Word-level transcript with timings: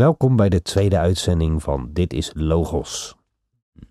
Welkom 0.00 0.36
bij 0.36 0.48
de 0.48 0.62
tweede 0.62 0.98
uitzending 0.98 1.62
van 1.62 1.90
Dit 1.92 2.12
is 2.12 2.30
Logos. 2.34 3.16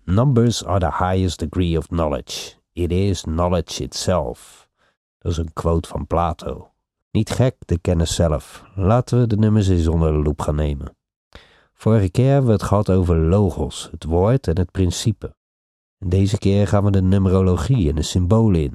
Numbers 0.04 0.64
are 0.64 0.78
the 0.78 1.04
highest 1.04 1.38
degree 1.38 1.78
of 1.78 1.86
knowledge. 1.86 2.54
It 2.72 2.92
is 2.92 3.20
knowledge 3.20 3.82
itself. 3.82 4.68
Dat 5.18 5.32
is 5.32 5.38
een 5.38 5.52
quote 5.52 5.88
van 5.88 6.06
Plato. 6.06 6.70
Niet 7.10 7.30
gek, 7.30 7.56
de 7.58 7.78
kennis 7.78 8.14
zelf. 8.14 8.64
Laten 8.74 9.20
we 9.20 9.26
de 9.26 9.36
nummers 9.36 9.68
eens 9.68 9.88
onder 9.88 10.12
de 10.12 10.18
loep 10.18 10.40
gaan 10.40 10.54
nemen. 10.54 10.96
Vorige 11.72 12.10
keer 12.10 12.30
hebben 12.30 12.46
we 12.46 12.52
het 12.52 12.62
gehad 12.62 12.90
over 12.90 13.16
logos, 13.16 13.88
het 13.90 14.04
woord 14.04 14.48
en 14.48 14.58
het 14.58 14.70
principe. 14.70 15.34
Deze 15.98 16.38
keer 16.38 16.68
gaan 16.68 16.84
we 16.84 16.90
de 16.90 17.02
numerologie 17.02 17.88
en 17.88 17.94
de 17.94 18.02
symbolen 18.02 18.60
in. 18.60 18.74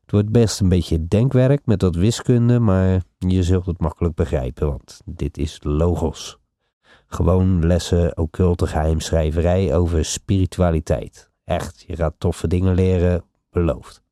Het 0.00 0.10
wordt 0.10 0.30
best 0.30 0.60
een 0.60 0.68
beetje 0.68 1.08
denkwerk 1.08 1.66
met 1.66 1.82
wat 1.82 1.94
wiskunde, 1.94 2.58
maar 2.58 3.02
je 3.18 3.42
zult 3.42 3.66
het 3.66 3.80
makkelijk 3.80 4.14
begrijpen, 4.14 4.68
want 4.68 5.00
dit 5.04 5.38
is 5.38 5.58
logos. 5.62 6.39
Gewoon 7.12 7.66
lessen 7.66 8.16
occulte 8.16 8.66
geheimschrijverij 8.66 9.76
over 9.76 10.04
spiritualiteit. 10.04 11.30
Echt, 11.44 11.84
je 11.86 11.96
gaat 11.96 12.14
toffe 12.18 12.46
dingen 12.46 12.74
leren, 12.74 13.24
beloofd. 13.50 14.02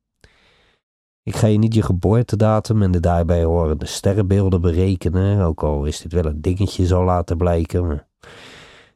Ik 1.22 1.36
ga 1.36 1.46
je 1.46 1.58
niet 1.58 1.74
je 1.74 1.82
geboortedatum 1.82 2.82
en 2.82 2.90
de 2.90 3.00
daarbij 3.00 3.44
horende 3.44 3.86
sterrenbeelden 3.86 4.60
berekenen, 4.60 5.40
ook 5.40 5.62
al 5.62 5.84
is 5.84 6.00
dit 6.00 6.12
wel 6.12 6.24
een 6.24 6.40
dingetje 6.40 6.86
zal 6.86 7.04
laten 7.04 7.36
blijken. 7.36 8.06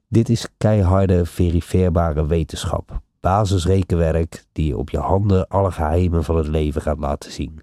Dit 0.09 0.29
is 0.29 0.49
keiharde, 0.57 1.27
verifieerbare 1.27 2.27
wetenschap. 2.27 3.01
Basisrekenwerk 3.21 4.45
die 4.53 4.67
je 4.67 4.77
op 4.77 4.91
je 4.91 4.99
handen 4.99 5.49
alle 5.49 5.71
geheimen 5.71 6.25
van 6.25 6.37
het 6.37 6.49
leven 6.49 6.83
gaat 6.83 6.99
laten 6.99 7.33
zien. 7.33 7.63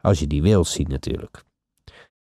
Als 0.00 0.18
je 0.18 0.26
die 0.26 0.42
wilt 0.42 0.66
zien 0.66 0.88
natuurlijk. 0.88 1.44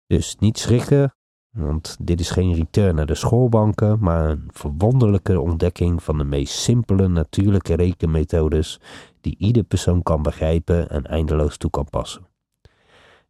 Dus 0.07 0.37
niet 0.39 0.59
schrikken, 0.59 1.15
want 1.51 1.97
dit 2.01 2.21
is 2.21 2.31
geen 2.31 2.55
return 2.55 2.95
naar 2.95 3.07
de 3.07 3.15
schoolbanken, 3.15 3.99
maar 4.01 4.31
een 4.31 4.49
verwonderlijke 4.53 5.41
ontdekking 5.41 6.03
van 6.03 6.19
de 6.19 6.25
meest 6.25 6.55
simpele 6.55 7.09
natuurlijke 7.09 7.75
rekenmethodes 7.75 8.81
die 9.21 9.37
ieder 9.39 9.63
persoon 9.63 10.03
kan 10.03 10.23
begrijpen 10.23 10.91
en 10.91 11.07
eindeloos 11.07 11.57
toe 11.57 11.71
kan 11.71 11.87
passen. 11.91 12.27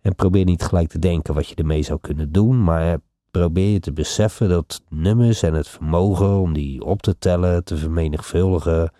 En 0.00 0.14
probeer 0.14 0.44
niet 0.44 0.62
gelijk 0.62 0.89
te 0.89 0.98
denken 0.98 1.34
wat 1.34 1.48
je 1.48 1.55
ermee 1.55 1.83
zou 1.83 1.98
kunnen 2.00 2.33
doen, 2.33 2.64
maar 2.64 2.98
probeer 3.30 3.72
je 3.72 3.80
te 3.80 3.92
beseffen 3.92 4.48
dat 4.48 4.83
nummers 4.89 5.42
en 5.42 5.55
het 5.55 5.69
vermogen 5.69 6.41
om 6.41 6.52
die 6.52 6.84
op 6.84 7.02
te 7.02 7.19
tellen, 7.19 7.64
te 7.64 7.77
vermenigvuldigen, 7.77 8.91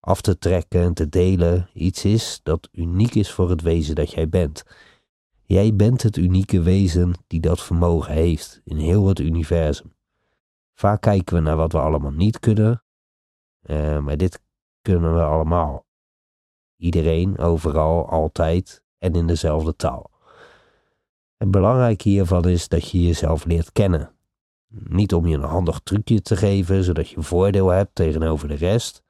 af 0.00 0.20
te 0.20 0.38
trekken 0.38 0.80
en 0.80 0.94
te 0.94 1.08
delen 1.08 1.68
iets 1.72 2.04
is 2.04 2.40
dat 2.42 2.68
uniek 2.72 3.14
is 3.14 3.30
voor 3.30 3.50
het 3.50 3.62
wezen 3.62 3.94
dat 3.94 4.10
jij 4.10 4.28
bent 4.28 4.64
Jij 5.46 5.74
bent 5.74 6.02
het 6.02 6.16
unieke 6.16 6.62
wezen 6.62 7.12
die 7.26 7.40
dat 7.40 7.62
vermogen 7.62 8.12
heeft 8.12 8.60
in 8.64 8.76
heel 8.76 9.06
het 9.06 9.18
universum. 9.18 9.92
Vaak 10.74 11.00
kijken 11.00 11.34
we 11.34 11.40
naar 11.40 11.56
wat 11.56 11.72
we 11.72 11.78
allemaal 11.78 12.10
niet 12.10 12.38
kunnen, 12.38 12.84
uh, 13.62 13.98
maar 13.98 14.16
dit 14.16 14.40
kunnen 14.82 15.14
we 15.14 15.22
allemaal. 15.22 15.86
Iedereen, 16.76 17.38
overal, 17.38 18.08
altijd 18.08 18.82
en 18.98 19.14
in 19.14 19.26
dezelfde 19.26 19.76
taal. 19.76 20.10
Het 21.36 21.50
belangrijke 21.50 22.08
hiervan 22.08 22.48
is 22.48 22.68
dat 22.68 22.90
je 22.90 23.02
jezelf 23.02 23.44
leert 23.44 23.72
kennen. 23.72 24.10
Niet 24.68 25.14
om 25.14 25.26
je 25.26 25.36
een 25.36 25.42
handig 25.42 25.80
trucje 25.80 26.22
te 26.22 26.36
geven, 26.36 26.84
zodat 26.84 27.08
je 27.08 27.22
voordeel 27.22 27.68
hebt 27.68 27.94
tegenover 27.94 28.48
de 28.48 28.54
rest. 28.54 29.02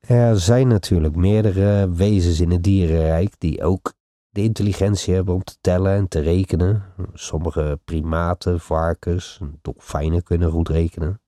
Er 0.00 0.40
zijn 0.40 0.68
natuurlijk 0.68 1.16
meerdere 1.16 1.90
wezens 1.90 2.40
in 2.40 2.50
het 2.50 2.62
dierenrijk 2.62 3.34
die 3.38 3.62
ook 3.62 3.94
de 4.34 4.42
intelligentie 4.42 5.14
hebben 5.14 5.34
om 5.34 5.44
te 5.44 5.56
tellen 5.60 5.92
en 5.92 6.08
te 6.08 6.20
rekenen. 6.20 6.82
Sommige 7.12 7.80
primaten, 7.84 8.60
varkens, 8.60 9.40
dolfijnen 9.62 10.22
kunnen 10.22 10.50
goed 10.50 10.68
rekenen. 10.68 11.20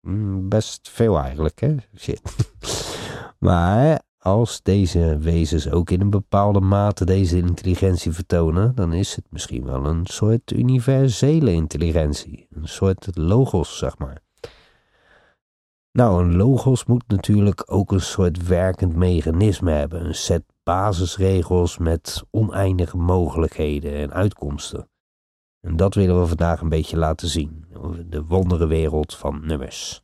Mm, 0.00 0.48
best 0.48 0.88
veel 0.90 1.18
eigenlijk, 1.18 1.60
hè? 1.60 1.76
Shit. 1.96 2.20
maar 3.38 4.02
als 4.18 4.62
deze 4.62 5.18
wezens 5.18 5.70
ook 5.70 5.90
in 5.90 6.00
een 6.00 6.10
bepaalde 6.10 6.60
mate 6.60 7.04
deze 7.04 7.36
intelligentie 7.36 8.12
vertonen, 8.12 8.74
dan 8.74 8.92
is 8.92 9.16
het 9.16 9.24
misschien 9.30 9.64
wel 9.64 9.86
een 9.86 10.06
soort 10.06 10.50
universele 10.50 11.52
intelligentie. 11.52 12.46
Een 12.50 12.68
soort 12.68 13.16
logos, 13.16 13.78
zeg 13.78 13.98
maar. 13.98 14.22
Nou, 15.92 16.24
een 16.24 16.36
logos 16.36 16.84
moet 16.84 17.04
natuurlijk 17.06 17.62
ook 17.66 17.92
een 17.92 18.00
soort 18.00 18.46
werkend 18.46 18.96
mechanisme 18.96 19.70
hebben, 19.70 20.06
een 20.06 20.14
set 20.14 20.42
basisregels 20.68 21.78
met 21.78 22.24
oneindige 22.30 22.96
mogelijkheden 22.96 23.92
en 23.92 24.12
uitkomsten. 24.12 24.88
En 25.60 25.76
dat 25.76 25.94
willen 25.94 26.20
we 26.20 26.26
vandaag 26.26 26.60
een 26.60 26.68
beetje 26.68 26.96
laten 26.96 27.28
zien, 27.28 27.64
de 28.06 28.24
wonderenwereld 28.24 29.14
van 29.14 29.46
nummers. 29.46 30.02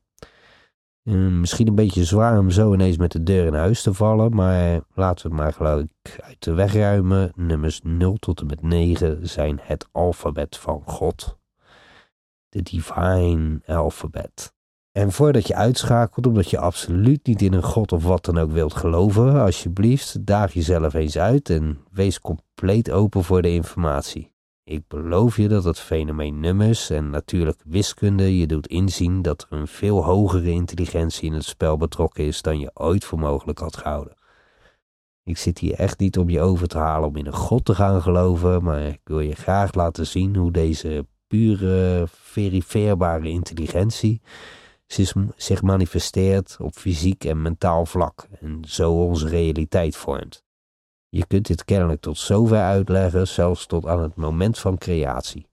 misschien 1.41 1.69
een 1.69 1.75
beetje 1.75 2.05
zwaar 2.05 2.39
om 2.39 2.51
zo 2.51 2.73
ineens 2.73 2.97
met 2.97 3.13
de 3.13 3.23
deur 3.23 3.47
in 3.47 3.55
huis 3.55 3.83
te 3.83 3.95
vallen, 3.95 4.35
maar 4.35 4.81
laten 4.95 5.23
we 5.23 5.35
het 5.35 5.43
maar 5.43 5.53
gelijk 5.53 6.19
uit 6.21 6.43
de 6.43 6.53
weg 6.53 6.73
ruimen. 6.73 7.33
Nummers 7.35 7.81
0 7.83 8.17
tot 8.17 8.41
en 8.41 8.47
met 8.47 8.63
9 8.63 9.29
zijn 9.29 9.59
het 9.63 9.89
alfabet 9.93 10.57
van 10.57 10.83
God. 10.87 11.39
De 12.49 12.63
divine 12.63 13.61
alfabet. 13.67 14.55
En 14.97 15.13
voordat 15.13 15.47
je 15.47 15.55
uitschakelt, 15.55 16.27
omdat 16.27 16.51
je 16.51 16.59
absoluut 16.59 17.27
niet 17.27 17.43
in 17.43 17.53
een 17.53 17.63
god 17.63 17.93
of 17.93 18.05
wat 18.05 18.25
dan 18.25 18.39
ook 18.39 18.53
wilt 18.53 18.75
geloven, 18.75 19.41
alsjeblieft, 19.41 20.27
daag 20.27 20.53
jezelf 20.53 20.95
eens 20.95 21.19
uit 21.19 21.51
en 21.51 21.79
wees 21.91 22.21
compleet 22.21 22.91
open 22.91 23.25
voor 23.25 23.43
de 23.43 23.53
informatie. 23.53 24.33
Ik 24.65 24.89
beloof 24.89 25.37
je 25.37 25.49
dat 25.49 25.65
het 25.65 25.79
fenomeen 25.79 26.41
nummers 26.41 26.91
en 26.91 27.11
natuurlijk 27.11 27.61
wiskunde 27.65 28.39
je 28.39 28.47
doet 28.47 28.67
inzien 28.67 29.23
dat 29.23 29.47
er 29.51 29.59
een 29.59 29.67
veel 29.67 30.05
hogere 30.05 30.51
intelligentie 30.51 31.27
in 31.27 31.33
het 31.33 31.45
spel 31.45 31.77
betrokken 31.77 32.25
is 32.25 32.43
dan 32.43 32.59
je 32.59 32.71
ooit 32.75 33.05
voor 33.05 33.19
mogelijk 33.19 33.59
had 33.59 33.77
gehouden. 33.77 34.17
Ik 35.25 35.39
zit 35.39 35.59
hier 35.59 35.75
echt 35.75 35.99
niet 35.99 36.19
om 36.19 36.31
je 36.31 36.41
over 36.41 36.69
te 36.69 36.79
halen 36.79 37.09
om 37.09 37.17
in 37.17 37.27
een 37.27 37.33
god 37.33 37.65
te 37.65 37.75
gaan 37.75 38.03
geloven, 38.03 38.63
maar 38.63 38.83
ik 38.83 39.01
wil 39.05 39.21
je 39.21 39.35
graag 39.35 39.75
laten 39.75 40.07
zien 40.07 40.37
hoe 40.37 40.53
deze 40.53 41.07
pure, 41.27 42.05
verifieerbare 42.09 43.29
intelligentie 43.29 44.21
zich 45.37 45.63
manifesteert 45.63 46.57
op 46.61 46.75
fysiek 46.75 47.25
en 47.25 47.43
mentaal 47.43 47.87
vlak 47.87 48.27
en 48.41 48.61
zo 48.67 48.93
onze 49.05 49.29
realiteit 49.29 49.97
vormt. 49.97 50.45
Je 51.09 51.27
kunt 51.27 51.47
dit 51.47 51.65
kennelijk 51.65 52.01
tot 52.01 52.19
zover 52.19 52.61
uitleggen, 52.61 53.29
zelfs 53.29 53.67
tot 53.67 53.87
aan 53.87 54.03
het 54.03 54.17
moment 54.17 54.59
van 54.59 54.79
creatie. 54.79 55.47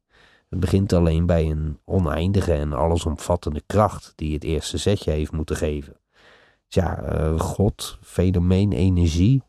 Het 0.49 0.59
begint 0.59 0.93
alleen 0.93 1.25
bij 1.25 1.49
een 1.49 1.79
oneindige 1.85 2.53
en 2.53 2.73
allesomvattende 2.73 3.63
kracht 3.65 4.13
die 4.15 4.33
het 4.33 4.43
eerste 4.43 4.77
zetje 4.77 5.11
heeft 5.11 5.31
moeten 5.31 5.55
geven. 5.55 5.99
Tja, 6.67 7.13
uh, 7.13 7.39
God, 7.39 7.97
fenomeen, 8.01 8.71
energie. 8.71 9.43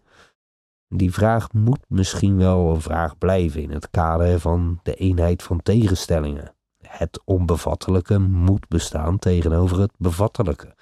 Die 0.88 1.12
vraag 1.12 1.52
moet 1.52 1.84
misschien 1.88 2.36
wel 2.36 2.74
een 2.74 2.80
vraag 2.80 3.18
blijven 3.18 3.62
in 3.62 3.70
het 3.70 3.90
kader 3.90 4.40
van 4.40 4.80
de 4.82 4.94
eenheid 4.94 5.42
van 5.42 5.62
tegenstellingen 5.62 6.54
het 6.98 7.20
onbevattelijke 7.24 8.18
moet 8.18 8.68
bestaan 8.68 9.18
tegenover 9.18 9.80
het 9.80 9.92
bevattelijke. 9.98 10.74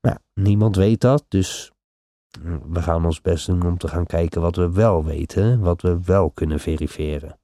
Maar 0.00 0.18
niemand 0.34 0.76
weet 0.76 1.00
dat, 1.00 1.24
dus 1.28 1.72
mm, 2.42 2.62
we 2.72 2.82
gaan 2.82 3.04
ons 3.04 3.20
best 3.20 3.46
doen 3.46 3.66
om 3.66 3.78
te 3.78 3.88
gaan 3.88 4.06
kijken 4.06 4.40
wat 4.40 4.56
we 4.56 4.72
wel 4.72 5.04
weten, 5.04 5.60
wat 5.60 5.82
we 5.82 6.00
wel 6.04 6.30
kunnen 6.30 6.60
verifiëren. 6.60 7.38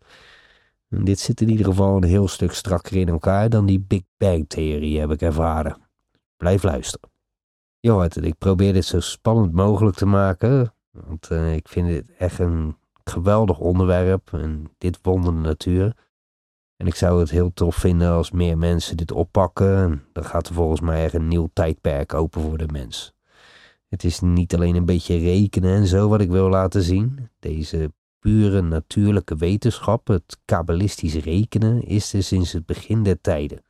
En 0.89 1.05
dit 1.05 1.19
zit 1.19 1.41
in 1.41 1.49
ieder 1.49 1.67
geval 1.67 1.97
een 1.97 2.05
heel 2.05 2.29
stuk 2.29 2.53
strakker 2.53 2.97
in 2.97 3.09
elkaar 3.09 3.49
dan 3.51 3.67
die 3.67 3.81
Big 3.81 4.03
Bang-theorie, 4.17 5.01
heb 5.01 5.11
ik 5.11 5.23
ervaren. 5.23 5.77
Blijf 6.37 6.63
luisteren. 6.63 7.11
Jo, 7.81 8.03
ik 8.03 8.39
probeer 8.39 8.73
dit 8.73 8.85
zo 8.85 9.01
spannend 9.01 9.53
mogelijk 9.53 9.97
te 9.97 10.07
maken, 10.07 10.75
want 10.91 11.31
uh, 11.31 11.55
ik 11.55 11.69
vind 11.69 11.89
dit 11.89 12.05
echt 12.19 12.39
een 12.39 12.77
geweldig 13.05 13.59
onderwerp 13.59 14.33
en 14.33 14.75
dit 14.79 14.99
wonder 15.03 15.33
natuur. 15.33 15.97
En 16.85 16.91
ik 16.91 16.97
zou 16.97 17.21
het 17.21 17.31
heel 17.31 17.53
tof 17.53 17.77
vinden 17.77 18.11
als 18.11 18.31
meer 18.31 18.59
mensen 18.59 18.97
dit 18.97 19.13
oppakken. 19.13 20.05
Dan 20.13 20.25
gaat 20.25 20.49
er 20.49 20.55
volgens 20.55 20.81
mij 20.81 21.05
echt 21.05 21.15
een 21.15 21.29
nieuw 21.29 21.51
tijdperk 21.53 22.15
open 22.15 22.41
voor 22.41 22.59
de 22.59 22.69
mens. 22.73 23.15
Het 23.89 24.05
is 24.05 24.21
niet 24.21 24.55
alleen 24.55 24.75
een 24.75 24.85
beetje 24.85 25.19
rekenen 25.19 25.75
en 25.75 25.87
zo 25.87 26.09
wat 26.09 26.21
ik 26.21 26.31
wil 26.31 26.49
laten 26.49 26.83
zien. 26.83 27.29
Deze 27.39 27.93
pure 28.19 28.61
natuurlijke 28.61 29.37
wetenschap, 29.37 30.07
het 30.07 30.41
kabbalistisch 30.45 31.15
rekenen, 31.15 31.83
is 31.83 32.13
er 32.13 32.23
sinds 32.23 32.53
het 32.53 32.67
begin 32.67 33.03
der 33.03 33.21
tijden. 33.21 33.65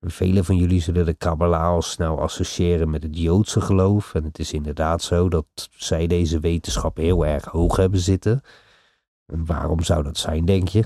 En 0.00 0.10
velen 0.10 0.44
van 0.44 0.56
jullie 0.56 0.80
zullen 0.80 1.06
de 1.06 1.14
Kabbalah 1.14 1.66
al 1.66 1.82
snel 1.82 2.20
associëren 2.20 2.90
met 2.90 3.02
het 3.02 3.18
Joodse 3.18 3.60
geloof. 3.60 4.14
En 4.14 4.24
het 4.24 4.38
is 4.38 4.52
inderdaad 4.52 5.02
zo 5.02 5.28
dat 5.28 5.46
zij 5.70 6.06
deze 6.06 6.40
wetenschap 6.40 6.96
heel 6.96 7.26
erg 7.26 7.44
hoog 7.44 7.76
hebben 7.76 8.00
zitten. 8.00 8.40
En 9.26 9.46
waarom 9.46 9.82
zou 9.82 10.02
dat 10.02 10.18
zijn, 10.18 10.44
denk 10.44 10.68
je? 10.68 10.84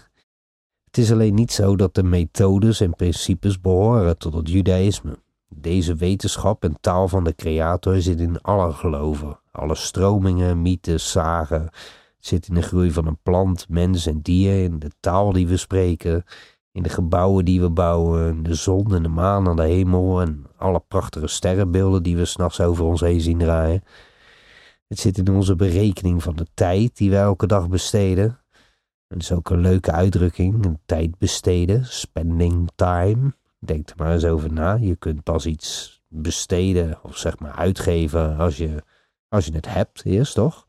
Het 0.97 1.05
is 1.05 1.13
alleen 1.13 1.35
niet 1.35 1.53
zo 1.53 1.77
dat 1.77 1.95
de 1.95 2.03
methodes 2.03 2.81
en 2.81 2.95
principes 2.95 3.61
behoren 3.61 4.19
tot 4.19 4.35
het 4.35 4.51
judaïsme. 4.51 5.19
Deze 5.49 5.95
wetenschap 5.95 6.65
en 6.65 6.77
taal 6.81 7.09
van 7.09 7.25
de 7.25 7.35
creator 7.35 8.01
zit 8.01 8.21
in 8.21 8.41
alle 8.43 8.73
geloven. 8.73 9.39
Alle 9.53 9.75
stromingen, 9.75 10.63
mythes, 10.63 11.11
zagen. 11.11 11.69
zit 12.19 12.49
in 12.49 12.55
de 12.55 12.63
groei 12.63 12.93
van 12.93 13.07
een 13.07 13.19
plant, 13.23 13.69
mens 13.69 14.07
en 14.07 14.21
dier, 14.21 14.63
in 14.65 14.79
de 14.79 14.91
taal 15.01 15.33
die 15.33 15.47
we 15.47 15.57
spreken, 15.57 16.25
In 16.73 16.83
de 16.83 16.89
gebouwen 16.89 17.45
die 17.45 17.61
we 17.61 17.71
bouwen, 17.71 18.43
de 18.43 18.55
zon 18.55 18.95
en 18.95 19.03
de 19.03 19.09
maan 19.09 19.49
aan 19.49 19.57
de 19.57 19.63
hemel 19.63 20.21
en 20.21 20.47
alle 20.57 20.83
prachtige 20.89 21.27
sterrenbeelden 21.27 22.03
die 22.03 22.17
we 22.17 22.25
s'nachts 22.25 22.61
over 22.61 22.85
ons 22.85 23.01
heen 23.01 23.21
zien 23.21 23.39
draaien. 23.39 23.83
Het 24.89 24.99
zit 24.99 25.19
in 25.19 25.35
onze 25.35 25.57
berekening 25.57 26.23
van 26.23 26.37
de 26.37 26.47
tijd 26.55 26.97
die 26.97 27.11
we 27.11 27.17
elke 27.17 27.47
dag 27.47 27.69
besteden. 27.69 28.39
Dat 29.08 29.19
is 29.20 29.32
ook 29.32 29.50
een 29.50 29.61
leuke 29.61 29.93
uitdrukking, 29.93 30.64
een 30.64 30.79
tijd 30.87 31.19
besteden, 31.19 31.87
spending 31.87 32.70
time. 32.75 33.35
Denk 33.58 33.88
er 33.88 33.94
maar 33.97 34.12
eens 34.12 34.25
over 34.25 34.53
na. 34.53 34.75
Je 34.75 34.97
kunt 34.97 35.23
pas 35.23 35.47
iets 35.47 36.00
besteden 36.08 36.99
of 37.03 37.17
zeg 37.17 37.38
maar 37.38 37.53
uitgeven 37.53 38.37
als 38.37 38.56
je, 38.56 38.82
als 39.29 39.47
je 39.47 39.53
het 39.53 39.69
hebt 39.69 40.05
eerst, 40.05 40.35
toch? 40.35 40.67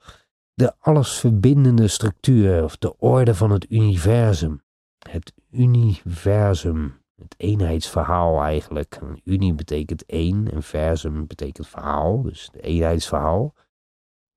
De 0.54 0.74
allesverbindende 0.80 1.88
structuur 1.88 2.63
of 2.63 2.78
de 2.78 2.98
orde 2.98 3.36
van 3.36 3.51
het 3.51 3.66
universum. 3.69 4.62
Het 5.10 5.33
universum, 5.51 7.01
het 7.16 7.36
eenheidsverhaal 7.38 8.42
eigenlijk. 8.42 9.00
Unie 9.24 9.54
betekent 9.54 10.06
één 10.06 10.51
en 10.51 10.63
versum 10.63 11.28
betekent 11.28 11.68
verhaal, 11.68 12.22
dus 12.22 12.50
het 12.51 12.62
eenheidsverhaal. 12.62 13.54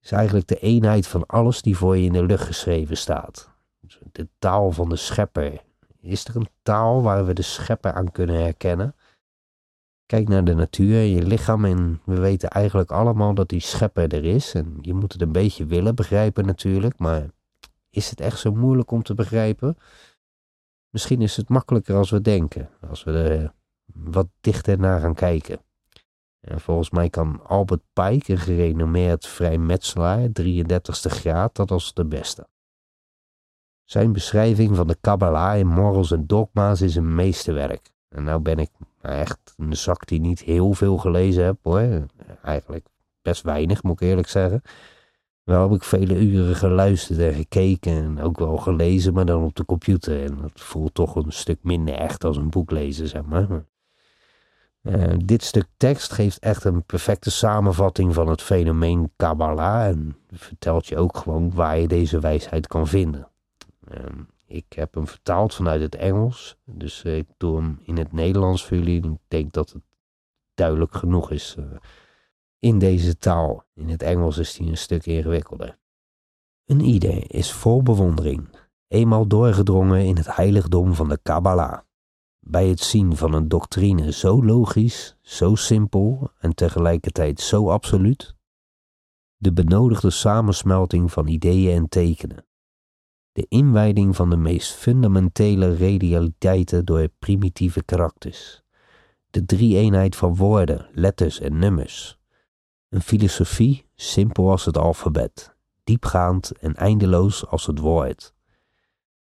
Is 0.00 0.12
eigenlijk 0.12 0.46
de 0.46 0.58
eenheid 0.58 1.06
van 1.06 1.26
alles 1.26 1.62
die 1.62 1.76
voor 1.76 1.96
je 1.96 2.06
in 2.06 2.12
de 2.12 2.24
lucht 2.24 2.46
geschreven 2.46 2.96
staat. 2.96 3.50
De 4.12 4.28
taal 4.38 4.70
van 4.70 4.88
de 4.88 4.96
schepper. 4.96 5.62
Is 6.00 6.24
er 6.24 6.36
een 6.36 6.48
taal 6.62 7.02
waar 7.02 7.26
we 7.26 7.32
de 7.32 7.42
schepper 7.42 7.92
aan 7.92 8.12
kunnen 8.12 8.36
herkennen? 8.36 8.94
Kijk 10.06 10.28
naar 10.28 10.44
de 10.44 10.54
natuur, 10.54 11.00
je 11.00 11.22
lichaam 11.22 11.64
en 11.64 12.00
we 12.04 12.20
weten 12.20 12.48
eigenlijk 12.48 12.90
allemaal 12.90 13.34
dat 13.34 13.48
die 13.48 13.60
schepper 13.60 14.14
er 14.14 14.24
is. 14.24 14.54
En 14.54 14.78
je 14.80 14.94
moet 14.94 15.12
het 15.12 15.22
een 15.22 15.32
beetje 15.32 15.66
willen 15.66 15.94
begrijpen 15.94 16.46
natuurlijk, 16.46 16.98
maar 16.98 17.26
is 17.90 18.10
het 18.10 18.20
echt 18.20 18.38
zo 18.38 18.52
moeilijk 18.52 18.90
om 18.90 19.02
te 19.02 19.14
begrijpen? 19.14 19.76
Misschien 20.90 21.22
is 21.22 21.36
het 21.36 21.48
makkelijker 21.48 21.96
als 21.96 22.10
we 22.10 22.20
denken, 22.20 22.68
als 22.88 23.04
we 23.04 23.12
er 23.12 23.52
wat 23.84 24.28
dichter 24.40 24.78
naar 24.78 25.00
gaan 25.00 25.14
kijken. 25.14 25.60
En 26.40 26.60
volgens 26.60 26.90
mij 26.90 27.10
kan 27.10 27.46
Albert 27.46 27.82
Pike, 27.92 28.32
een 28.32 28.38
gerenommeerd 28.38 29.26
vrijmetselaar, 29.26 30.28
33ste 30.40 31.10
graad, 31.10 31.56
dat 31.56 31.70
als 31.70 31.94
de 31.94 32.04
beste. 32.04 32.46
Zijn 33.90 34.12
beschrijving 34.12 34.76
van 34.76 34.86
de 34.86 34.96
Kabbalah 35.00 35.58
in 35.58 35.66
Morals 35.66 36.12
en 36.12 36.26
Dogma's 36.26 36.80
is 36.80 36.96
een 36.96 37.14
meesterwerk. 37.14 37.90
En 38.08 38.24
nou 38.24 38.40
ben 38.40 38.58
ik 38.58 38.70
echt 39.00 39.54
een 39.56 39.76
zak 39.76 40.06
die 40.06 40.20
niet 40.20 40.40
heel 40.40 40.72
veel 40.72 40.98
gelezen 40.98 41.44
heb 41.44 41.56
hoor. 41.62 42.06
Eigenlijk 42.42 42.86
best 43.22 43.42
weinig, 43.42 43.82
moet 43.82 44.00
ik 44.00 44.08
eerlijk 44.08 44.28
zeggen. 44.28 44.62
Wel 45.42 45.62
heb 45.62 45.72
ik 45.72 45.84
vele 45.84 46.18
uren 46.18 46.56
geluisterd 46.56 47.18
en 47.18 47.34
gekeken 47.34 47.92
en 47.92 48.20
ook 48.20 48.38
wel 48.38 48.56
gelezen, 48.56 49.14
maar 49.14 49.26
dan 49.26 49.42
op 49.42 49.56
de 49.56 49.64
computer. 49.64 50.24
En 50.24 50.38
dat 50.40 50.60
voelt 50.60 50.94
toch 50.94 51.14
een 51.14 51.32
stuk 51.32 51.58
minder 51.62 51.94
echt 51.94 52.24
als 52.24 52.36
een 52.36 52.50
boek 52.50 52.70
lezen, 52.70 53.08
zeg 53.08 53.22
maar. 53.22 53.48
Uh, 54.82 55.14
dit 55.24 55.42
stuk 55.42 55.66
tekst 55.76 56.12
geeft 56.12 56.38
echt 56.38 56.64
een 56.64 56.84
perfecte 56.84 57.30
samenvatting 57.30 58.14
van 58.14 58.28
het 58.28 58.42
fenomeen 58.42 59.12
Kabbalah 59.16 59.86
en 59.86 60.16
vertelt 60.30 60.86
je 60.86 60.96
ook 60.96 61.16
gewoon 61.16 61.54
waar 61.54 61.78
je 61.78 61.88
deze 61.88 62.20
wijsheid 62.20 62.66
kan 62.66 62.86
vinden. 62.86 63.29
Uh, 63.90 64.04
ik 64.46 64.72
heb 64.72 64.94
hem 64.94 65.06
vertaald 65.06 65.54
vanuit 65.54 65.80
het 65.80 65.94
Engels, 65.94 66.56
dus 66.64 67.02
ik 67.02 67.26
doe 67.36 67.56
hem 67.56 67.78
in 67.82 67.96
het 67.96 68.12
Nederlands 68.12 68.64
voor 68.64 68.76
jullie. 68.76 69.12
Ik 69.12 69.18
denk 69.28 69.52
dat 69.52 69.70
het 69.70 69.82
duidelijk 70.54 70.94
genoeg 70.94 71.30
is 71.30 71.56
uh, 71.58 71.64
in 72.58 72.78
deze 72.78 73.16
taal. 73.16 73.64
In 73.74 73.88
het 73.88 74.02
Engels 74.02 74.38
is 74.38 74.58
hij 74.58 74.66
een 74.66 74.76
stuk 74.76 75.06
ingewikkelder. 75.06 75.78
Een 76.64 76.80
idee 76.80 77.20
is 77.20 77.52
vol 77.52 77.82
bewondering, 77.82 78.48
eenmaal 78.88 79.26
doorgedrongen 79.26 80.04
in 80.04 80.16
het 80.16 80.36
heiligdom 80.36 80.94
van 80.94 81.08
de 81.08 81.18
Kabbalah. 81.22 81.80
Bij 82.38 82.68
het 82.68 82.80
zien 82.80 83.16
van 83.16 83.34
een 83.34 83.48
doctrine 83.48 84.12
zo 84.12 84.44
logisch, 84.44 85.16
zo 85.20 85.54
simpel 85.54 86.30
en 86.38 86.54
tegelijkertijd 86.54 87.40
zo 87.40 87.70
absoluut, 87.70 88.34
de 89.36 89.52
benodigde 89.52 90.10
samensmelting 90.10 91.12
van 91.12 91.26
ideeën 91.26 91.76
en 91.76 91.88
tekenen, 91.88 92.44
de 93.40 93.46
inwijding 93.48 94.16
van 94.16 94.30
de 94.30 94.36
meest 94.36 94.72
fundamentele 94.72 95.74
realiteiten 95.74 96.84
door 96.84 97.08
primitieve 97.18 97.82
karakters, 97.82 98.62
de 99.30 99.44
drie-eenheid 99.44 100.16
van 100.16 100.36
woorden, 100.36 100.88
letters 100.92 101.40
en 101.40 101.58
nummers, 101.58 102.18
een 102.88 103.00
filosofie 103.00 103.86
simpel 103.94 104.50
als 104.50 104.64
het 104.64 104.78
alfabet, 104.78 105.56
diepgaand 105.84 106.58
en 106.58 106.74
eindeloos 106.74 107.46
als 107.46 107.66
het 107.66 107.78
woord. 107.78 108.34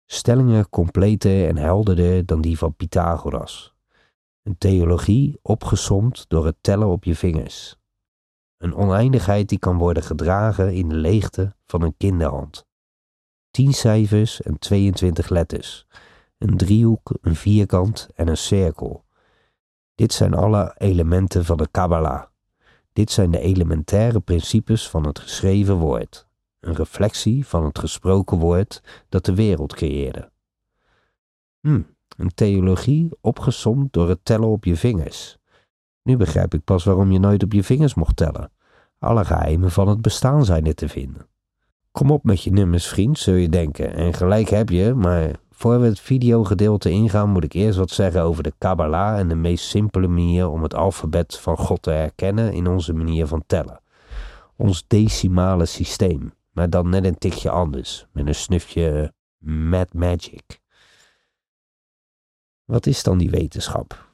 Stellingen 0.06 0.70
completer 0.70 1.48
en 1.48 1.58
helderder 1.58 2.26
dan 2.26 2.42
die 2.42 2.58
van 2.58 2.76
Pythagoras. 2.76 3.74
Een 4.44 4.58
theologie 4.58 5.40
opgesomd 5.42 6.26
door 6.28 6.46
het 6.46 6.58
tellen 6.62 6.88
op 6.88 7.04
je 7.04 7.16
vingers. 7.16 7.78
Een 8.58 8.76
oneindigheid 8.76 9.50
die 9.50 9.60
kan 9.60 9.78
worden 9.78 10.04
gedragen 10.04 10.74
in 10.74 10.90
de 10.90 10.96
leegte 10.96 11.56
van 11.66 11.82
een 11.82 11.98
kinderhand. 11.98 12.68
Tien 13.60 13.74
cijfers 13.74 14.42
en 14.42 14.60
22 14.60 15.30
letters. 15.30 15.86
Een 16.38 16.58
driehoek, 16.58 17.18
een 17.22 17.36
vierkant 17.36 18.10
en 18.16 18.28
een 18.28 18.38
cirkel. 18.38 19.06
Dit 19.96 20.14
zijn 20.14 20.34
alle 20.34 20.76
elementen 20.78 21.46
van 21.46 21.58
de 21.58 21.68
Kabbalah. 21.72 22.24
Dit 22.94 23.12
zijn 23.12 23.32
de 23.32 23.40
elementaire 23.40 24.20
principes 24.20 24.90
van 24.90 25.06
het 25.06 25.20
geschreven 25.20 25.76
woord, 25.76 26.28
een 26.60 26.76
reflectie 26.76 27.48
van 27.48 27.66
het 27.66 27.80
gesproken 27.80 28.38
woord 28.38 28.84
dat 29.10 29.26
de 29.26 29.36
wereld 29.36 29.76
creëerde. 29.76 30.32
Hm, 31.62 31.82
een 32.18 32.34
theologie 32.34 33.10
opgesomd 33.22 33.94
door 33.94 34.10
het 34.10 34.20
tellen 34.26 34.50
op 34.50 34.66
je 34.66 34.76
vingers. 34.76 35.38
Nu 36.04 36.18
begrijp 36.18 36.54
ik 36.54 36.64
pas 36.64 36.84
waarom 36.84 37.12
je 37.12 37.20
nooit 37.20 37.44
op 37.44 37.54
je 37.54 37.64
vingers 37.64 37.94
mocht 37.94 38.16
tellen. 38.16 38.52
Alle 39.00 39.26
geheimen 39.26 39.72
van 39.72 39.88
het 39.88 40.02
bestaan 40.02 40.46
zijn 40.46 40.66
er 40.66 40.76
te 40.76 40.90
vinden. 40.90 41.28
Kom 41.92 42.12
op 42.12 42.24
met 42.24 42.44
je 42.44 42.52
nummers, 42.52 42.88
vriend, 42.88 43.20
zul 43.20 43.34
je 43.34 43.50
denken. 43.50 43.94
En 43.94 44.14
gelijk 44.14 44.50
heb 44.50 44.70
je, 44.70 44.94
maar 44.94 45.32
voor 45.52 45.80
we 45.80 45.86
het 45.86 46.00
videogedeelte 46.00 46.90
ingaan, 46.90 47.30
moet 47.30 47.44
ik 47.44 47.54
eerst 47.54 47.78
wat 47.78 47.92
zeggen 47.92 48.22
over 48.22 48.44
de 48.44 48.54
Kabbalah 48.58 49.20
en 49.20 49.28
de 49.28 49.36
meest 49.36 49.66
simpele 49.66 50.08
manier 50.08 50.50
om 50.50 50.64
het 50.64 50.76
alfabet 50.76 51.38
van 51.38 51.58
God 51.58 51.82
te 51.82 51.92
herkennen 51.92 52.54
in 52.54 52.68
onze 52.68 52.94
manier 52.94 53.28
van 53.28 53.44
tellen. 53.48 53.82
Ons 54.56 54.84
decimale 54.88 55.66
systeem, 55.66 56.34
maar 56.52 56.70
dan 56.70 56.90
net 56.90 57.06
een 57.06 57.18
tikje 57.18 57.50
anders, 57.50 58.08
met 58.12 58.28
een 58.28 58.36
snufje 58.36 59.14
mad 59.38 59.94
magic. 59.94 60.60
Wat 62.66 62.86
is 62.86 63.04
dan 63.04 63.18
die 63.18 63.30
wetenschap? 63.30 64.08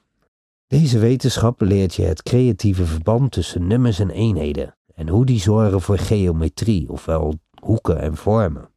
Deze 0.66 0.98
wetenschap 0.98 1.60
leert 1.60 1.94
je 1.94 2.02
het 2.02 2.22
creatieve 2.22 2.84
verband 2.84 3.32
tussen 3.32 3.66
nummers 3.66 3.98
en 3.98 4.10
eenheden 4.10 4.76
en 4.94 5.08
hoe 5.08 5.26
die 5.26 5.40
zorgen 5.40 5.80
voor 5.80 5.98
geometrie, 5.98 6.90
ofwel 6.90 7.34
hoeken 7.66 8.00
en 8.00 8.16
vormen. 8.16 8.68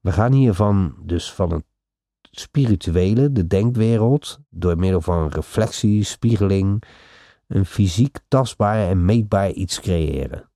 We 0.00 0.12
gaan 0.12 0.32
hiervan 0.32 0.94
dus 1.02 1.32
van 1.32 1.52
het 1.52 1.64
spirituele, 2.30 3.32
de 3.32 3.46
denkwereld, 3.46 4.38
door 4.50 4.78
middel 4.78 5.00
van 5.00 5.28
reflectie, 5.28 6.04
spiegeling, 6.04 6.82
een 7.46 7.66
fysiek 7.66 8.18
tastbaar 8.28 8.88
en 8.88 9.04
meetbaar 9.04 9.50
iets 9.50 9.80
creëren. 9.80 10.50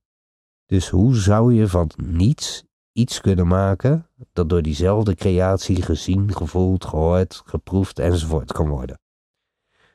Dus 0.65 0.89
hoe 0.89 1.15
zou 1.15 1.53
je 1.53 1.67
van 1.67 1.91
niets 2.03 2.63
iets 2.91 3.21
kunnen 3.21 3.47
maken 3.47 4.07
dat 4.33 4.49
door 4.49 4.61
diezelfde 4.61 5.15
creatie 5.15 5.81
gezien, 5.81 6.35
gevoeld, 6.35 6.85
gehoord, 6.85 7.41
geproefd 7.45 7.99
enzovoort 7.99 8.51
kan 8.51 8.67
worden? 8.67 8.99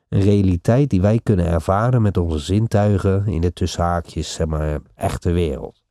Een 0.09 0.21
realiteit 0.21 0.89
die 0.89 1.01
wij 1.01 1.19
kunnen 1.23 1.45
ervaren 1.45 2.01
met 2.01 2.17
onze 2.17 2.39
zintuigen 2.39 3.27
in 3.27 3.41
de 3.41 3.53
tussenhaakjes, 3.53 4.33
zeg 4.33 4.47
maar, 4.47 4.79
echte 4.95 5.31
wereld. 5.31 5.84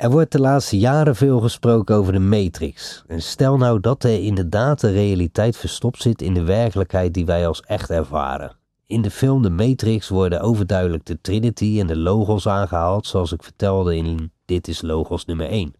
Er 0.00 0.10
wordt 0.10 0.32
de 0.32 0.40
laatste 0.40 0.78
jaren 0.78 1.16
veel 1.16 1.40
gesproken 1.40 1.96
over 1.96 2.12
de 2.12 2.18
Matrix. 2.18 3.04
En 3.06 3.22
stel 3.22 3.56
nou 3.56 3.80
dat 3.80 4.04
er 4.04 4.22
inderdaad 4.22 4.80
de 4.80 4.90
realiteit 4.90 5.56
verstopt 5.56 6.02
zit 6.02 6.22
in 6.22 6.34
de 6.34 6.42
werkelijkheid 6.42 7.14
die 7.14 7.26
wij 7.26 7.46
als 7.46 7.60
echt 7.60 7.90
ervaren. 7.90 8.56
In 8.86 9.02
de 9.02 9.10
film 9.10 9.42
The 9.42 9.50
Matrix 9.50 10.08
worden 10.08 10.40
overduidelijk 10.40 11.06
de 11.06 11.20
Trinity 11.20 11.76
en 11.80 11.86
de 11.86 11.96
Logos 11.96 12.48
aangehaald, 12.48 13.06
zoals 13.06 13.32
ik 13.32 13.42
vertelde 13.42 13.96
in 13.96 14.32
Dit 14.44 14.68
is 14.68 14.82
Logos 14.82 15.24
nummer 15.24 15.48
1. 15.48 15.74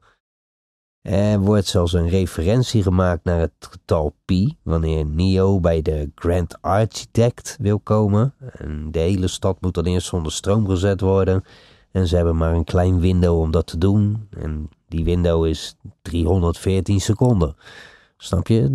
Er 1.02 1.40
wordt 1.40 1.66
zelfs 1.66 1.92
een 1.92 2.08
referentie 2.08 2.82
gemaakt 2.82 3.24
naar 3.24 3.40
het 3.40 3.52
getal 3.70 4.14
pi, 4.24 4.56
wanneer 4.62 5.06
Neo 5.06 5.60
bij 5.60 5.82
de 5.82 6.10
Grand 6.14 6.62
Architect 6.62 7.56
wil 7.60 7.78
komen. 7.78 8.34
En 8.52 8.88
de 8.90 8.98
hele 8.98 9.28
stad 9.28 9.60
moet 9.60 9.74
dan 9.74 9.86
eerst 9.86 10.06
zonder 10.06 10.32
stroom 10.32 10.66
gezet 10.66 11.00
worden. 11.00 11.44
En 11.90 12.06
ze 12.06 12.16
hebben 12.16 12.36
maar 12.36 12.54
een 12.54 12.64
klein 12.64 13.00
window 13.00 13.40
om 13.40 13.50
dat 13.50 13.66
te 13.66 13.78
doen. 13.78 14.28
En 14.30 14.68
die 14.88 15.04
window 15.04 15.46
is 15.46 15.76
314 16.02 17.00
seconden. 17.00 17.56
Snap 18.16 18.46
je? 18.46 18.70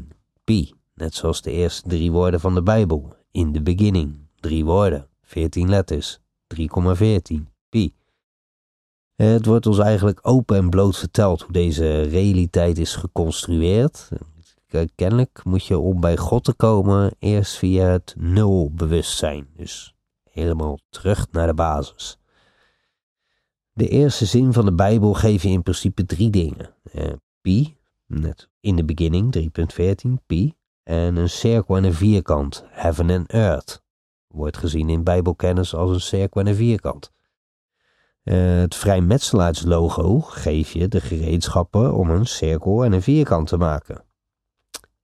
3,14. 0.00 0.16
Pi. 0.44 0.72
Net 0.94 1.14
zoals 1.14 1.42
de 1.42 1.50
eerste 1.50 1.88
drie 1.88 2.12
woorden 2.12 2.40
van 2.40 2.54
de 2.54 2.62
Bijbel. 2.62 3.14
In 3.30 3.52
the 3.52 3.62
beginning. 3.62 4.14
Drie 4.40 4.64
woorden. 4.64 5.08
14 5.22 5.68
letters. 5.68 6.18
3,14. 6.56 6.66
Pi. 7.68 7.94
Het 9.16 9.46
wordt 9.46 9.66
ons 9.66 9.78
eigenlijk 9.78 10.18
open 10.22 10.56
en 10.56 10.70
bloot 10.70 10.96
verteld 10.96 11.42
hoe 11.42 11.52
deze 11.52 12.02
realiteit 12.02 12.78
is 12.78 12.94
geconstrueerd. 12.94 14.08
Kennelijk 14.94 15.44
moet 15.44 15.66
je 15.66 15.78
om 15.78 16.00
bij 16.00 16.16
God 16.16 16.44
te 16.44 16.54
komen 16.54 17.14
eerst 17.18 17.56
via 17.56 17.86
het 17.86 18.14
nul 18.18 18.70
bewustzijn. 18.74 19.46
Dus 19.56 19.94
helemaal 20.36 20.78
terug 20.88 21.26
naar 21.30 21.46
de 21.46 21.54
basis. 21.54 22.18
De 23.72 23.88
eerste 23.88 24.26
zin 24.26 24.52
van 24.52 24.64
de 24.64 24.74
Bijbel 24.74 25.14
geeft 25.14 25.42
je 25.42 25.48
in 25.48 25.62
principe 25.62 26.06
drie 26.06 26.30
dingen. 26.30 26.74
Eh, 26.92 27.12
pi, 27.40 27.76
net 28.06 28.48
in 28.60 28.76
de 28.76 28.84
beginning, 28.84 29.32
3.14, 29.32 30.10
pi. 30.26 30.54
En 30.82 31.16
een 31.16 31.30
cirkel 31.30 31.76
en 31.76 31.84
een 31.84 31.94
vierkant, 31.94 32.64
heaven 32.68 33.10
and 33.10 33.30
earth. 33.30 33.82
Wordt 34.26 34.56
gezien 34.56 34.88
in 34.88 35.04
Bijbelkennis 35.04 35.74
als 35.74 35.90
een 35.90 36.00
cirkel 36.00 36.40
en 36.40 36.46
een 36.46 36.54
vierkant. 36.54 37.12
Uh, 38.24 38.58
het 38.58 38.74
vrijmetselaarslogo 38.74 40.20
geeft 40.20 40.70
je 40.70 40.88
de 40.88 41.00
gereedschappen 41.00 41.94
om 41.94 42.10
een 42.10 42.26
cirkel 42.26 42.84
en 42.84 42.92
een 42.92 43.02
vierkant 43.02 43.48
te 43.48 43.56
maken. 43.56 44.04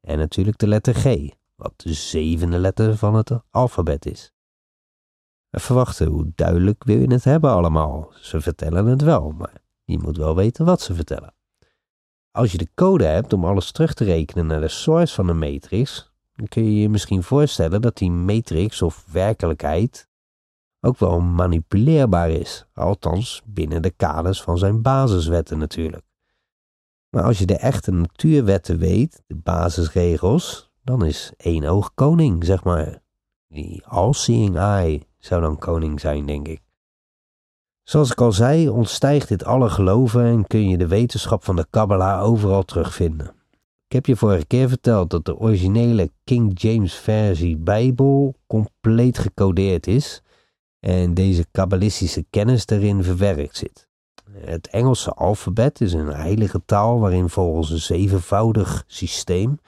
En 0.01 0.19
natuurlijk 0.19 0.59
de 0.59 0.67
letter 0.67 0.95
G, 0.95 1.29
wat 1.55 1.73
de 1.77 1.93
zevende 1.93 2.59
letter 2.59 2.97
van 2.97 3.15
het 3.15 3.31
alfabet 3.51 4.07
is. 4.07 4.33
Even 5.53 5.75
wachten, 5.75 6.07
hoe 6.07 6.33
duidelijk 6.35 6.85
wil 6.85 6.99
je 6.99 7.13
het 7.13 7.25
hebben 7.25 7.51
allemaal? 7.51 8.13
Ze 8.15 8.41
vertellen 8.41 8.87
het 8.87 9.03
wel, 9.03 9.31
maar 9.31 9.63
je 9.85 9.99
moet 9.99 10.17
wel 10.17 10.37
weten 10.37 10.65
wat 10.65 10.81
ze 10.81 10.95
vertellen. 10.95 11.35
Als 12.31 12.53
je 12.53 12.59
de 12.59 12.69
code 12.75 13.05
hebt 13.05 13.33
om 13.33 13.45
alles 13.45 13.73
terug 13.73 13.95
te 13.95 14.05
rekenen 14.05 14.47
naar 14.47 14.61
de 14.61 14.69
source 14.69 15.15
van 15.15 15.27
de 15.27 15.33
matrix, 15.33 16.13
dan 16.35 16.49
kun 16.49 16.65
je 16.65 16.81
je 16.81 16.89
misschien 16.89 17.23
voorstellen 17.23 17.81
dat 17.81 17.97
die 17.97 18.11
matrix 18.11 18.83
of 18.83 19.07
werkelijkheid 19.11 20.09
ook 20.81 20.99
wel 20.99 21.21
manipuleerbaar 21.21 22.31
is, 22.31 22.67
althans 22.75 23.43
binnen 23.45 23.83
de 23.83 23.91
kaders 23.91 24.43
van 24.43 24.59
zijn 24.59 24.83
basiswetten 24.83 25.59
natuurlijk. 25.59 26.05
Maar 27.09 27.25
als 27.25 27.39
je 27.39 27.47
de 27.47 27.57
echte 27.57 27.91
natuurwetten 27.91 28.79
weet, 28.79 29.23
de 29.27 29.37
basisregels, 29.37 30.71
dan 30.83 31.05
is 31.05 31.33
één 31.37 31.65
oog 31.65 31.95
koning, 31.95 32.45
zeg 32.45 32.65
maar. 32.65 33.03
Die 33.49 33.87
all-seeing 33.87 34.57
eye 34.57 35.11
zou 35.25 35.41
dan 35.41 35.59
koning 35.59 36.01
zijn, 36.01 36.27
denk 36.27 36.49
ik. 36.49 36.61
Zoals 37.83 38.11
ik 38.11 38.21
al 38.21 38.33
zei, 38.33 38.69
ontstijgt 38.69 39.29
dit 39.29 39.45
alle 39.45 39.69
geloven 39.69 40.25
en 40.25 40.47
kun 40.47 40.69
je 40.69 40.77
de 40.77 40.87
wetenschap 40.87 41.45
van 41.45 41.57
de 41.57 41.67
Kabbalah 41.71 42.23
overal 42.23 42.63
terugvinden. 42.63 43.35
Ik 43.87 43.93
heb 43.93 44.07
je 44.07 44.17
vorige 44.17 44.47
keer 44.47 44.69
verteld 44.69 45.11
dat 45.11 45.25
de 45.25 45.39
originele 45.39 46.11
King 46.25 46.61
James 46.61 46.95
versie 46.95 47.57
Bijbel 47.57 48.35
compleet 48.47 49.19
gecodeerd 49.19 49.87
is 49.87 50.23
en 50.81 51.15
deze 51.15 51.47
kabbalistische 51.51 52.25
kennis 52.31 52.67
erin 52.67 53.03
verwerkt 53.03 53.57
zit. 53.57 53.89
Het 54.33 54.69
Engelse 54.69 55.11
alfabet 55.11 55.81
is 55.81 55.93
een 55.93 56.13
heilige 56.13 56.63
taal 56.65 57.01
waarin 57.01 57.29
volgens 57.29 57.71
een 57.71 57.79
zevenvoudig 57.79 58.85
systeem, 58.87 59.59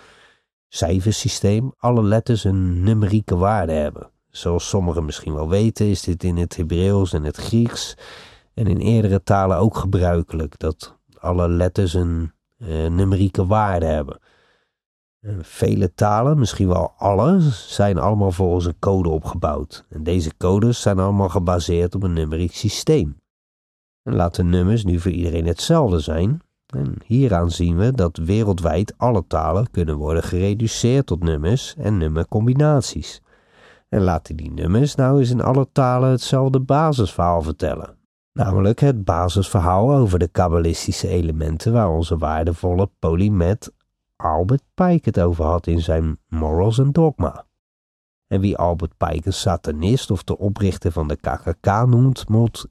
cijfersysteem, 0.68 1.72
alle 1.78 2.02
letters 2.02 2.44
een 2.44 2.82
numerieke 2.82 3.36
waarde 3.36 3.72
hebben. 3.72 4.10
Zoals 4.36 4.68
sommigen 4.68 5.04
misschien 5.04 5.34
wel 5.34 5.48
weten, 5.48 5.86
is 5.86 6.02
dit 6.02 6.24
in 6.24 6.36
het 6.36 6.56
Hebreeuws 6.56 7.12
en 7.12 7.24
het 7.24 7.36
Grieks 7.36 7.96
en 8.54 8.66
in 8.66 8.78
eerdere 8.78 9.22
talen 9.22 9.56
ook 9.58 9.76
gebruikelijk 9.76 10.58
dat 10.58 10.98
alle 11.18 11.48
letters 11.48 11.94
een 11.94 12.32
uh, 12.58 12.86
numerieke 12.86 13.46
waarde 13.46 13.86
hebben. 13.86 14.18
Vele 15.40 15.94
talen, 15.94 16.38
misschien 16.38 16.68
wel 16.68 16.92
alle, 16.96 17.40
zijn 17.50 17.98
allemaal 17.98 18.32
volgens 18.32 18.66
een 18.66 18.78
code 18.78 19.08
opgebouwd. 19.08 19.84
En 19.88 20.02
deze 20.02 20.36
codes 20.36 20.80
zijn 20.80 20.98
allemaal 20.98 21.28
gebaseerd 21.28 21.94
op 21.94 22.02
een 22.02 22.12
numeriek 22.12 22.54
systeem. 22.54 23.20
En 24.02 24.14
laten 24.14 24.48
nummers 24.48 24.84
nu 24.84 25.00
voor 25.00 25.10
iedereen 25.10 25.46
hetzelfde 25.46 25.98
zijn. 25.98 26.40
En 26.66 26.94
hieraan 27.04 27.50
zien 27.50 27.76
we 27.76 27.92
dat 27.92 28.16
wereldwijd 28.16 28.94
alle 28.96 29.24
talen 29.26 29.70
kunnen 29.70 29.96
worden 29.96 30.22
gereduceerd 30.22 31.06
tot 31.06 31.22
nummers 31.22 31.74
en 31.76 31.98
nummercombinaties. 31.98 33.22
En 33.94 34.02
laten 34.02 34.36
die 34.36 34.50
nummers 34.50 34.94
nou 34.94 35.18
eens 35.18 35.30
in 35.30 35.42
alle 35.42 35.68
talen 35.72 36.10
hetzelfde 36.10 36.60
basisverhaal 36.60 37.42
vertellen. 37.42 37.96
Namelijk 38.32 38.80
het 38.80 39.04
basisverhaal 39.04 39.94
over 39.94 40.18
de 40.18 40.28
kabbalistische 40.28 41.08
elementen 41.08 41.72
waar 41.72 41.90
onze 41.90 42.18
waardevolle 42.18 42.90
polymet 42.98 43.72
Albert 44.16 44.62
Pike 44.74 45.00
het 45.02 45.20
over 45.20 45.44
had 45.44 45.66
in 45.66 45.80
zijn 45.80 46.18
Morals 46.28 46.80
and 46.80 46.94
Dogma. 46.94 47.46
En 48.26 48.40
wie 48.40 48.56
Albert 48.56 48.96
Pike 48.96 49.26
een 49.26 49.32
satanist 49.32 50.10
of 50.10 50.24
de 50.24 50.38
oprichter 50.38 50.92
van 50.92 51.08
de 51.08 51.16
KKK 51.16 51.86
noemt, 51.86 52.28
moet 52.28 52.66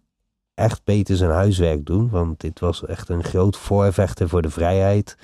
echt 0.54 0.84
beter 0.84 1.16
zijn 1.16 1.32
huiswerk 1.32 1.86
doen, 1.86 2.10
want 2.10 2.40
dit 2.42 2.60
was 2.60 2.86
echt 2.86 3.10
een 3.10 3.24
groot 3.24 3.58
voorvechter 3.58 4.30
voor 4.30 4.42
de 4.42 4.50
vrijheid 4.50 5.18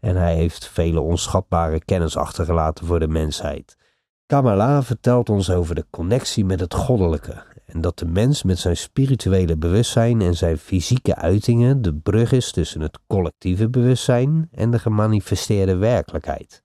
en 0.00 0.16
hij 0.16 0.34
heeft 0.34 0.68
vele 0.68 1.00
onschatbare 1.00 1.84
kennis 1.84 2.16
achtergelaten 2.16 2.86
voor 2.86 3.00
de 3.00 3.08
mensheid. 3.08 3.76
Kamala 4.26 4.82
vertelt 4.82 5.28
ons 5.28 5.50
over 5.50 5.74
de 5.74 5.86
connectie 5.90 6.44
met 6.44 6.60
het 6.60 6.74
goddelijke 6.74 7.42
en 7.66 7.80
dat 7.80 7.98
de 7.98 8.06
mens 8.06 8.42
met 8.42 8.58
zijn 8.58 8.76
spirituele 8.76 9.56
bewustzijn 9.56 10.20
en 10.20 10.34
zijn 10.34 10.58
fysieke 10.58 11.14
uitingen 11.14 11.82
de 11.82 11.94
brug 11.94 12.32
is 12.32 12.52
tussen 12.52 12.80
het 12.80 12.98
collectieve 13.06 13.68
bewustzijn 13.68 14.48
en 14.52 14.70
de 14.70 14.78
gemanifesteerde 14.78 15.76
werkelijkheid. 15.76 16.62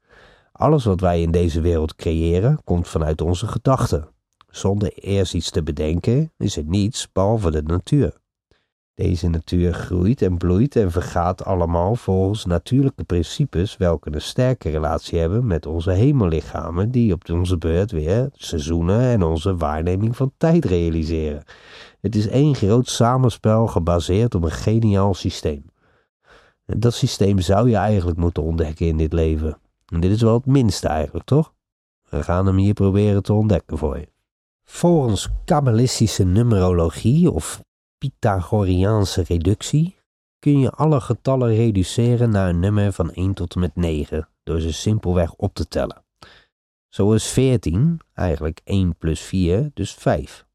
Alles 0.51 0.85
wat 0.85 0.99
wij 0.99 1.21
in 1.21 1.31
deze 1.31 1.61
wereld 1.61 1.95
creëren 1.95 2.61
komt 2.63 2.87
vanuit 2.87 3.21
onze 3.21 3.47
gedachten. 3.47 4.07
Zonder 4.49 4.93
eerst 4.93 5.33
iets 5.33 5.49
te 5.49 5.63
bedenken 5.63 6.31
is 6.37 6.57
er 6.57 6.65
niets 6.65 7.11
behalve 7.11 7.51
de 7.51 7.61
natuur. 7.61 8.20
Deze 8.93 9.27
natuur 9.27 9.73
groeit 9.73 10.21
en 10.21 10.37
bloeit 10.37 10.75
en 10.75 10.91
vergaat 10.91 11.45
allemaal 11.45 11.95
volgens 11.95 12.45
natuurlijke 12.45 13.03
principes 13.03 13.77
welke 13.77 14.13
een 14.13 14.21
sterke 14.21 14.69
relatie 14.69 15.19
hebben 15.19 15.47
met 15.47 15.65
onze 15.65 15.91
hemellichamen 15.91 16.91
die 16.91 17.13
op 17.13 17.29
onze 17.29 17.57
beurt 17.57 17.91
weer 17.91 18.29
seizoenen 18.33 19.01
en 19.01 19.23
onze 19.23 19.55
waarneming 19.55 20.15
van 20.15 20.31
tijd 20.37 20.65
realiseren. 20.65 21.43
Het 22.01 22.15
is 22.15 22.27
één 22.27 22.55
groot 22.55 22.87
samenspel 22.87 23.67
gebaseerd 23.67 24.35
op 24.35 24.43
een 24.43 24.51
geniaal 24.51 25.13
systeem. 25.13 25.65
Dat 26.65 26.93
systeem 26.93 27.39
zou 27.39 27.69
je 27.69 27.75
eigenlijk 27.75 28.17
moeten 28.17 28.43
ontdekken 28.43 28.85
in 28.85 28.97
dit 28.97 29.13
leven. 29.13 29.57
En 29.85 29.99
dit 29.99 30.11
is 30.11 30.21
wel 30.21 30.33
het 30.33 30.45
minste 30.45 30.87
eigenlijk, 30.87 31.25
toch? 31.25 31.53
We 32.09 32.23
gaan 32.23 32.45
hem 32.45 32.57
hier 32.57 32.73
proberen 32.73 33.23
te 33.23 33.33
ontdekken 33.33 33.77
voor 33.77 33.97
je. 33.97 34.09
Volgens 34.63 35.29
kabbalistische 35.45 36.23
numerologie 36.23 37.31
of 37.31 37.61
Pythagoreaanse 38.01 39.23
reductie 39.23 39.97
kun 40.39 40.59
je 40.59 40.71
alle 40.71 41.01
getallen 41.01 41.55
reduceren 41.55 42.29
naar 42.29 42.49
een 42.49 42.59
nummer 42.59 42.91
van 42.93 43.11
1 43.11 43.33
tot 43.33 43.53
en 43.53 43.59
met 43.59 43.75
9 43.75 44.27
door 44.43 44.59
ze 44.59 44.73
simpelweg 44.73 45.33
op 45.33 45.53
te 45.53 45.67
tellen. 45.67 46.03
Zo 46.89 47.13
is 47.13 47.25
14 47.27 47.99
eigenlijk 48.13 48.61
1 48.63 48.95
plus 48.97 49.21
4, 49.21 49.71
dus 49.73 49.93
5. 49.93 50.45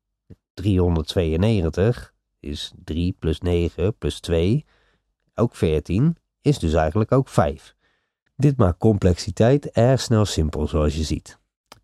392 0.55 2.15
is 2.41 2.73
3 2.85 3.17
plus 3.19 3.41
9 3.41 3.97
plus 3.99 4.21
2, 4.21 4.65
ook 5.35 5.57
14, 5.57 6.17
is 6.41 6.59
dus 6.59 6.75
eigenlijk 6.75 7.13
ook 7.13 7.29
5. 7.29 7.75
Dit 8.37 8.57
maakt 8.57 8.79
complexiteit 8.79 9.71
erg 9.71 10.01
snel 10.01 10.25
simpel, 10.25 10.67
zoals 10.67 10.97
je 10.97 11.03
ziet. 11.03 11.39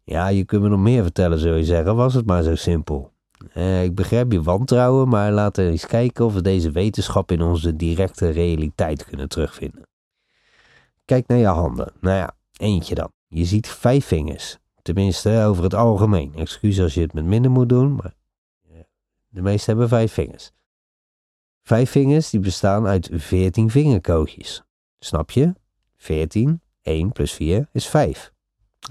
Ja, 0.04 0.28
je 0.28 0.45
kunt 0.45 0.62
me 0.62 0.69
nog 0.69 0.81
meer 0.81 1.02
vertellen, 1.02 1.38
zou 1.38 1.57
je 1.57 1.64
zeggen, 1.64 1.97
was 1.97 2.14
het 2.14 2.26
maar 2.26 2.42
zo 2.42 2.54
simpel. 2.54 3.12
Uh, 3.54 3.84
ik 3.84 3.94
begrijp 3.94 4.32
je 4.32 4.42
wantrouwen, 4.42 5.08
maar 5.08 5.32
laten 5.32 5.64
we 5.64 5.70
eens 5.70 5.87
kijken 5.87 6.25
of 6.25 6.34
we 6.34 6.42
deze 6.42 6.70
wetenschap 6.70 7.32
in 7.32 7.42
onze 7.42 7.76
directe 7.76 8.30
realiteit 8.30 9.04
kunnen 9.04 9.28
terugvinden. 9.28 9.87
Kijk 11.04 11.26
naar 11.26 11.38
je 11.38 11.46
handen. 11.46 11.92
Nou 12.00 12.16
ja, 12.16 12.34
eentje 12.56 12.94
dan. 12.94 13.12
Je 13.28 13.44
ziet 13.44 13.68
vijf 13.68 14.06
vingers. 14.06 14.58
Tenminste, 14.82 15.44
over 15.46 15.62
het 15.62 15.75
algemeen. 15.75 16.34
Excuus 16.34 16.80
als 16.80 16.94
je 16.94 17.00
het 17.00 17.12
met 17.12 17.25
minder 17.25 17.50
moet 17.50 17.68
doen, 17.68 17.94
maar 17.94 18.14
de 19.28 19.42
meeste 19.42 19.70
hebben 19.70 19.88
vijf 19.88 20.12
vingers. 20.12 20.52
Vijf 21.62 21.90
vingers 21.90 22.30
die 22.30 22.40
bestaan 22.40 22.87
uit 22.87 23.08
veertien 23.12 23.70
vingerkootjes. 23.70 24.62
Snap 24.99 25.30
je? 25.30 25.54
14, 25.96 26.61
1 26.82 27.12
plus 27.12 27.32
4 27.32 27.68
is 27.72 27.87
5. 27.87 28.32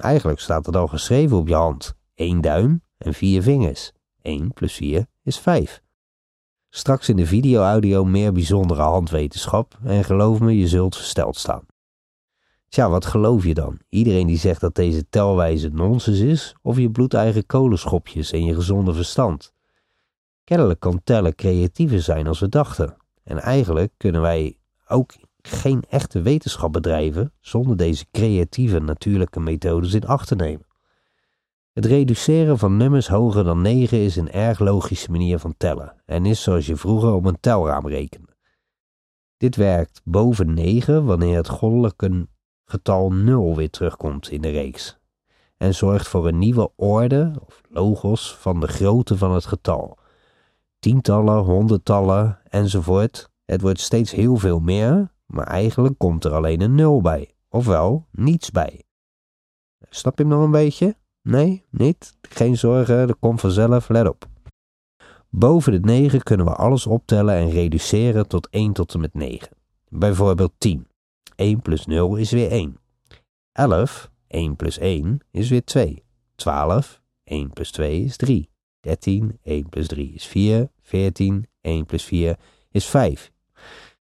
Eigenlijk 0.02 0.40
staat 0.40 0.66
het 0.66 0.76
al 0.76 0.88
geschreven 0.88 1.38
op 1.38 1.48
je 1.48 1.56
hand. 1.56 1.94
1 2.14 2.42
duim 2.42 2.82
en 2.98 3.14
vier 3.14 3.42
vingers. 3.42 3.92
1 4.22 4.54
plus 4.54 4.74
4 4.74 5.06
is 5.24 5.38
5. 5.38 5.82
Straks 6.70 7.10
in 7.10 7.16
de 7.16 7.26
video-audio 7.26 8.06
meer 8.06 8.32
bijzondere 8.32 8.82
handwetenschap 8.82 9.80
en 9.84 10.04
geloof 10.04 10.40
me, 10.40 10.58
je 10.58 10.68
zult 10.68 10.96
versteld 10.96 11.38
staan. 11.38 11.66
Tja, 12.68 12.90
wat 12.90 13.06
geloof 13.06 13.44
je 13.44 13.54
dan? 13.54 13.80
Iedereen 13.90 14.28
die 14.28 14.38
zegt 14.38 14.62
dat 14.62 14.76
deze 14.76 15.10
telwijze 15.10 15.70
nonsens 15.70 16.20
is, 16.20 16.56
of 16.62 16.78
je 16.78 16.92
bloedeigen 16.92 17.46
kolenschopjes 17.46 18.32
en 18.32 18.46
je 18.46 18.54
gezonde 18.54 18.94
verstand? 18.94 19.54
Kennelijk 20.44 20.80
kan 20.80 21.02
tellen 21.04 21.36
creatiever 21.36 22.02
zijn 22.02 22.28
als 22.28 22.40
we 22.40 22.50
dachten. 22.50 22.96
En 23.24 23.40
eigenlijk 23.40 23.94
kunnen 23.98 24.22
wij 24.22 24.58
ook 24.88 25.14
geen 25.42 25.84
echte 25.90 26.22
wetenschap 26.22 26.74
bedrijven 26.74 27.34
zonder 27.40 27.78
deze 27.78 28.06
creatieve 28.12 28.80
natuurlijke 28.80 29.40
methodes 29.40 29.94
in 29.94 30.06
acht 30.06 30.28
te 30.28 30.36
nemen. 30.36 30.66
Het 31.74 31.86
reduceren 31.86 32.58
van 32.58 32.78
nummers 32.78 33.08
hoger 33.08 33.44
dan 33.44 33.62
9 33.62 33.98
is 33.98 34.16
een 34.16 34.32
erg 34.32 34.60
logische 34.60 35.12
manier 35.12 35.40
van 35.40 35.54
tellen 35.58 36.02
en 36.06 36.26
is 36.26 36.44
zoals 36.44 36.66
je 36.66 36.76
vroeger 36.76 37.14
op 37.14 37.26
een 37.26 37.40
telraam 37.40 37.88
rekende. 37.88 38.36
Dit 39.38 39.56
werkt 39.56 40.02
boven 40.04 40.54
9 40.54 41.06
wanneer 41.06 41.36
het 41.36 41.48
goddelijke 41.48 42.28
getal 42.66 43.12
0 43.12 43.56
weer 43.56 43.70
terugkomt 43.70 44.30
in 44.30 44.42
de 44.42 44.50
reeks 44.50 45.00
en 45.58 45.76
zorgt 45.76 46.08
voor 46.08 46.28
een 46.28 46.38
nieuwe 46.38 46.72
orde 46.76 47.34
of 47.46 47.62
logos 47.70 48.36
van 48.36 48.60
de 48.60 48.68
grootte 48.68 49.18
van 49.18 49.32
het 49.32 49.46
getal. 49.46 49.98
Tientallen, 50.80 51.44
honderdtallen 51.44 52.40
enzovoort. 52.50 53.30
Het 53.46 53.62
wordt 53.62 53.80
steeds 53.80 54.12
heel 54.12 54.36
veel 54.36 54.60
meer, 54.60 55.12
maar 55.26 55.48
eigenlijk 55.48 55.98
komt 55.98 56.24
er 56.24 56.34
alleen 56.34 56.62
een 56.62 56.76
0 56.76 57.02
bij, 57.02 57.36
ofwel 57.50 58.08
niets 58.12 58.52
bij. 58.52 58.84
Snap 59.90 60.18
je 60.18 60.24
hem 60.24 60.34
nog 60.34 60.44
een 60.44 60.52
beetje? 60.52 60.96
Nee, 61.22 61.66
niet? 61.70 62.18
Geen 62.22 62.58
zorgen, 62.58 63.08
dat 63.08 63.20
komt 63.20 63.40
vanzelf, 63.40 63.90
let 63.90 64.08
op. 64.08 64.30
Boven 65.30 65.72
de 65.72 65.80
9 65.80 66.24
kunnen 66.24 66.46
we 66.46 66.56
alles 66.56 66.88
optellen 66.88 67.36
en 67.36 67.50
reduceren 67.50 68.28
tot 68.28 68.50
1 68.50 68.74
tot 68.74 68.94
en 68.94 69.00
met 69.00 69.14
9. 69.14 69.50
Bijvoorbeeld 69.90 70.54
10. 70.58 70.88
1 71.36 71.62
plus 71.62 71.86
0 71.86 72.16
is 72.16 72.32
weer 72.32 72.52
1. 72.52 72.78
11, 73.52 74.12
1 74.28 74.56
plus 74.56 74.78
1 74.78 75.20
is 75.32 75.50
weer 75.50 75.64
2. 75.64 76.04
12, 76.36 77.02
1 77.24 77.50
plus 77.50 77.72
2 77.72 78.04
is 78.04 78.18
3. 78.18 78.50
13, 78.80 79.40
1 79.44 79.70
plus 79.70 79.88
3 79.88 80.14
is 80.14 80.26
4. 80.26 80.72
14, 80.82 81.48
1 81.62 81.86
plus 81.86 82.04
4 82.04 82.38
is 82.72 82.86
5. 82.86 83.32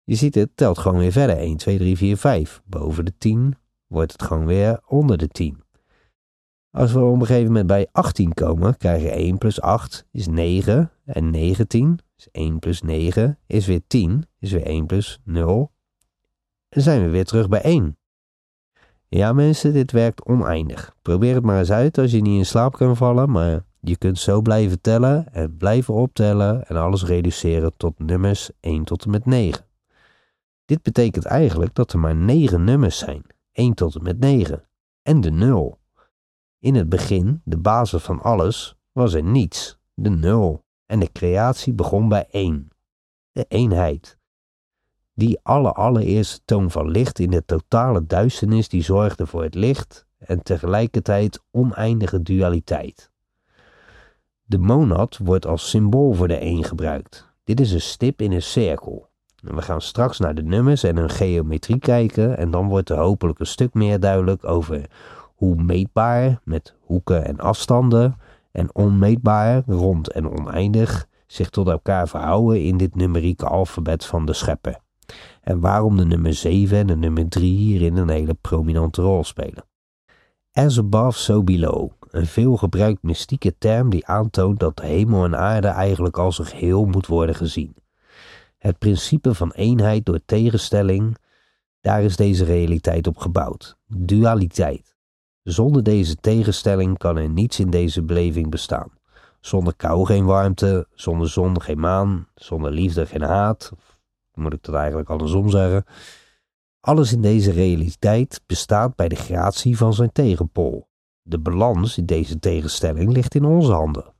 Je 0.03 0.15
ziet 0.15 0.35
het, 0.35 0.49
telt 0.55 0.77
gewoon 0.77 0.99
weer 0.99 1.11
verder. 1.11 1.37
1, 1.37 1.57
2, 1.57 1.77
3, 1.77 1.97
4, 1.97 2.17
5. 2.17 2.61
Boven 2.65 3.05
de 3.05 3.13
10 3.17 3.55
wordt 3.87 4.11
het 4.11 4.23
gewoon 4.23 4.45
weer 4.45 4.81
onder 4.87 5.17
de 5.17 5.27
10. 5.27 5.63
Als 6.77 6.91
we 6.91 6.99
op 6.99 7.19
een 7.19 7.25
gegeven 7.25 7.47
moment 7.47 7.67
bij 7.67 7.87
18 7.91 8.33
komen, 8.33 8.77
krijgen 8.77 9.11
1 9.11 9.37
plus 9.37 9.61
8 9.61 10.05
is 10.11 10.27
9 10.27 10.91
en 11.05 11.29
19 11.29 11.99
is 12.17 12.27
1 12.31 12.59
plus 12.59 12.81
9 12.81 13.37
is 13.47 13.65
weer 13.65 13.81
10, 13.87 14.23
is 14.39 14.51
weer 14.51 14.65
1 14.65 14.85
plus 14.85 15.21
0. 15.23 15.71
En 16.69 16.81
zijn 16.81 17.03
we 17.03 17.09
weer 17.09 17.25
terug 17.25 17.49
bij 17.49 17.61
1. 17.61 17.97
Ja 19.07 19.33
mensen, 19.33 19.73
dit 19.73 19.91
werkt 19.91 20.25
oneindig. 20.25 20.95
Probeer 21.01 21.35
het 21.35 21.43
maar 21.43 21.59
eens 21.59 21.71
uit 21.71 21.97
als 21.97 22.11
je 22.11 22.21
niet 22.21 22.37
in 22.37 22.45
slaap 22.45 22.73
kunt 22.73 22.97
vallen, 22.97 23.31
maar 23.31 23.63
je 23.79 23.97
kunt 23.97 24.19
zo 24.19 24.41
blijven 24.41 24.81
tellen 24.81 25.33
en 25.33 25.57
blijven 25.57 25.93
optellen 25.93 26.67
en 26.67 26.75
alles 26.75 27.03
reduceren 27.03 27.73
tot 27.77 27.99
nummers 27.99 28.49
1 28.59 28.83
tot 28.83 29.03
en 29.05 29.11
met 29.11 29.25
9. 29.25 29.65
Dit 30.65 30.81
betekent 30.81 31.25
eigenlijk 31.25 31.75
dat 31.75 31.93
er 31.93 31.99
maar 31.99 32.15
9 32.15 32.63
nummers 32.63 32.97
zijn, 32.97 33.23
1 33.51 33.73
tot 33.73 33.95
en 33.95 34.03
met 34.03 34.19
9, 34.19 34.63
en 35.01 35.21
de 35.21 35.31
0. 35.31 35.77
In 36.67 36.75
het 36.75 36.89
begin, 36.89 37.41
de 37.43 37.57
basis 37.57 38.03
van 38.03 38.21
alles, 38.21 38.75
was 38.91 39.13
er 39.13 39.23
niets, 39.23 39.77
de 39.93 40.09
nul, 40.09 40.63
en 40.85 40.99
de 40.99 41.11
creatie 41.11 41.73
begon 41.73 42.09
bij 42.09 42.27
één, 42.31 42.69
de 43.31 43.45
eenheid. 43.47 44.17
Die 45.13 45.39
alle 45.43 45.71
allereerste 45.71 46.39
toon 46.45 46.71
van 46.71 46.89
licht 46.89 47.19
in 47.19 47.29
de 47.29 47.45
totale 47.45 48.05
duisternis 48.05 48.69
die 48.69 48.83
zorgde 48.83 49.25
voor 49.25 49.43
het 49.43 49.55
licht 49.55 50.05
en 50.17 50.43
tegelijkertijd 50.43 51.43
oneindige 51.51 52.21
dualiteit. 52.21 53.11
De 54.43 54.57
monad 54.57 55.19
wordt 55.23 55.45
als 55.45 55.69
symbool 55.69 56.13
voor 56.13 56.27
de 56.27 56.37
één 56.37 56.63
gebruikt. 56.63 57.27
Dit 57.43 57.59
is 57.59 57.71
een 57.71 57.81
stip 57.81 58.21
in 58.21 58.31
een 58.31 58.41
cirkel. 58.41 59.09
We 59.35 59.61
gaan 59.61 59.81
straks 59.81 60.19
naar 60.19 60.35
de 60.35 60.43
nummers 60.43 60.83
en 60.83 60.97
hun 60.97 61.09
geometrie 61.09 61.79
kijken 61.79 62.37
en 62.37 62.51
dan 62.51 62.67
wordt 62.67 62.89
er 62.89 62.97
hopelijk 62.97 63.39
een 63.39 63.45
stuk 63.45 63.73
meer 63.73 63.99
duidelijk 63.99 64.45
over 64.45 64.89
hoe 65.37 65.55
meetbaar 65.55 66.41
met 66.43 66.75
hoeken 66.79 67.25
en 67.25 67.39
afstanden 67.39 68.15
en 68.51 68.75
onmeetbaar, 68.75 69.63
rond 69.65 70.11
en 70.11 70.29
oneindig 70.29 71.07
zich 71.27 71.49
tot 71.49 71.67
elkaar 71.67 72.07
verhouden 72.07 72.63
in 72.63 72.77
dit 72.77 72.95
numerieke 72.95 73.45
alfabet 73.45 74.05
van 74.05 74.25
de 74.25 74.33
schepper. 74.33 74.79
En 75.41 75.59
waarom 75.59 75.97
de 75.97 76.05
nummer 76.05 76.33
7 76.33 76.77
en 76.77 76.87
de 76.87 76.95
nummer 76.95 77.29
3 77.29 77.57
hierin 77.57 77.97
een 77.97 78.09
hele 78.09 78.33
prominente 78.33 79.01
rol 79.01 79.23
spelen. 79.23 79.65
As 80.51 80.77
above, 80.77 81.19
so 81.19 81.43
below. 81.43 81.89
Een 82.09 82.25
veelgebruikt 82.25 83.03
mystieke 83.03 83.55
term 83.57 83.89
die 83.89 84.07
aantoont 84.07 84.59
dat 84.59 84.77
de 84.77 84.85
hemel 84.85 85.23
en 85.23 85.37
aarde 85.37 85.67
eigenlijk 85.67 86.17
als 86.17 86.39
een 86.39 86.45
geheel 86.45 86.85
moet 86.85 87.07
worden 87.07 87.35
gezien. 87.35 87.75
Het 88.57 88.77
principe 88.77 89.33
van 89.33 89.51
eenheid 89.51 90.05
door 90.05 90.19
tegenstelling, 90.25 91.17
daar 91.81 92.03
is 92.03 92.15
deze 92.15 92.43
realiteit 92.45 93.07
op 93.07 93.17
gebouwd. 93.17 93.77
Dualiteit. 93.87 94.96
Zonder 95.47 95.83
deze 95.83 96.15
tegenstelling 96.15 96.97
kan 96.97 97.17
er 97.17 97.29
niets 97.29 97.59
in 97.59 97.69
deze 97.69 98.03
beleving 98.03 98.49
bestaan. 98.49 98.91
Zonder 99.39 99.75
kou 99.75 100.05
geen 100.05 100.25
warmte, 100.25 100.87
zonder 100.93 101.29
zon 101.29 101.61
geen 101.61 101.79
maan, 101.79 102.27
zonder 102.35 102.71
liefde 102.71 103.05
geen 103.05 103.21
haat. 103.21 103.71
Moet 104.33 104.53
ik 104.53 104.63
dat 104.63 104.75
eigenlijk 104.75 105.09
andersom 105.09 105.49
zeggen? 105.49 105.85
Alles 106.79 107.13
in 107.13 107.21
deze 107.21 107.51
realiteit 107.51 108.41
bestaat 108.45 108.95
bij 108.95 109.07
de 109.07 109.15
gratie 109.15 109.77
van 109.77 109.93
zijn 109.93 110.11
tegenpol. 110.11 110.87
De 111.21 111.39
balans 111.39 111.97
in 111.97 112.05
deze 112.05 112.39
tegenstelling 112.39 113.11
ligt 113.11 113.35
in 113.35 113.45
onze 113.45 113.71
handen. 113.71 114.13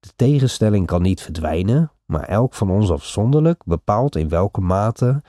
De 0.00 0.10
tegenstelling 0.16 0.86
kan 0.86 1.02
niet 1.02 1.20
verdwijnen, 1.20 1.92
maar 2.06 2.24
elk 2.24 2.54
van 2.54 2.70
ons 2.70 2.90
afzonderlijk 2.90 3.64
bepaalt 3.64 4.16
in 4.16 4.28
welke 4.28 4.60
mate 4.60 5.22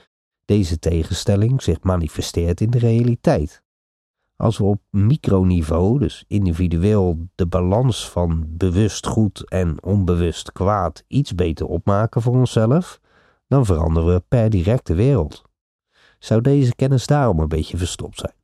deze 0.44 0.78
tegenstelling 0.78 1.62
zich 1.62 1.82
manifesteert 1.82 2.60
in 2.60 2.70
de 2.70 2.78
realiteit. 2.78 3.63
Als 4.36 4.58
we 4.58 4.64
op 4.64 4.80
microniveau, 4.90 5.98
dus 5.98 6.24
individueel, 6.28 7.28
de 7.34 7.46
balans 7.46 8.10
van 8.10 8.44
bewust 8.48 9.06
goed 9.06 9.48
en 9.48 9.82
onbewust 9.82 10.52
kwaad 10.52 11.04
iets 11.06 11.34
beter 11.34 11.66
opmaken 11.66 12.22
voor 12.22 12.34
onszelf, 12.34 13.00
dan 13.48 13.64
veranderen 13.64 14.14
we 14.14 14.22
per 14.28 14.50
direct 14.50 14.86
de 14.86 14.94
wereld. 14.94 15.42
Zou 16.18 16.40
deze 16.40 16.74
kennis 16.74 17.06
daarom 17.06 17.38
een 17.38 17.48
beetje 17.48 17.76
verstopt 17.76 18.18
zijn? 18.18 18.34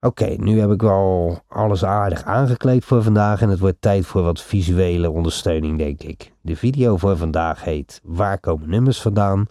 Oké, 0.00 0.26
nu 0.26 0.60
heb 0.60 0.70
ik 0.70 0.82
wel 0.82 1.38
alles 1.46 1.84
aardig 1.84 2.24
aangekleed 2.24 2.84
voor 2.84 3.02
vandaag 3.02 3.42
en 3.42 3.48
het 3.48 3.58
wordt 3.58 3.80
tijd 3.80 4.06
voor 4.06 4.22
wat 4.22 4.42
visuele 4.42 5.10
ondersteuning, 5.10 5.78
denk 5.78 6.02
ik. 6.02 6.32
De 6.40 6.56
video 6.56 6.96
voor 6.96 7.16
vandaag 7.16 7.64
heet 7.64 8.00
Waar 8.04 8.40
komen 8.40 8.68
nummers 8.68 9.02
vandaan? 9.02 9.46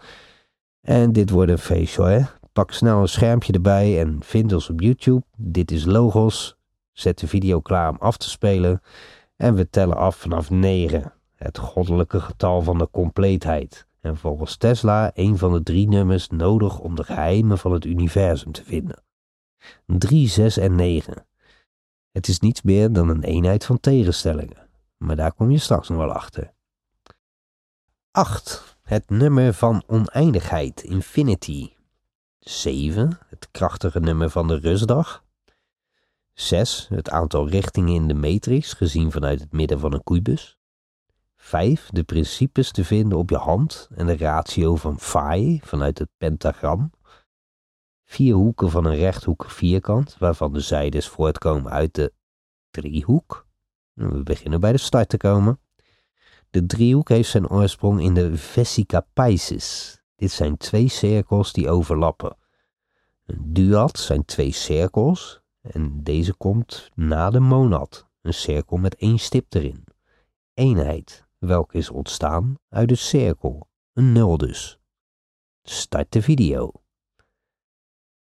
En 0.82 1.12
dit 1.12 1.30
wordt 1.30 1.52
een 1.52 1.58
feestje, 1.58 2.04
hè? 2.04 2.22
Pak 2.58 2.72
snel 2.72 3.02
een 3.02 3.08
schermpje 3.08 3.54
erbij 3.54 4.00
en 4.00 4.18
vind 4.24 4.54
ons 4.54 4.70
op 4.70 4.82
YouTube. 4.82 5.26
Dit 5.36 5.72
is 5.72 5.86
Logos. 5.86 6.58
Zet 6.92 7.20
de 7.20 7.28
video 7.28 7.60
klaar 7.60 7.90
om 7.90 7.98
af 8.00 8.18
te 8.18 8.30
spelen. 8.30 8.82
En 9.36 9.56
we 9.56 9.70
tellen 9.70 9.98
af 9.98 10.16
vanaf 10.16 10.50
9, 10.50 11.14
het 11.36 11.58
goddelijke 11.58 12.20
getal 12.20 12.62
van 12.62 12.78
de 12.78 12.90
compleetheid. 12.92 13.88
En 14.02 14.18
volgens 14.18 14.58
Tesla 14.58 15.12
een 15.14 15.38
van 15.38 15.52
de 15.52 15.64
drie 15.64 15.88
nummers 15.88 16.30
nodig 16.30 16.80
om 16.80 16.96
de 16.96 17.04
geheimen 17.04 17.58
van 17.58 17.72
het 17.72 17.86
universum 17.86 18.52
te 18.52 18.64
vinden. 18.64 19.04
3, 19.86 20.28
6 20.28 20.58
en 20.58 20.76
9. 20.76 21.28
Het 22.12 22.28
is 22.28 22.40
niets 22.40 22.62
meer 22.62 22.94
dan 22.94 23.10
een 23.10 23.24
eenheid 23.24 23.66
van 23.66 23.80
tegenstellingen. 23.80 24.70
Maar 24.98 25.16
daar 25.16 25.34
kom 25.34 25.52
je 25.52 25.58
straks 25.58 25.90
nog 25.90 25.98
wel 25.98 26.12
achter. 26.12 26.54
8. 28.12 28.78
Het 28.82 29.10
nummer 29.10 29.54
van 29.54 29.84
oneindigheid, 29.88 30.84
infinity. 30.84 31.76
7, 32.48 33.20
het 33.28 33.48
krachtige 33.52 34.00
nummer 34.00 34.30
van 34.30 34.48
de 34.48 34.56
rustdag. 34.56 35.24
6, 36.34 36.88
het 36.90 37.10
aantal 37.10 37.50
richtingen 37.50 37.94
in 37.94 38.08
de 38.08 38.14
matrix 38.14 38.74
gezien 38.74 39.12
vanuit 39.12 39.40
het 39.40 39.52
midden 39.52 39.80
van 39.80 39.94
een 39.94 40.04
kubus. 40.04 40.58
5, 41.38 41.90
de 41.90 42.04
principes 42.04 42.72
te 42.72 42.86
vinden 42.86 43.18
op 43.18 43.30
je 43.30 43.38
hand 43.38 43.90
en 43.96 44.06
de 44.06 44.18
ratio 44.18 44.76
van 44.76 44.98
phi 44.98 45.60
vanuit 45.64 45.98
het 45.98 46.10
pentagram. 46.18 46.92
Vier 48.06 48.36
hoeken 48.36 48.70
van 48.70 48.86
een 48.86 48.96
rechthoekig 48.96 49.54
vierkant, 49.54 50.16
waarvan 50.20 50.54
de 50.54 50.60
zijdes 50.60 51.08
voortkomen 51.08 51.72
uit 51.72 51.94
de 51.94 52.14
driehoek. 52.70 53.48
We 53.94 54.24
beginnen 54.24 54.60
bij 54.60 54.72
de 54.72 54.78
start 54.78 55.10
te 55.10 55.18
komen. 55.18 55.60
De 56.50 56.66
driehoek 56.66 57.10
heeft 57.10 57.30
zijn 57.30 57.50
oorsprong 57.50 58.02
in 58.02 58.14
de 58.14 58.38
vesica 58.38 59.08
Pisces, 59.14 60.02
dit 60.18 60.32
zijn 60.32 60.58
twee 60.58 60.88
cirkels 60.88 61.54
die 61.54 61.70
overlappen. 61.70 62.38
Een 63.26 63.54
duad 63.54 64.00
zijn 64.00 64.26
twee 64.26 64.52
cirkels 64.52 65.42
en 65.62 66.04
deze 66.04 66.34
komt 66.34 66.90
na 66.96 67.30
de 67.30 67.40
monad, 67.40 68.08
een 68.22 68.34
cirkel 68.34 68.78
met 68.78 68.96
één 68.96 69.20
stip 69.20 69.54
erin. 69.54 69.84
Eenheid, 70.54 71.26
welke 71.38 71.78
is 71.78 71.90
ontstaan 71.90 72.56
uit 72.70 72.90
een 72.90 72.98
cirkel, 72.98 73.68
een 73.94 74.12
nul 74.12 74.38
dus. 74.38 74.80
Start 75.64 76.12
de 76.12 76.22
video. 76.22 76.72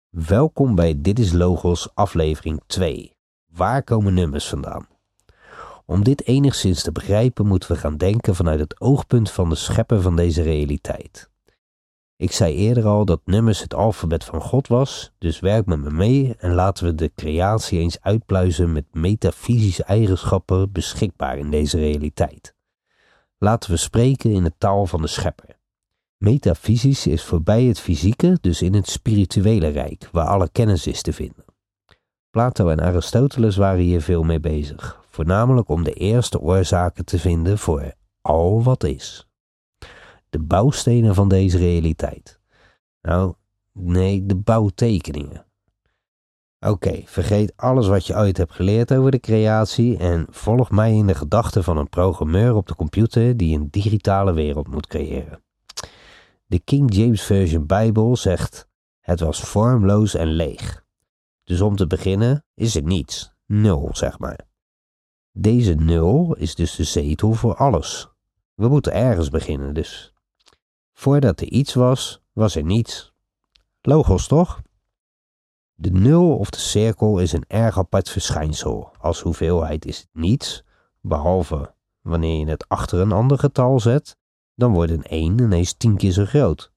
Welkom 0.08 0.74
bij 0.74 1.00
Dit 1.00 1.18
is 1.18 1.32
Logos 1.32 1.94
aflevering 1.94 2.62
2. 2.66 3.16
Waar 3.46 3.82
komen 3.82 4.14
nummers 4.14 4.48
vandaan? 4.48 4.88
Om 5.86 6.04
dit 6.04 6.26
enigszins 6.26 6.82
te 6.82 6.92
begrijpen 6.92 7.46
moeten 7.46 7.72
we 7.72 7.76
gaan 7.76 7.96
denken 7.96 8.34
vanuit 8.34 8.60
het 8.60 8.80
oogpunt 8.80 9.30
van 9.30 9.48
de 9.48 9.54
schepper 9.54 10.02
van 10.02 10.16
deze 10.16 10.42
realiteit. 10.42 11.30
Ik 12.20 12.32
zei 12.32 12.54
eerder 12.54 12.86
al 12.86 13.04
dat 13.04 13.20
nummers 13.24 13.60
het 13.60 13.74
alfabet 13.74 14.24
van 14.24 14.40
God 14.40 14.68
was, 14.68 15.12
dus 15.18 15.40
werk 15.40 15.66
met 15.66 15.78
me 15.78 15.90
mee 15.90 16.34
en 16.38 16.54
laten 16.54 16.84
we 16.84 16.94
de 16.94 17.12
creatie 17.14 17.78
eens 17.78 18.00
uitpluizen 18.00 18.72
met 18.72 18.84
metafysische 18.92 19.84
eigenschappen 19.84 20.72
beschikbaar 20.72 21.38
in 21.38 21.50
deze 21.50 21.78
realiteit. 21.78 22.54
Laten 23.38 23.70
we 23.70 23.76
spreken 23.76 24.30
in 24.30 24.44
de 24.44 24.52
taal 24.58 24.86
van 24.86 25.02
de 25.02 25.06
schepper. 25.06 25.58
Metafysisch 26.16 27.06
is 27.06 27.24
voorbij 27.24 27.64
het 27.64 27.80
fysieke, 27.80 28.38
dus 28.40 28.62
in 28.62 28.74
het 28.74 28.88
spirituele 28.88 29.68
rijk, 29.68 30.08
waar 30.12 30.26
alle 30.26 30.48
kennis 30.52 30.86
is 30.86 31.02
te 31.02 31.12
vinden. 31.12 31.44
Plato 32.30 32.68
en 32.68 32.80
Aristoteles 32.80 33.56
waren 33.56 33.82
hier 33.82 34.02
veel 34.02 34.22
mee 34.22 34.40
bezig, 34.40 35.04
voornamelijk 35.10 35.68
om 35.68 35.82
de 35.84 35.92
eerste 35.92 36.40
oorzaken 36.40 37.04
te 37.04 37.18
vinden 37.18 37.58
voor 37.58 37.92
al 38.20 38.62
wat 38.62 38.84
is. 38.84 39.29
De 40.30 40.38
bouwstenen 40.38 41.14
van 41.14 41.28
deze 41.28 41.58
realiteit. 41.58 42.40
Nou, 43.02 43.34
nee, 43.72 44.26
de 44.26 44.36
bouwtekeningen. 44.36 45.46
Oké, 46.66 47.02
vergeet 47.04 47.52
alles 47.56 47.86
wat 47.86 48.06
je 48.06 48.16
ooit 48.16 48.36
hebt 48.36 48.52
geleerd 48.52 48.92
over 48.92 49.10
de 49.10 49.20
creatie 49.20 49.96
en 49.96 50.26
volg 50.30 50.70
mij 50.70 50.94
in 50.94 51.06
de 51.06 51.14
gedachten 51.14 51.64
van 51.64 51.76
een 51.76 51.88
programmeur 51.88 52.54
op 52.54 52.66
de 52.66 52.74
computer 52.74 53.36
die 53.36 53.58
een 53.58 53.70
digitale 53.70 54.32
wereld 54.32 54.68
moet 54.68 54.86
creëren. 54.86 55.42
De 56.46 56.58
King 56.58 56.94
James 56.94 57.22
Version 57.22 57.66
Bijbel 57.66 58.16
zegt: 58.16 58.68
Het 59.00 59.20
was 59.20 59.40
vormloos 59.40 60.14
en 60.14 60.26
leeg. 60.26 60.84
Dus 61.44 61.60
om 61.60 61.76
te 61.76 61.86
beginnen 61.86 62.44
is 62.54 62.76
er 62.76 62.82
niets, 62.82 63.32
nul 63.46 63.90
zeg 63.92 64.18
maar. 64.18 64.40
Deze 65.32 65.74
nul 65.74 66.34
is 66.34 66.54
dus 66.54 66.74
de 66.74 66.84
zetel 66.84 67.32
voor 67.32 67.54
alles. 67.54 68.08
We 68.54 68.68
moeten 68.68 68.92
ergens 68.92 69.28
beginnen 69.28 69.74
dus. 69.74 70.14
Voordat 71.00 71.40
er 71.40 71.46
iets 71.46 71.74
was, 71.74 72.20
was 72.32 72.56
er 72.56 72.64
niets. 72.64 73.12
Logos 73.80 74.26
toch? 74.26 74.60
De 75.74 75.90
nul 75.90 76.36
of 76.36 76.50
de 76.50 76.58
cirkel 76.58 77.18
is 77.18 77.32
een 77.32 77.44
erg 77.46 77.78
apart 77.78 78.10
verschijnsel. 78.10 78.92
Als 78.98 79.20
hoeveelheid 79.20 79.84
is 79.86 79.98
het 79.98 80.08
niets, 80.12 80.64
behalve 81.00 81.74
wanneer 82.00 82.38
je 82.38 82.50
het 82.50 82.68
achter 82.68 83.00
een 83.00 83.12
ander 83.12 83.38
getal 83.38 83.80
zet, 83.80 84.16
dan 84.54 84.72
wordt 84.72 84.92
een 84.92 85.02
1 85.02 85.38
ineens 85.38 85.72
tien 85.72 85.96
keer 85.96 86.12
zo 86.12 86.24
groot. 86.24 86.72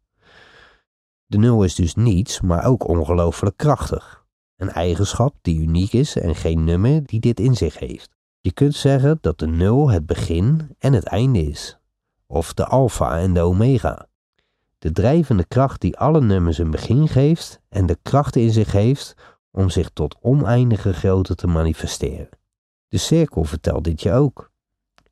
De 1.25 1.37
nul 1.37 1.63
is 1.63 1.75
dus 1.75 1.95
niets, 1.95 2.41
maar 2.41 2.65
ook 2.65 2.87
ongelooflijk 2.87 3.57
krachtig. 3.57 4.25
Een 4.55 4.69
eigenschap 4.69 5.35
die 5.41 5.59
uniek 5.59 5.93
is 5.93 6.15
en 6.15 6.35
geen 6.35 6.63
nummer 6.63 7.05
die 7.05 7.19
dit 7.19 7.39
in 7.39 7.55
zich 7.55 7.79
heeft. 7.79 8.09
Je 8.39 8.51
kunt 8.51 8.75
zeggen 8.75 9.17
dat 9.21 9.39
de 9.39 9.47
nul 9.47 9.89
het 9.89 10.05
begin 10.05 10.75
en 10.79 10.93
het 10.93 11.05
einde 11.05 11.39
is, 11.39 11.79
of 12.27 12.53
de 12.53 12.65
alfa 12.65 13.19
en 13.19 13.33
de 13.33 13.41
omega. 13.41 14.11
De 14.83 14.91
drijvende 14.91 15.45
kracht 15.45 15.81
die 15.81 15.97
alle 15.97 16.21
nummers 16.21 16.57
een 16.57 16.71
begin 16.71 17.07
geeft 17.07 17.59
en 17.69 17.85
de 17.85 17.97
kracht 18.01 18.35
in 18.35 18.51
zich 18.51 18.71
heeft 18.71 19.15
om 19.51 19.69
zich 19.69 19.89
tot 19.89 20.17
oneindige 20.21 20.93
grootte 20.93 21.35
te 21.35 21.47
manifesteren. 21.47 22.29
De 22.87 22.97
cirkel 22.97 23.43
vertelt 23.43 23.83
dit 23.83 24.01
je 24.01 24.11
ook. 24.11 24.51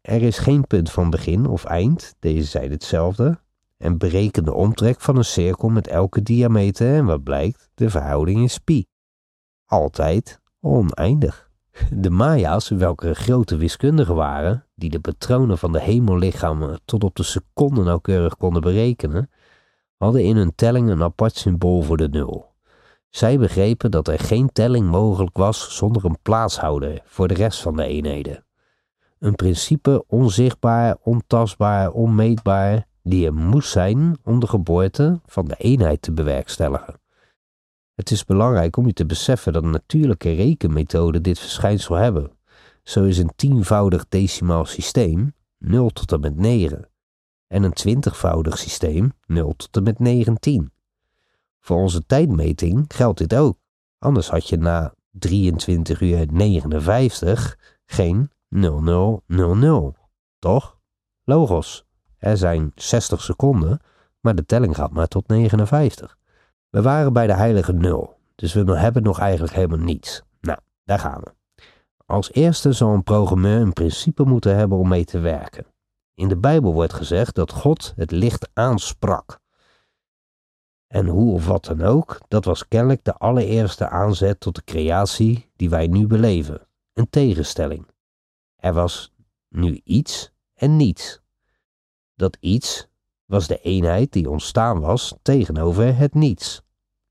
Er 0.02 0.22
is 0.22 0.38
geen 0.38 0.68
punt 0.68 0.92
van 0.92 1.10
begin 1.10 1.46
of 1.46 1.64
eind, 1.64 2.16
deze 2.20 2.48
zijn 2.48 2.72
hetzelfde, 2.72 3.40
en 3.78 3.98
bereken 3.98 4.44
de 4.44 4.54
omtrek 4.54 5.02
van 5.02 5.18
een 5.18 5.26
cirkel 5.26 5.70
met 5.70 5.88
elke 5.88 6.22
diameter 6.22 6.96
en 6.96 7.06
wat 7.06 7.24
blijkt, 7.24 7.70
de 7.74 7.90
verhouding 7.90 8.44
is 8.44 8.58
pi. 8.58 8.86
Altijd 9.66 10.40
oneindig. 10.60 11.50
De 11.92 12.10
Maya's, 12.10 12.70
welke 12.70 13.14
grote 13.14 13.58
wiskundigen 13.58 14.16
waren, 14.16 14.66
die 14.76 14.90
de 14.90 15.00
patronen 15.00 15.58
van 15.58 15.72
de 15.72 15.82
hemellichamen 15.82 16.80
tot 16.86 17.04
op 17.04 17.16
de 17.16 17.24
seconde 17.24 17.84
nauwkeurig 17.84 18.38
konden 18.38 18.62
berekenen, 18.62 19.30
hadden 20.02 20.24
in 20.24 20.36
hun 20.36 20.56
telling 20.56 20.90
een 20.90 21.04
apart 21.04 21.36
symbool 21.36 21.82
voor 21.82 21.98
de 21.98 22.10
nul. 22.10 22.50
Zij 23.10 23.38
begrepen 23.38 23.92
dat 23.92 24.08
er 24.08 24.20
geen 24.20 24.52
telling 24.52 24.90
mogelijk 24.90 25.38
was 25.38 25.76
zonder 25.76 26.06
een 26.06 26.18
plaatshouder 26.22 27.02
voor 27.06 27.28
de 27.28 27.34
rest 27.34 27.62
van 27.62 27.76
de 27.76 27.84
eenheden. 27.84 28.46
Een 29.20 29.36
principe 29.36 30.04
onzichtbaar, 30.08 30.98
ontastbaar, 31.04 31.92
onmeetbaar, 31.92 32.88
die 33.04 33.26
er 33.26 33.34
moest 33.34 33.70
zijn 33.70 34.18
om 34.24 34.40
de 34.40 34.48
geboorte 34.48 35.20
van 35.26 35.46
de 35.46 35.56
eenheid 35.58 36.02
te 36.02 36.12
bewerkstelligen. 36.12 37.00
Het 37.96 38.12
is 38.12 38.26
belangrijk 38.26 38.78
om 38.78 38.86
je 38.86 38.94
te 38.94 39.06
beseffen 39.06 39.54
dat 39.54 39.64
natuurlijke 39.64 40.34
rekenmethoden 40.34 41.24
dit 41.24 41.40
verschijnsel 41.40 41.96
hebben. 41.96 42.32
Zo 42.84 43.04
is 43.04 43.18
een 43.18 43.32
tienvoudig 43.36 44.06
decimaal 44.10 44.66
systeem 44.66 45.34
0 45.58 45.90
tot 45.90 46.12
en 46.12 46.20
met 46.20 46.36
9 46.36 46.91
en 47.52 47.64
een 47.64 47.74
twintigvoudig 47.74 48.58
systeem 48.58 49.14
0 49.26 49.54
tot 49.56 49.78
en 49.78 49.84
met 49.84 50.00
19. 50.00 50.72
Voor 51.60 51.78
onze 51.78 52.06
tijdmeting 52.06 52.86
geldt 52.88 53.18
dit 53.18 53.36
ook. 53.36 53.58
Anders 54.00 54.30
had 54.30 54.50
je 54.50 54.58
na 54.58 54.94
23 55.12 56.02
uur 56.02 56.26
59 56.32 57.58
geen 57.86 58.32
0000. 58.50 59.98
Toch? 60.40 60.78
Logos. 61.24 61.86
Er 62.18 62.38
zijn 62.38 62.72
60 62.76 63.22
seconden, 63.22 63.80
maar 64.20 64.36
de 64.36 64.46
telling 64.46 64.76
gaat 64.76 64.92
maar 64.92 65.08
tot 65.08 65.28
59. 65.28 66.18
We 66.70 66.82
waren 66.82 67.14
bij 67.14 67.28
de 67.28 67.34
heilige 67.34 67.74
nul, 67.74 68.18
dus 68.36 68.54
we 68.54 68.78
hebben 68.78 69.04
nog 69.04 69.20
eigenlijk 69.20 69.54
helemaal 69.54 69.86
niets. 69.86 70.22
Nou, 70.42 70.60
daar 70.84 71.00
gaan 71.00 71.22
we. 71.22 71.32
Als 72.06 72.32
eerste 72.32 72.72
zal 72.72 72.94
een 72.94 73.04
programmeur 73.04 73.62
een 73.62 73.74
principe 73.74 74.24
moeten 74.24 74.56
hebben 74.56 74.78
om 74.78 74.88
mee 74.88 75.06
te 75.06 75.20
werken. 75.20 75.66
In 76.22 76.28
de 76.28 76.38
Bijbel 76.38 76.74
wordt 76.74 76.94
gezegd 76.94 77.36
dat 77.36 77.52
God 77.52 77.94
het 77.96 78.12
licht 78.12 78.50
aansprak. 78.54 79.40
En 80.88 81.08
hoe 81.08 81.34
of 81.34 81.48
wat 81.48 81.66
dan 81.66 81.82
ook, 81.82 82.22
dat 82.28 82.46
was 82.46 82.68
kennelijk 82.68 83.04
de 83.04 83.18
allereerste 83.18 83.90
aanzet 83.90 84.40
tot 84.40 84.56
de 84.56 84.64
creatie 84.64 85.52
die 85.56 85.70
wij 85.70 85.88
nu 85.88 86.08
beleven. 86.08 86.68
Een 86.94 87.10
tegenstelling. 87.10 87.88
Er 88.56 88.74
was 88.74 89.14
nu 89.50 89.82
iets 89.84 90.32
en 90.54 90.76
niets. 90.76 91.22
Dat 92.16 92.38
iets 92.40 92.88
was 93.26 93.48
de 93.48 93.60
eenheid 93.60 94.12
die 94.12 94.30
ontstaan 94.30 94.80
was 94.80 95.16
tegenover 95.22 95.98
het 95.98 96.14
niets. 96.14 96.62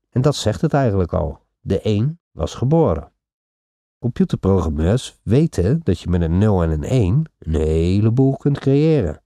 En 0.09 0.21
dat 0.21 0.35
zegt 0.35 0.61
het 0.61 0.73
eigenlijk 0.73 1.13
al. 1.13 1.39
De 1.59 1.79
een 1.83 2.19
was 2.31 2.53
geboren. 2.53 3.11
Computerprogrammeurs 4.01 5.19
weten 5.23 5.79
dat 5.83 5.99
je 5.99 6.09
met 6.09 6.21
een 6.21 6.37
0 6.37 6.63
en 6.63 6.69
een 6.69 6.83
1 6.83 7.31
een 7.39 7.53
heleboel 7.53 8.37
kunt 8.37 8.59
creëren. 8.59 9.21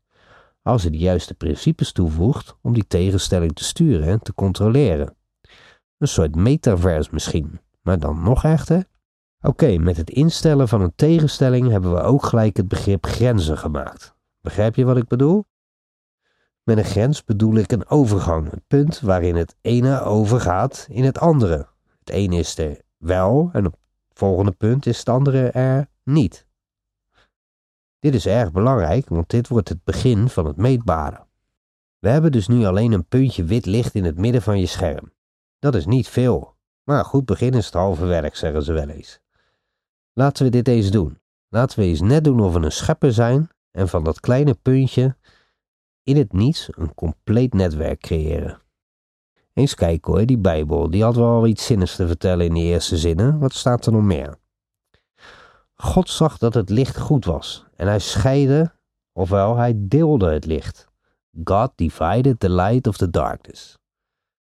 Als 0.61 0.83
je 0.83 0.89
de 0.89 0.97
juiste 0.97 1.33
principes 1.33 1.91
toevoegt 1.91 2.55
om 2.61 2.73
die 2.73 2.87
tegenstelling 2.87 3.53
te 3.53 3.63
sturen 3.63 4.07
en 4.07 4.19
te 4.19 4.33
controleren. 4.33 5.15
Een 5.97 6.07
soort 6.07 6.35
metaverse 6.35 7.09
misschien, 7.13 7.59
maar 7.81 7.99
dan 7.99 8.23
nog 8.23 8.43
echter. 8.43 8.85
Oké, 9.41 9.77
met 9.77 9.97
het 9.97 10.09
instellen 10.09 10.67
van 10.67 10.81
een 10.81 10.95
tegenstelling 10.95 11.69
hebben 11.69 11.93
we 11.93 12.01
ook 12.01 12.23
gelijk 12.23 12.57
het 12.57 12.67
begrip 12.67 13.05
grenzen 13.05 13.57
gemaakt. 13.57 14.15
Begrijp 14.41 14.75
je 14.75 14.85
wat 14.85 14.97
ik 14.97 15.07
bedoel? 15.07 15.45
Met 16.63 16.77
een 16.77 16.83
grens 16.83 17.23
bedoel 17.23 17.55
ik 17.55 17.71
een 17.71 17.89
overgang, 17.89 18.51
een 18.51 18.63
punt 18.67 18.99
waarin 18.99 19.35
het 19.35 19.55
ene 19.61 20.01
overgaat 20.01 20.87
in 20.89 21.03
het 21.03 21.19
andere. 21.19 21.67
Het 21.99 22.09
ene 22.09 22.35
is 22.35 22.57
er 22.57 22.81
wel 22.97 23.49
en 23.53 23.65
op 23.65 23.83
Volgende 24.17 24.51
punt 24.51 24.85
is 24.85 24.97
het 24.97 25.09
andere 25.09 25.49
er 25.49 25.87
niet. 26.03 26.47
Dit 27.99 28.13
is 28.13 28.25
erg 28.25 28.51
belangrijk, 28.51 29.09
want 29.09 29.29
dit 29.29 29.47
wordt 29.47 29.69
het 29.69 29.83
begin 29.83 30.29
van 30.29 30.45
het 30.45 30.57
meetbare. 30.57 31.25
We 31.99 32.09
hebben 32.09 32.31
dus 32.31 32.47
nu 32.47 32.65
alleen 32.65 32.91
een 32.91 33.05
puntje 33.05 33.43
wit 33.43 33.65
licht 33.65 33.95
in 33.95 34.03
het 34.03 34.17
midden 34.17 34.41
van 34.41 34.59
je 34.59 34.65
scherm. 34.65 35.13
Dat 35.59 35.75
is 35.75 35.85
niet 35.85 36.07
veel, 36.07 36.55
maar 36.83 37.05
goed 37.05 37.25
begin 37.25 37.53
is 37.53 37.65
het 37.65 37.73
halve 37.73 38.05
werk, 38.05 38.35
zeggen 38.35 38.63
ze 38.63 38.73
wel 38.73 38.89
eens. 38.89 39.19
Laten 40.13 40.43
we 40.45 40.51
dit 40.51 40.67
eens 40.67 40.91
doen. 40.91 41.19
Laten 41.49 41.79
we 41.79 41.85
eens 41.85 42.01
net 42.01 42.23
doen 42.23 42.39
of 42.39 42.53
we 42.53 42.59
een 42.59 42.71
schepper 42.71 43.13
zijn 43.13 43.49
en 43.71 43.87
van 43.87 44.03
dat 44.03 44.19
kleine 44.19 44.53
puntje 44.53 45.17
in 46.03 46.17
het 46.17 46.33
niets 46.33 46.67
een 46.71 46.93
compleet 46.93 47.53
netwerk 47.53 47.99
creëren. 47.99 48.61
Eens 49.55 49.75
kijken 49.75 50.13
hoor, 50.13 50.25
die 50.25 50.37
Bijbel, 50.37 50.89
die 50.89 51.03
had 51.03 51.15
wel 51.15 51.47
iets 51.47 51.65
zinnigs 51.65 51.95
te 51.95 52.07
vertellen 52.07 52.45
in 52.45 52.53
die 52.53 52.63
eerste 52.63 52.97
zinnen. 52.97 53.39
Wat 53.39 53.53
staat 53.53 53.85
er 53.85 53.91
nog 53.91 54.03
meer? 54.03 54.37
God 55.75 56.09
zag 56.09 56.37
dat 56.37 56.53
het 56.53 56.69
licht 56.69 56.99
goed 56.99 57.25
was 57.25 57.65
en 57.75 57.87
hij 57.87 57.99
scheidde, 57.99 58.73
ofwel 59.13 59.55
hij 59.55 59.73
deelde 59.77 60.31
het 60.31 60.45
licht. 60.45 60.87
God 61.43 61.71
divided 61.75 62.39
the 62.39 62.49
light 62.49 62.87
of 62.87 62.97
the 62.97 63.09
darkness. 63.09 63.77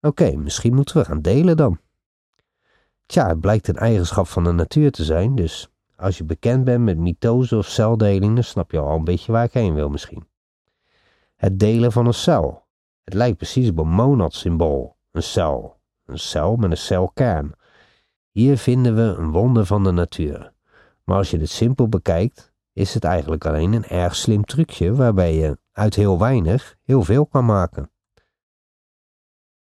Oké, 0.01 0.36
misschien 0.36 0.73
moeten 0.73 0.97
we 0.97 1.05
gaan 1.05 1.21
delen 1.21 1.58
dan. 1.58 1.79
Tja, 3.05 3.27
het 3.27 3.39
blijkt 3.39 3.67
een 3.67 3.77
eigenschap 3.77 4.27
van 4.27 4.43
de 4.43 4.51
natuur 4.51 4.91
te 4.91 5.03
zijn, 5.03 5.36
dus 5.36 5.69
als 5.95 6.17
je 6.17 6.23
bekend 6.23 6.63
bent 6.63 6.84
met 6.84 6.97
mitose 6.97 7.58
of 7.58 7.65
celdeling, 7.67 8.34
dan 8.34 8.43
snap 8.43 8.71
je 8.71 8.79
al 8.79 8.95
een 8.95 9.03
beetje 9.03 9.31
waar 9.31 9.43
ik 9.43 9.53
heen 9.53 9.73
wil 9.73 9.89
misschien. 9.89 10.27
Het 11.36 11.60
delen 11.60 11.91
van 11.91 12.05
een 12.05 12.13
cel. 12.13 12.64
Het 13.06 13.13
lijkt 13.13 13.38
precies 13.38 13.70
op 13.70 13.78
een 13.78 13.89
monad-symbool, 13.89 14.98
een 15.12 15.24
cel, 15.24 15.80
een 16.06 16.20
cel 16.20 16.56
met 16.56 16.72
een 16.72 16.78
celkern. 16.78 17.54
Hier 18.32 18.58
vinden 18.58 18.96
we 18.96 19.02
een 19.02 19.32
wonder 19.32 19.65
van 19.65 19.84
de 19.84 19.91
natuur. 19.91 20.54
Maar 21.04 21.18
als 21.18 21.32
je 21.32 21.39
het 21.39 21.50
simpel 21.50 21.89
bekijkt, 21.89 22.54
is 22.74 22.94
het 22.94 23.04
eigenlijk 23.04 23.46
alleen 23.46 23.74
een 23.74 23.86
erg 23.86 24.15
slim 24.15 24.46
trucje 24.46 24.96
waarbij 24.96 25.36
je 25.36 25.58
uit 25.72 25.96
heel 25.96 26.20
weinig 26.20 26.76
heel 26.84 27.04
veel 27.04 27.26
kan 27.26 27.46
maken. 27.46 27.91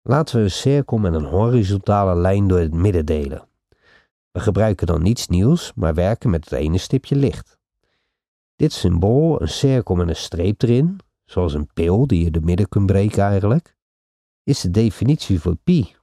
Laten 0.01 0.35
we 0.35 0.43
een 0.43 0.51
cirkel 0.51 0.97
met 0.97 1.13
een 1.13 1.25
horizontale 1.25 2.15
lijn 2.15 2.47
door 2.47 2.59
het 2.59 2.73
midden 2.73 3.05
delen. 3.05 3.47
We 4.31 4.39
gebruiken 4.39 4.87
dan 4.87 5.01
niets 5.01 5.27
nieuws, 5.27 5.73
maar 5.75 5.93
werken 5.93 6.29
met 6.29 6.43
het 6.43 6.59
ene 6.59 6.77
stipje 6.77 7.15
licht. 7.15 7.59
Dit 8.55 8.73
symbool, 8.73 9.41
een 9.41 9.47
cirkel 9.47 9.95
met 9.95 10.07
een 10.07 10.15
streep 10.15 10.61
erin, 10.61 10.99
zoals 11.25 11.53
een 11.53 11.69
pil 11.73 12.07
die 12.07 12.23
je 12.23 12.31
de 12.31 12.41
midden 12.41 12.69
kunt 12.69 12.85
breken 12.85 13.23
eigenlijk, 13.23 13.75
is 14.43 14.61
de 14.61 14.71
definitie 14.71 15.39
voor 15.39 15.55
pi. 15.55 15.95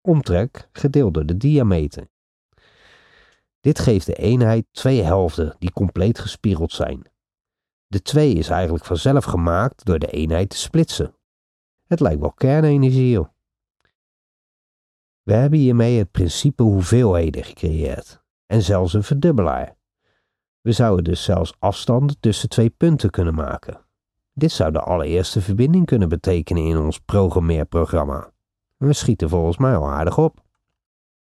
Omtrek 0.00 0.68
gedeeld 0.72 1.14
door 1.14 1.26
de 1.26 1.36
diameter. 1.36 2.08
Dit 3.60 3.78
geeft 3.78 4.06
de 4.06 4.14
eenheid 4.14 4.66
twee 4.70 5.02
helften 5.02 5.56
die 5.58 5.72
compleet 5.72 6.18
gespiegeld 6.18 6.72
zijn. 6.72 7.10
De 7.86 8.02
2 8.02 8.32
is 8.32 8.48
eigenlijk 8.48 8.84
vanzelf 8.84 9.24
gemaakt 9.24 9.84
door 9.84 9.98
de 9.98 10.10
eenheid 10.10 10.50
te 10.50 10.56
splitsen. 10.56 11.14
Het 11.86 12.00
lijkt 12.00 12.20
wel 12.20 12.32
kernenergie. 12.32 13.26
We 15.22 15.32
hebben 15.32 15.58
hiermee 15.58 15.98
het 15.98 16.10
principe 16.10 16.62
hoeveelheden 16.62 17.44
gecreëerd 17.44 18.22
en 18.46 18.62
zelfs 18.62 18.92
een 18.92 19.02
verdubbelaar. 19.02 19.76
We 20.60 20.72
zouden 20.72 21.04
dus 21.04 21.24
zelfs 21.24 21.54
afstanden 21.58 22.20
tussen 22.20 22.48
twee 22.48 22.70
punten 22.70 23.10
kunnen 23.10 23.34
maken. 23.34 23.81
Dit 24.32 24.52
zou 24.52 24.72
de 24.72 24.80
allereerste 24.80 25.40
verbinding 25.40 25.86
kunnen 25.86 26.08
betekenen 26.08 26.64
in 26.64 26.78
ons 26.78 26.98
programmeerprogramma. 26.98 28.32
We 28.76 28.92
schieten 28.92 29.28
volgens 29.28 29.56
mij 29.56 29.76
al 29.76 29.90
aardig 29.90 30.18
op. 30.18 30.40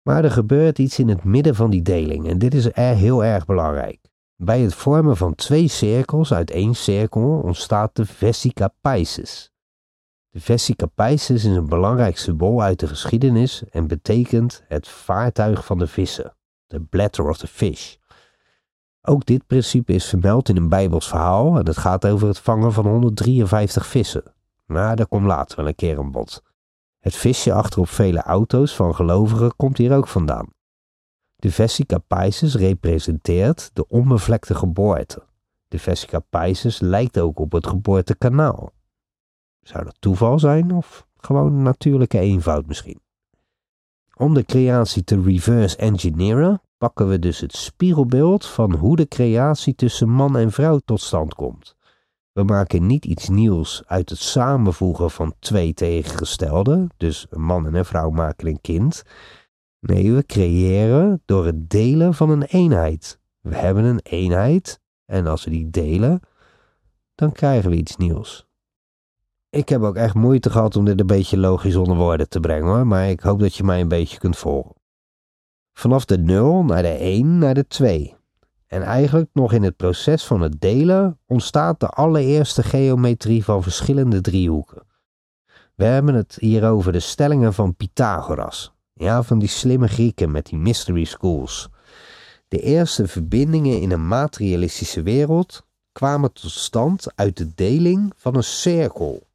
Maar 0.01 0.23
er 0.23 0.31
gebeurt 0.31 0.79
iets 0.79 0.99
in 0.99 1.08
het 1.08 1.23
midden 1.23 1.55
van 1.55 1.69
die 1.69 1.81
deling 1.81 2.27
en 2.27 2.38
dit 2.38 2.53
is 2.53 2.65
er 2.65 2.95
heel 2.95 3.23
erg 3.23 3.45
belangrijk. 3.45 3.99
Bij 4.36 4.62
het 4.62 4.73
vormen 4.73 5.17
van 5.17 5.36
twee 5.36 5.67
cirkels 5.67 6.34
uit 6.34 6.51
één 6.51 6.75
cirkel 6.75 7.41
ontstaat 7.43 7.95
de 7.95 8.05
vesica 8.05 8.73
Pisces. 8.81 9.51
De 10.29 10.39
vesica 10.39 10.86
Pisces 10.86 11.45
is 11.45 11.55
een 11.55 11.69
belangrijk 11.69 12.17
symbool 12.17 12.62
uit 12.62 12.79
de 12.79 12.88
geschiedenis 12.88 13.63
en 13.69 13.88
betekent 13.88 14.63
het 14.67 14.88
vaartuig 14.88 15.65
van 15.65 15.77
de 15.77 15.88
vissen, 15.88 16.36
de 16.67 16.81
bladder 16.81 17.29
of 17.29 17.38
the 17.38 17.47
fish. 17.47 17.95
Ook 19.07 19.25
dit 19.25 19.47
principe 19.47 19.93
is 19.93 20.09
vermeld 20.09 20.49
in 20.49 20.57
een 20.57 20.69
Bijbels 20.69 21.07
verhaal 21.07 21.57
en 21.57 21.65
het 21.65 21.77
gaat 21.77 22.05
over 22.05 22.27
het 22.27 22.39
vangen 22.39 22.73
van 22.73 22.87
153 22.87 23.87
vissen. 23.87 24.23
Maar 24.65 24.95
daar 24.95 25.07
komt 25.07 25.25
later 25.25 25.57
wel 25.57 25.67
een 25.67 25.75
keer 25.75 25.97
een 25.97 26.11
bod. 26.11 26.43
Het 26.99 27.15
visje 27.15 27.53
achterop 27.53 27.87
vele 27.87 28.21
auto's 28.21 28.75
van 28.75 28.95
gelovigen 28.95 29.55
komt 29.55 29.77
hier 29.77 29.95
ook 29.95 30.07
vandaan. 30.07 30.47
De 31.35 31.51
vesica 31.51 31.97
Pisces 31.97 32.55
representeert 32.55 33.69
de 33.73 33.87
onbevlekte 33.87 34.55
geboorte. 34.55 35.23
De 35.67 35.79
vesica 35.79 36.19
Pisces 36.19 36.79
lijkt 36.79 37.19
ook 37.19 37.39
op 37.39 37.51
het 37.51 37.67
geboortekanaal. 37.67 38.71
Zou 39.61 39.83
dat 39.83 39.95
toeval 39.99 40.39
zijn 40.39 40.71
of 40.71 41.07
gewoon 41.17 41.61
natuurlijke 41.61 42.19
eenvoud 42.19 42.65
misschien? 42.65 42.99
Om 44.15 44.33
de 44.33 44.43
creatie 44.43 45.03
te 45.03 45.21
reverse 45.21 45.77
engineeren, 45.77 46.61
pakken 46.86 47.08
we 47.08 47.19
dus 47.19 47.39
het 47.39 47.56
spiegelbeeld 47.56 48.45
van 48.45 48.76
hoe 48.76 48.95
de 48.95 49.08
creatie 49.08 49.76
tussen 49.76 50.10
man 50.10 50.38
en 50.38 50.52
vrouw 50.52 50.80
tot 50.86 51.02
stand 51.02 51.34
komt. 51.34 51.76
We 52.32 52.43
maken 52.43 52.86
niet 52.86 53.06
iets 53.06 53.30
nieuws 53.30 53.84
uit 53.86 54.10
het 54.10 54.19
samenvoegen 54.19 55.12
van 55.12 55.34
twee 55.39 55.74
tegengestelde, 55.74 56.88
dus 56.98 57.28
een 57.30 57.41
man 57.41 57.65
en 57.65 57.76
een 57.76 57.86
vrouw 57.86 58.10
maken 58.10 58.48
een 58.48 58.62
kind. 58.62 59.04
Nee, 59.80 60.13
we 60.13 60.26
creëren 60.26 61.21
door 61.26 61.45
het 61.45 61.69
delen 61.69 62.13
van 62.13 62.30
een 62.30 62.43
eenheid. 62.43 63.19
We 63.41 63.56
hebben 63.56 63.84
een 63.84 64.02
eenheid 64.04 64.80
en 65.06 65.28
als 65.28 65.43
we 65.43 65.52
die 65.52 65.69
delen, 65.69 66.19
dan 67.15 67.32
krijgen 67.32 67.69
we 67.69 67.76
iets 67.76 67.98
nieuws. 67.98 68.48
Ik 69.50 69.69
heb 69.69 69.82
ook 69.82 69.95
echt 69.95 70.13
moeite 70.13 70.50
gehad 70.50 70.76
om 70.76 70.86
dit 70.86 71.00
een 71.00 71.08
beetje 71.08 71.38
logisch 71.38 71.76
onder 71.76 71.98
woorden 71.98 72.30
te 72.30 72.39
brengen 72.39 72.67
hoor, 72.67 72.88
maar 72.88 73.10
ik 73.10 73.19
hoop 73.19 73.39
dat 73.39 73.56
je 73.56 73.63
mij 73.63 73.82
een 73.82 73.88
beetje 73.88 74.17
kunt 74.17 74.38
volgen. 74.38 74.84
Vanaf 75.77 76.05
de 76.05 76.17
0 76.17 76.63
naar 76.63 76.81
de 76.81 76.88
1 76.88 77.38
naar 77.38 77.53
de 77.53 77.67
2. 77.67 78.15
En 78.67 78.81
eigenlijk 78.81 79.29
nog 79.33 79.53
in 79.53 79.63
het 79.63 79.75
proces 79.75 80.25
van 80.25 80.41
het 80.41 80.61
delen 80.61 81.19
ontstaat 81.25 81.79
de 81.79 81.88
allereerste 81.88 82.63
geometrie 82.63 83.43
van 83.43 83.63
verschillende 83.63 84.21
driehoeken. 84.21 84.83
We 85.75 85.83
hebben 85.83 86.15
het 86.15 86.38
hier 86.39 86.69
over 86.69 86.91
de 86.91 86.99
stellingen 86.99 87.53
van 87.53 87.75
Pythagoras. 87.75 88.73
Ja, 88.93 89.23
van 89.23 89.39
die 89.39 89.47
slimme 89.47 89.88
Grieken 89.88 90.31
met 90.31 90.45
die 90.45 90.57
mystery 90.57 91.03
schools. 91.03 91.69
De 92.47 92.59
eerste 92.59 93.07
verbindingen 93.07 93.81
in 93.81 93.91
een 93.91 94.07
materialistische 94.07 95.03
wereld 95.03 95.65
kwamen 95.91 96.33
tot 96.33 96.51
stand 96.51 97.07
uit 97.15 97.38
de 97.38 97.53
deling 97.55 98.13
van 98.15 98.35
een 98.35 98.43
cirkel. 98.43 99.27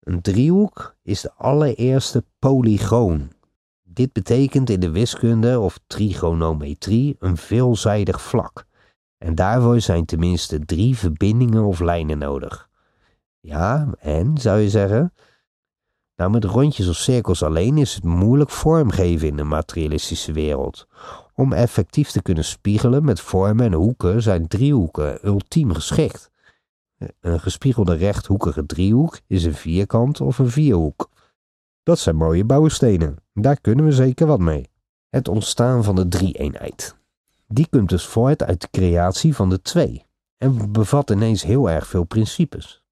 Een 0.00 0.20
driehoek 0.20 0.96
is 1.02 1.20
de 1.20 1.32
allereerste 1.32 2.24
polygoon. 2.38 3.33
Dit 3.94 4.12
betekent 4.12 4.70
in 4.70 4.80
de 4.80 4.90
wiskunde 4.90 5.60
of 5.60 5.78
trigonometrie 5.86 7.16
een 7.18 7.36
veelzijdig 7.36 8.22
vlak. 8.22 8.64
En 9.18 9.34
daarvoor 9.34 9.80
zijn 9.80 10.04
tenminste 10.04 10.58
drie 10.64 10.96
verbindingen 10.96 11.64
of 11.64 11.80
lijnen 11.80 12.18
nodig. 12.18 12.68
Ja, 13.40 13.94
en 13.98 14.38
zou 14.38 14.60
je 14.60 14.70
zeggen, 14.70 15.12
nou, 16.16 16.30
met 16.30 16.44
rondjes 16.44 16.88
of 16.88 16.96
cirkels 16.96 17.42
alleen 17.42 17.78
is 17.78 17.94
het 17.94 18.04
moeilijk 18.04 18.50
vormgeven 18.50 19.28
in 19.28 19.36
de 19.36 19.44
materialistische 19.44 20.32
wereld. 20.32 20.86
Om 21.34 21.52
effectief 21.52 22.10
te 22.10 22.22
kunnen 22.22 22.44
spiegelen 22.44 23.04
met 23.04 23.20
vormen 23.20 23.66
en 23.66 23.72
hoeken 23.72 24.22
zijn 24.22 24.48
driehoeken 24.48 25.26
ultiem 25.26 25.72
geschikt. 25.72 26.30
Een 27.20 27.40
gespiegelde 27.40 27.94
rechthoekige 27.94 28.66
driehoek 28.66 29.20
is 29.26 29.44
een 29.44 29.54
vierkant 29.54 30.20
of 30.20 30.38
een 30.38 30.50
vierhoek. 30.50 31.12
Dat 31.84 31.98
zijn 31.98 32.16
mooie 32.16 32.44
bouwstenen, 32.44 33.16
daar 33.32 33.60
kunnen 33.60 33.84
we 33.84 33.92
zeker 33.92 34.26
wat 34.26 34.40
mee. 34.40 34.70
Het 35.08 35.28
ontstaan 35.28 35.84
van 35.84 35.96
de 35.96 36.08
drie-eenheid. 36.08 36.96
Die 37.46 37.68
komt 37.70 37.88
dus 37.88 38.06
voort 38.06 38.42
uit 38.42 38.60
de 38.60 38.68
creatie 38.70 39.34
van 39.34 39.48
de 39.48 39.62
twee 39.62 40.06
en 40.36 40.72
bevat 40.72 41.10
ineens 41.10 41.42
heel 41.42 41.70
erg 41.70 41.86
veel 41.86 42.04
principes. 42.04 42.84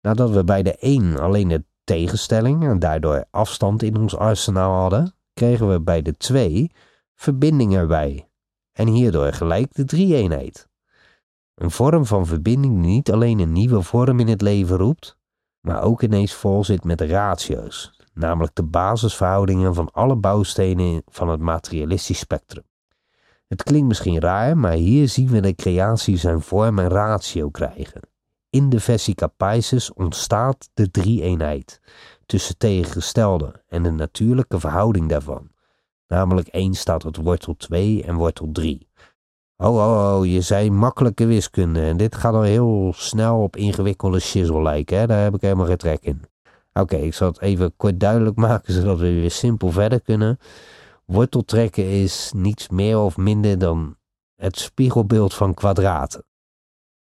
Nadat 0.00 0.30
we 0.30 0.44
bij 0.44 0.62
de 0.62 0.76
één 0.76 1.18
alleen 1.18 1.50
het 1.50 1.64
tegenstelling 1.84 2.64
en 2.64 2.78
daardoor 2.78 3.24
afstand 3.30 3.82
in 3.82 3.96
ons 3.96 4.16
arsenaal 4.16 4.80
hadden, 4.80 5.14
kregen 5.34 5.70
we 5.70 5.80
bij 5.80 6.02
de 6.02 6.16
twee 6.16 6.70
verbinding 7.14 7.74
erbij 7.74 8.28
en 8.72 8.88
hierdoor 8.88 9.32
gelijk 9.32 9.74
de 9.74 9.84
drie-eenheid. 9.84 10.68
Een 11.54 11.70
vorm 11.70 12.06
van 12.06 12.26
verbinding 12.26 12.82
die 12.82 12.90
niet 12.90 13.12
alleen 13.12 13.38
een 13.38 13.52
nieuwe 13.52 13.82
vorm 13.82 14.20
in 14.20 14.28
het 14.28 14.40
leven 14.40 14.76
roept, 14.76 15.16
maar 15.60 15.82
ook 15.82 16.02
ineens 16.02 16.34
vol 16.34 16.64
zit 16.64 16.84
met 16.84 17.00
ratio's, 17.00 17.92
namelijk 18.14 18.54
de 18.54 18.62
basisverhoudingen 18.62 19.74
van 19.74 19.90
alle 19.92 20.16
bouwstenen 20.16 21.02
van 21.06 21.28
het 21.28 21.40
materialistisch 21.40 22.18
spectrum. 22.18 22.64
Het 23.48 23.62
klinkt 23.62 23.88
misschien 23.88 24.20
raar, 24.20 24.58
maar 24.58 24.72
hier 24.72 25.08
zien 25.08 25.28
we 25.28 25.40
de 25.40 25.54
creatie 25.54 26.16
zijn 26.16 26.40
vorm 26.40 26.78
en 26.78 26.88
ratio 26.88 27.50
krijgen. 27.50 28.00
In 28.50 28.68
de 28.68 28.80
vesica 28.80 29.26
Pisces 29.26 29.92
ontstaat 29.92 30.70
de 30.74 30.90
drie-eenheid 30.90 31.80
tussen 32.26 32.58
tegengestelde 32.58 33.62
en 33.68 33.82
de 33.82 33.90
natuurlijke 33.90 34.60
verhouding 34.60 35.08
daarvan. 35.08 35.50
Namelijk 36.06 36.48
1 36.48 36.74
staat 36.74 37.00
tot 37.00 37.16
wortel 37.16 37.56
2 37.56 38.02
en 38.02 38.14
wortel 38.14 38.48
3. 38.52 38.88
Oh, 39.56 39.74
oh, 39.74 40.18
oh, 40.18 40.26
je 40.26 40.40
zei 40.40 40.70
makkelijke 40.70 41.26
wiskunde 41.26 41.80
en 41.80 41.96
dit 41.96 42.14
gaat 42.14 42.34
al 42.34 42.42
heel 42.42 42.92
snel 42.96 43.42
op 43.42 43.56
ingewikkelde 43.56 44.20
shizzle 44.20 44.62
lijken, 44.62 44.98
hè? 44.98 45.06
daar 45.06 45.22
heb 45.22 45.34
ik 45.34 45.40
helemaal 45.40 45.66
geen 45.66 45.76
trek 45.76 46.02
in. 46.02 46.22
Oké, 46.80 46.96
ik 46.96 47.14
zal 47.14 47.28
het 47.28 47.40
even 47.40 47.76
kort 47.76 48.00
duidelijk 48.00 48.36
maken 48.36 48.72
zodat 48.74 48.98
we 48.98 49.12
weer 49.12 49.30
simpel 49.30 49.70
verder 49.70 50.00
kunnen. 50.00 50.38
Worteltrekken 51.04 51.84
is 51.84 52.32
niets 52.36 52.68
meer 52.68 52.98
of 52.98 53.16
minder 53.16 53.58
dan 53.58 53.96
het 54.36 54.58
spiegelbeeld 54.58 55.34
van 55.34 55.54
kwadraten. 55.54 56.24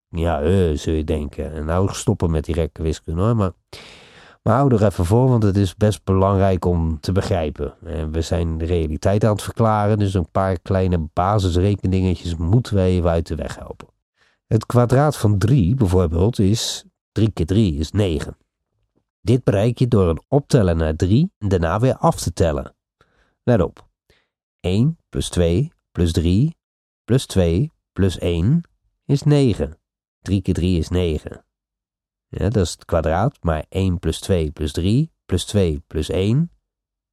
Ja, 0.09 0.43
uh, 0.43 0.77
zul 0.77 0.93
je 0.93 1.05
denken. 1.05 1.53
En 1.53 1.65
nou 1.65 1.93
stoppen 1.93 2.31
met 2.31 2.45
die 2.45 2.71
wiskunde 2.73 3.21
hoor. 3.21 3.37
Maar, 3.37 3.53
maar 4.43 4.57
hou 4.57 4.75
er 4.75 4.85
even 4.85 5.05
voor, 5.05 5.29
want 5.29 5.43
het 5.43 5.57
is 5.57 5.77
best 5.77 6.05
belangrijk 6.05 6.65
om 6.65 7.01
te 7.01 7.13
begrijpen. 7.13 7.75
En 7.85 8.13
we 8.13 8.21
zijn 8.21 8.59
de 8.59 8.65
realiteit 8.65 9.25
aan 9.25 9.33
het 9.33 9.43
verklaren, 9.43 9.99
dus 9.99 10.15
een 10.15 10.31
paar 10.31 10.59
kleine 10.59 11.09
basisrekeningetjes 11.13 12.37
moeten 12.37 12.75
we 12.75 12.81
even 12.81 13.11
uit 13.11 13.27
de 13.27 13.35
weg 13.35 13.57
helpen. 13.57 13.89
Het 14.47 14.67
kwadraat 14.67 15.17
van 15.17 15.39
3 15.39 15.75
bijvoorbeeld 15.75 16.39
is 16.39 16.85
3 17.13 17.31
keer 17.31 17.47
3 17.47 17.75
is 17.75 17.91
9. 17.91 18.37
Dit 19.21 19.45
bereik 19.45 19.79
je 19.79 19.89
door 19.89 20.09
een 20.09 20.23
optellen 20.29 20.77
naar 20.77 20.97
3 20.97 21.33
en 21.39 21.49
daarna 21.49 21.81
weer 21.81 21.97
af 21.97 22.21
te 22.21 22.33
tellen. 22.33 22.75
Let 23.43 23.61
op. 23.61 23.89
1 24.61 24.99
plus 25.09 25.29
2 25.29 25.73
plus 25.93 26.13
3 26.13 26.57
plus 27.05 27.27
2 27.27 27.73
plus 27.93 28.19
1 28.19 28.63
is 29.05 29.23
9. 29.23 29.79
3 30.23 30.43
keer 30.43 30.55
3 30.55 30.79
is 30.79 30.89
9. 30.89 31.45
Ja, 32.29 32.49
dat 32.49 32.65
is 32.65 32.71
het 32.71 32.85
kwadraat, 32.85 33.39
maar 33.41 33.65
1 33.69 33.99
plus 33.99 34.21
2 34.21 34.51
plus 34.51 34.73
3 34.73 35.13
plus 35.27 35.45
2 35.45 35.83
plus 35.87 36.09
1, 36.09 36.51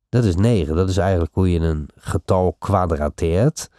dat 0.09 0.23
is 0.23 0.35
9. 0.35 0.75
Dat 0.75 0.89
is 0.89 0.97
eigenlijk 0.97 1.33
hoe 1.33 1.51
je 1.51 1.59
een 1.59 1.89
getal 1.95 2.53
kwadrateert. 2.53 3.69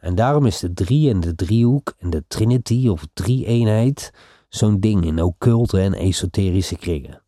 En 0.00 0.14
daarom 0.14 0.46
is 0.46 0.58
de 0.58 0.72
3 0.72 1.10
en 1.10 1.20
de 1.20 1.34
driehoek 1.34 1.94
en 1.98 2.10
de 2.10 2.24
trinity 2.26 2.88
of 2.88 3.06
drie-eenheid 3.12 4.12
zo'n 4.48 4.80
ding 4.80 5.04
in 5.04 5.22
occulte 5.22 5.80
en 5.80 5.94
esoterische 5.94 6.76
kringen. 6.76 7.22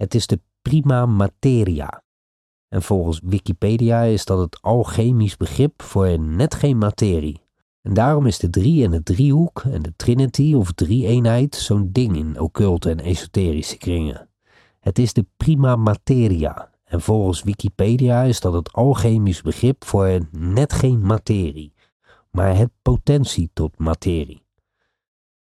Het 0.00 0.14
is 0.14 0.26
de 0.26 0.40
prima 0.62 1.06
materia. 1.06 2.02
En 2.68 2.82
volgens 2.82 3.20
Wikipedia 3.24 4.02
is 4.02 4.24
dat 4.24 4.38
het 4.38 4.62
alchemisch 4.62 5.36
begrip 5.36 5.82
voor 5.82 6.18
net 6.18 6.54
geen 6.54 6.78
materie. 6.78 7.42
En 7.82 7.94
daarom 7.94 8.26
is 8.26 8.38
de 8.38 8.50
drie 8.50 8.84
en 8.84 8.90
de 8.90 9.02
driehoek 9.02 9.62
en 9.62 9.82
de 9.82 9.92
trinity 9.96 10.54
of 10.54 10.72
drie-eenheid 10.72 11.54
zo'n 11.54 11.88
ding 11.92 12.16
in 12.16 12.40
occulte 12.40 12.90
en 12.90 13.00
esoterische 13.00 13.76
kringen. 13.76 14.28
Het 14.78 14.98
is 14.98 15.12
de 15.12 15.26
prima 15.36 15.76
materia. 15.76 16.70
En 16.84 17.00
volgens 17.00 17.42
Wikipedia 17.42 18.22
is 18.22 18.40
dat 18.40 18.52
het 18.52 18.72
alchemisch 18.72 19.42
begrip 19.42 19.84
voor 19.84 20.20
net 20.30 20.72
geen 20.72 21.00
materie, 21.00 21.74
maar 22.30 22.56
het 22.56 22.70
potentie 22.82 23.50
tot 23.52 23.78
materie. 23.78 24.46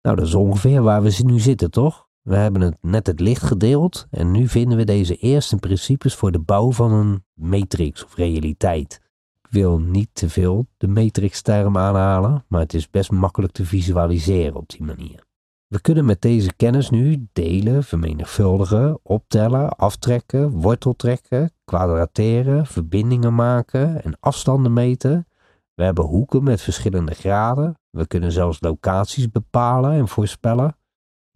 Nou, 0.03 0.17
dat 0.17 0.27
is 0.27 0.35
ongeveer 0.35 0.83
waar 0.83 1.03
we 1.03 1.21
nu 1.25 1.39
zitten, 1.39 1.71
toch? 1.71 2.04
We 2.25 2.37
hebben 2.37 2.63
het 2.63 2.77
net 2.81 3.07
het 3.07 3.21
licht 3.21 3.43
gedeeld 3.43 4.07
en 4.11 4.31
nu 4.31 4.49
vinden 4.49 4.77
we 4.77 4.85
deze 4.85 5.17
eerste 5.17 5.57
principes 5.57 6.15
voor 6.15 6.33
de 6.33 6.39
bouw 6.39 6.73
van 6.73 6.93
een 6.93 7.25
matrix 7.35 8.05
of 8.05 8.17
realiteit. 8.17 9.01
Ik 9.43 9.51
wil 9.51 9.79
niet 9.79 10.09
te 10.13 10.29
veel 10.29 10.67
de 10.77 10.89
matrix-term 10.89 11.77
aanhalen, 11.77 12.45
maar 12.49 12.61
het 12.61 12.75
is 12.75 12.91
best 12.91 13.11
makkelijk 13.11 13.53
te 13.53 13.65
visualiseren 13.65 14.55
op 14.55 14.69
die 14.69 14.83
manier. 14.83 15.25
We 15.67 15.81
kunnen 15.81 16.05
met 16.05 16.23
deze 16.23 16.53
kennis 16.57 16.91
nu 16.91 17.27
delen, 17.33 17.85
vermenigvuldigen, 17.85 18.99
optellen, 19.03 19.77
aftrekken, 19.77 20.51
worteltrekken, 20.51 21.51
kwadrateren, 21.65 22.67
verbindingen 22.67 23.35
maken 23.35 24.03
en 24.05 24.17
afstanden 24.21 24.73
meten. 24.73 25.27
We 25.75 25.85
hebben 25.85 26.05
hoeken 26.05 26.43
met 26.43 26.61
verschillende 26.61 27.15
graden. 27.15 27.79
We 27.91 28.07
kunnen 28.07 28.33
zelfs 28.33 28.61
locaties 28.61 29.31
bepalen 29.31 29.93
en 29.93 30.09
voorspellen. 30.09 30.77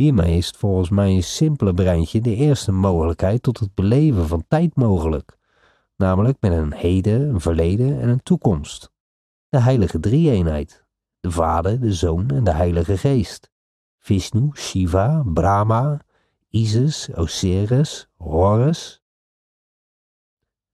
Hiermee 0.02 0.37
is 0.37 0.50
volgens 0.50 0.88
mijn 0.88 1.22
simpele 1.22 1.74
breintje 1.74 2.20
de 2.20 2.34
eerste 2.34 2.72
mogelijkheid 2.72 3.42
tot 3.42 3.58
het 3.58 3.74
beleven 3.74 4.28
van 4.28 4.44
tijd 4.48 4.76
mogelijk, 4.76 5.38
namelijk 5.96 6.37
met 6.40 6.52
een 6.52 6.72
heden, 6.72 7.28
een 7.28 7.40
verleden 7.40 8.00
en 8.00 8.08
een 8.08 8.22
toekomst. 8.22 8.92
De 9.48 9.61
heilige 9.61 10.00
drie-eenheid, 10.00 10.84
de 11.20 11.30
Vader, 11.30 11.80
de 11.80 11.92
Zoon 11.92 12.30
en 12.30 12.44
de 12.44 12.50
Heilige 12.50 12.96
Geest. 12.98 13.50
Vishnu, 13.98 14.50
Shiva, 14.54 15.22
Brahma, 15.26 16.00
Isis, 16.48 17.14
Osiris, 17.14 18.08
Horus. 18.16 19.02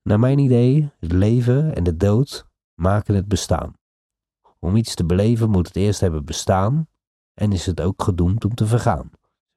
Naar 0.02 0.20
mijn 0.20 0.38
idee, 0.38 0.90
het 0.98 1.12
leven 1.12 1.74
en 1.74 1.84
de 1.84 1.96
dood 1.96 2.46
maken 2.74 3.14
het 3.14 3.28
bestaan. 3.28 3.72
Om 4.58 4.76
iets 4.76 4.94
te 4.94 5.04
beleven 5.04 5.50
moet 5.50 5.66
het 5.66 5.76
eerst 5.76 6.00
hebben 6.00 6.24
bestaan 6.24 6.88
en 7.34 7.52
is 7.52 7.66
het 7.66 7.80
ook 7.80 8.02
gedoemd 8.02 8.44
om 8.44 8.54
te 8.54 8.66
vergaan. 8.66 9.10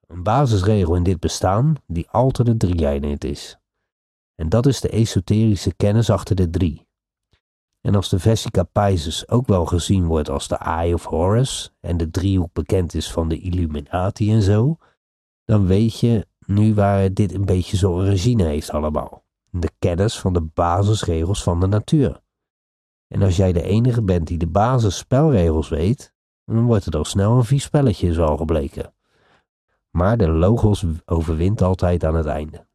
Een 0.08 0.24
basisregel 0.24 0.96
in 0.96 1.04
dit 1.04 1.20
bestaan 1.20 1.76
die 1.86 2.10
altijd 2.10 2.48
een 2.48 2.58
drie-eenheid 2.58 3.24
is. 3.24 3.60
En 4.36 4.50
dat 4.50 4.66
is 4.66 4.82
de 4.82 4.90
esoterische 4.90 5.74
kennis 5.74 6.10
achter 6.10 6.36
de 6.36 6.50
drie. 6.50 6.88
En 7.82 7.96
als 7.96 8.10
de 8.10 8.20
Vesica 8.20 8.64
Pisces 8.64 9.30
ook 9.30 9.48
wel 9.48 9.66
gezien 9.66 10.06
wordt 10.06 10.30
als 10.30 10.48
de 10.48 10.56
Eye 10.56 10.94
of 10.94 11.06
Horus 11.06 11.74
en 11.80 11.98
de 11.98 12.10
driehoek 12.10 12.54
bekend 12.54 12.94
is 12.94 13.12
van 13.12 13.28
de 13.28 13.40
Illuminati 13.40 14.32
en 14.32 14.42
zo, 14.42 14.78
dan 15.46 15.66
weet 15.66 16.00
je 16.00 16.28
nu 16.46 16.74
waar 16.74 17.14
dit 17.14 17.34
een 17.34 17.46
beetje 17.46 17.78
zijn 17.78 17.92
origine 17.92 18.44
heeft 18.44 18.72
allemaal. 18.72 19.26
De 19.50 19.72
kennis 19.80 20.20
van 20.20 20.34
de 20.34 20.42
basisregels 20.42 21.44
van 21.44 21.60
de 21.60 21.68
natuur. 21.68 22.22
En 23.08 23.22
als 23.22 23.36
jij 23.36 23.54
de 23.54 23.64
enige 23.64 24.04
bent 24.04 24.28
die 24.28 24.38
de 24.38 24.48
basisspelregels 24.48 25.70
weet, 25.70 26.14
dan 26.56 26.66
wordt 26.66 26.86
het 26.86 26.96
al 26.96 27.06
snel 27.06 27.38
een 27.38 27.44
vies 27.44 27.64
spelletje, 27.64 28.08
is 28.08 28.20
al 28.20 28.38
gebleken. 28.38 28.94
Maar 29.90 30.18
de 30.18 30.30
logos 30.30 30.86
overwint 31.06 31.62
altijd 31.62 32.04
aan 32.04 32.16
het 32.16 32.26
einde. 32.26 32.68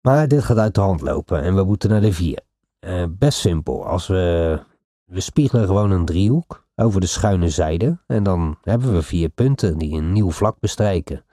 Maar 0.00 0.28
dit 0.28 0.42
gaat 0.44 0.58
uit 0.58 0.74
de 0.74 0.80
hand 0.80 1.00
lopen 1.00 1.42
en 1.42 1.54
we 1.54 1.64
moeten 1.64 1.90
naar 1.90 2.00
de 2.00 2.12
vier. 2.12 2.40
Uh, 2.80 3.04
best 3.10 3.38
simpel. 3.38 3.86
Als 3.86 4.06
we, 4.06 4.58
we 5.04 5.20
spiegelen 5.20 5.66
gewoon 5.66 5.90
een 5.90 6.04
driehoek 6.04 6.66
over 6.76 7.00
de 7.00 7.06
schuine 7.06 7.48
zijde 7.48 7.98
en 8.06 8.22
dan 8.22 8.58
hebben 8.62 8.92
we 8.92 9.02
vier 9.02 9.28
punten 9.28 9.78
die 9.78 9.96
een 9.96 10.12
nieuw 10.12 10.30
vlak 10.30 10.60
bestrijken. 10.60 11.24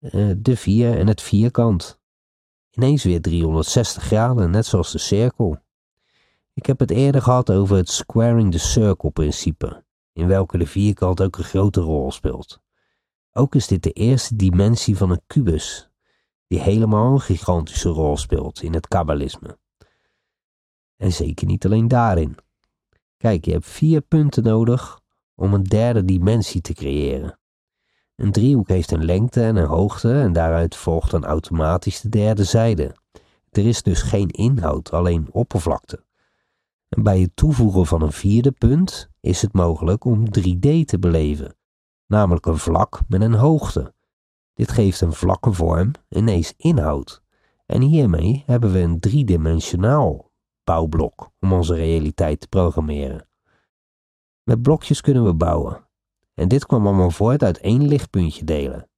Uh, 0.00 0.30
de 0.36 0.56
vier 0.56 0.98
en 0.98 1.06
het 1.06 1.22
vierkant. 1.22 2.00
Ineens 2.70 3.04
weer 3.04 3.20
360 3.20 4.02
graden, 4.02 4.50
net 4.50 4.66
zoals 4.66 4.92
de 4.92 4.98
cirkel. 4.98 5.58
Ik 6.54 6.66
heb 6.66 6.78
het 6.78 6.90
eerder 6.90 7.22
gehad 7.22 7.50
over 7.50 7.76
het 7.76 7.90
squaring 7.90 8.52
the 8.52 8.58
circle 8.58 9.10
principe, 9.10 9.84
in 10.16 10.26
welke 10.26 10.58
de 10.58 10.66
vierkant 10.66 11.22
ook 11.22 11.36
een 11.38 11.44
grote 11.44 11.80
rol 11.80 12.12
speelt. 12.12 12.60
Ook 13.32 13.54
is 13.54 13.66
dit 13.66 13.82
de 13.82 13.90
eerste 13.90 14.36
dimensie 14.36 14.96
van 14.96 15.10
een 15.10 15.20
kubus, 15.26 15.90
die 16.46 16.60
helemaal 16.60 17.12
een 17.12 17.20
gigantische 17.20 17.88
rol 17.88 18.16
speelt 18.16 18.62
in 18.62 18.74
het 18.74 18.88
kabbalisme. 18.88 19.58
En 20.96 21.12
zeker 21.12 21.46
niet 21.46 21.64
alleen 21.64 21.88
daarin. 21.88 22.36
Kijk, 23.16 23.44
je 23.44 23.52
hebt 23.52 23.66
vier 23.66 24.00
punten 24.00 24.42
nodig 24.42 25.00
om 25.34 25.54
een 25.54 25.64
derde 25.64 26.04
dimensie 26.04 26.60
te 26.60 26.72
creëren. 26.72 27.38
Een 28.14 28.32
driehoek 28.32 28.68
heeft 28.68 28.90
een 28.90 29.04
lengte 29.04 29.42
en 29.42 29.56
een 29.56 29.66
hoogte 29.66 30.20
en 30.20 30.32
daaruit 30.32 30.76
volgt 30.76 31.10
dan 31.10 31.24
automatisch 31.24 32.00
de 32.00 32.08
derde 32.08 32.44
zijde. 32.44 32.96
Er 33.50 33.66
is 33.66 33.82
dus 33.82 34.02
geen 34.02 34.28
inhoud, 34.28 34.92
alleen 34.92 35.28
oppervlakte. 35.30 36.05
Bij 36.88 37.20
het 37.20 37.36
toevoegen 37.36 37.86
van 37.86 38.02
een 38.02 38.12
vierde 38.12 38.52
punt 38.52 39.08
is 39.20 39.42
het 39.42 39.52
mogelijk 39.52 40.04
om 40.04 40.24
3D 40.24 40.84
te 40.84 40.98
beleven, 41.00 41.56
namelijk 42.06 42.46
een 42.46 42.58
vlak 42.58 43.00
met 43.08 43.20
een 43.20 43.34
hoogte. 43.34 43.94
Dit 44.54 44.70
geeft 44.70 45.00
een 45.00 45.12
vlakke 45.12 45.52
vorm, 45.52 45.90
ineens 46.08 46.54
inhoud. 46.56 47.22
En 47.66 47.80
hiermee 47.80 48.42
hebben 48.46 48.72
we 48.72 48.78
een 48.78 49.00
driedimensionaal 49.00 50.30
bouwblok 50.64 51.30
om 51.40 51.52
onze 51.52 51.74
realiteit 51.74 52.40
te 52.40 52.48
programmeren. 52.48 53.28
Met 54.42 54.62
blokjes 54.62 55.00
kunnen 55.00 55.24
we 55.24 55.34
bouwen. 55.34 55.88
En 56.34 56.48
dit 56.48 56.66
kwam 56.66 56.86
allemaal 56.86 57.10
voort 57.10 57.42
uit 57.42 57.58
één 57.58 57.88
lichtpuntje 57.88 58.44
delen. 58.44 58.88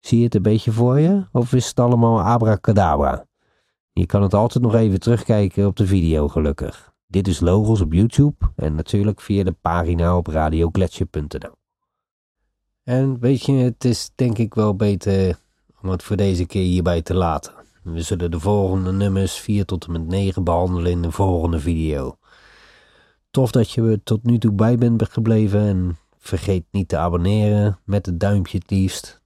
Zie 0.00 0.18
je 0.18 0.24
het 0.24 0.34
een 0.34 0.42
beetje 0.42 0.72
voor 0.72 1.00
je, 1.00 1.26
of 1.32 1.52
is 1.52 1.68
het 1.68 1.80
allemaal 1.80 2.22
abracadabra? 2.22 3.26
Je 3.92 4.06
kan 4.06 4.22
het 4.22 4.34
altijd 4.34 4.64
nog 4.64 4.74
even 4.74 5.00
terugkijken 5.00 5.66
op 5.66 5.76
de 5.76 5.86
video, 5.86 6.28
gelukkig. 6.28 6.93
Dit 7.14 7.28
is 7.28 7.40
Logos 7.40 7.80
op 7.80 7.92
YouTube 7.92 8.36
en 8.56 8.74
natuurlijk 8.74 9.20
via 9.20 9.44
de 9.44 9.52
pagina 9.52 10.16
op 10.16 10.26
radiogletscher.nl. 10.26 11.54
En 12.84 13.18
weet 13.20 13.44
je, 13.44 13.52
het 13.52 13.84
is 13.84 14.10
denk 14.14 14.38
ik 14.38 14.54
wel 14.54 14.76
beter 14.76 15.38
om 15.82 15.88
het 15.88 16.02
voor 16.02 16.16
deze 16.16 16.46
keer 16.46 16.62
hierbij 16.62 17.02
te 17.02 17.14
laten. 17.14 17.52
We 17.82 18.02
zullen 18.02 18.30
de 18.30 18.40
volgende 18.40 18.92
nummers 18.92 19.34
4 19.34 19.64
tot 19.64 19.86
en 19.86 19.92
met 19.92 20.06
9 20.06 20.44
behandelen 20.44 20.90
in 20.90 21.02
de 21.02 21.10
volgende 21.10 21.60
video. 21.60 22.18
Tof 23.30 23.50
dat 23.50 23.70
je 23.70 23.82
er 23.82 24.02
tot 24.02 24.22
nu 24.22 24.38
toe 24.38 24.52
bij 24.52 24.76
bent 24.76 25.08
gebleven 25.08 25.60
en 25.60 25.96
vergeet 26.18 26.64
niet 26.70 26.88
te 26.88 26.96
abonneren 26.96 27.78
met 27.84 28.06
het 28.06 28.20
duimpje 28.20 28.58
het 28.58 28.70
liefst. 28.70 29.22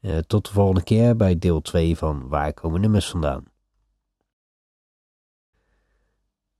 Uh, 0.00 0.18
tot 0.18 0.46
de 0.46 0.52
volgende 0.52 0.82
keer 0.82 1.16
bij 1.16 1.38
deel 1.38 1.60
2 1.60 1.96
van 1.96 2.28
Waar 2.28 2.54
komen 2.54 2.80
nummers 2.80 3.10
vandaan. 3.10 3.51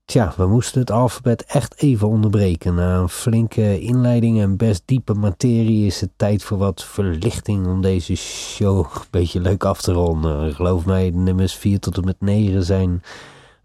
Tja, 0.05 0.33
we 0.37 0.47
moesten 0.47 0.79
het 0.79 0.91
alfabet 0.91 1.43
echt 1.43 1.81
even 1.81 2.07
onderbreken. 2.07 2.75
Na 2.75 2.97
een 2.97 3.09
flinke 3.09 3.79
inleiding 3.79 4.39
en 4.39 4.57
best 4.57 4.81
diepe 4.85 5.13
materie 5.13 5.85
is 5.85 6.01
het 6.01 6.11
tijd 6.15 6.43
voor 6.43 6.57
wat 6.57 6.83
verlichting 6.83 7.67
om 7.67 7.81
deze 7.81 8.15
show 8.15 8.79
een 8.95 9.01
beetje 9.09 9.39
leuk 9.39 9.63
af 9.63 9.81
te 9.81 9.91
ronden. 9.91 10.53
Geloof 10.53 10.85
mij, 10.85 11.11
de 11.11 11.17
nummers 11.17 11.55
4 11.55 11.79
tot 11.79 11.97
en 11.97 12.05
met 12.05 12.21
9 12.21 12.63
zijn 12.63 13.03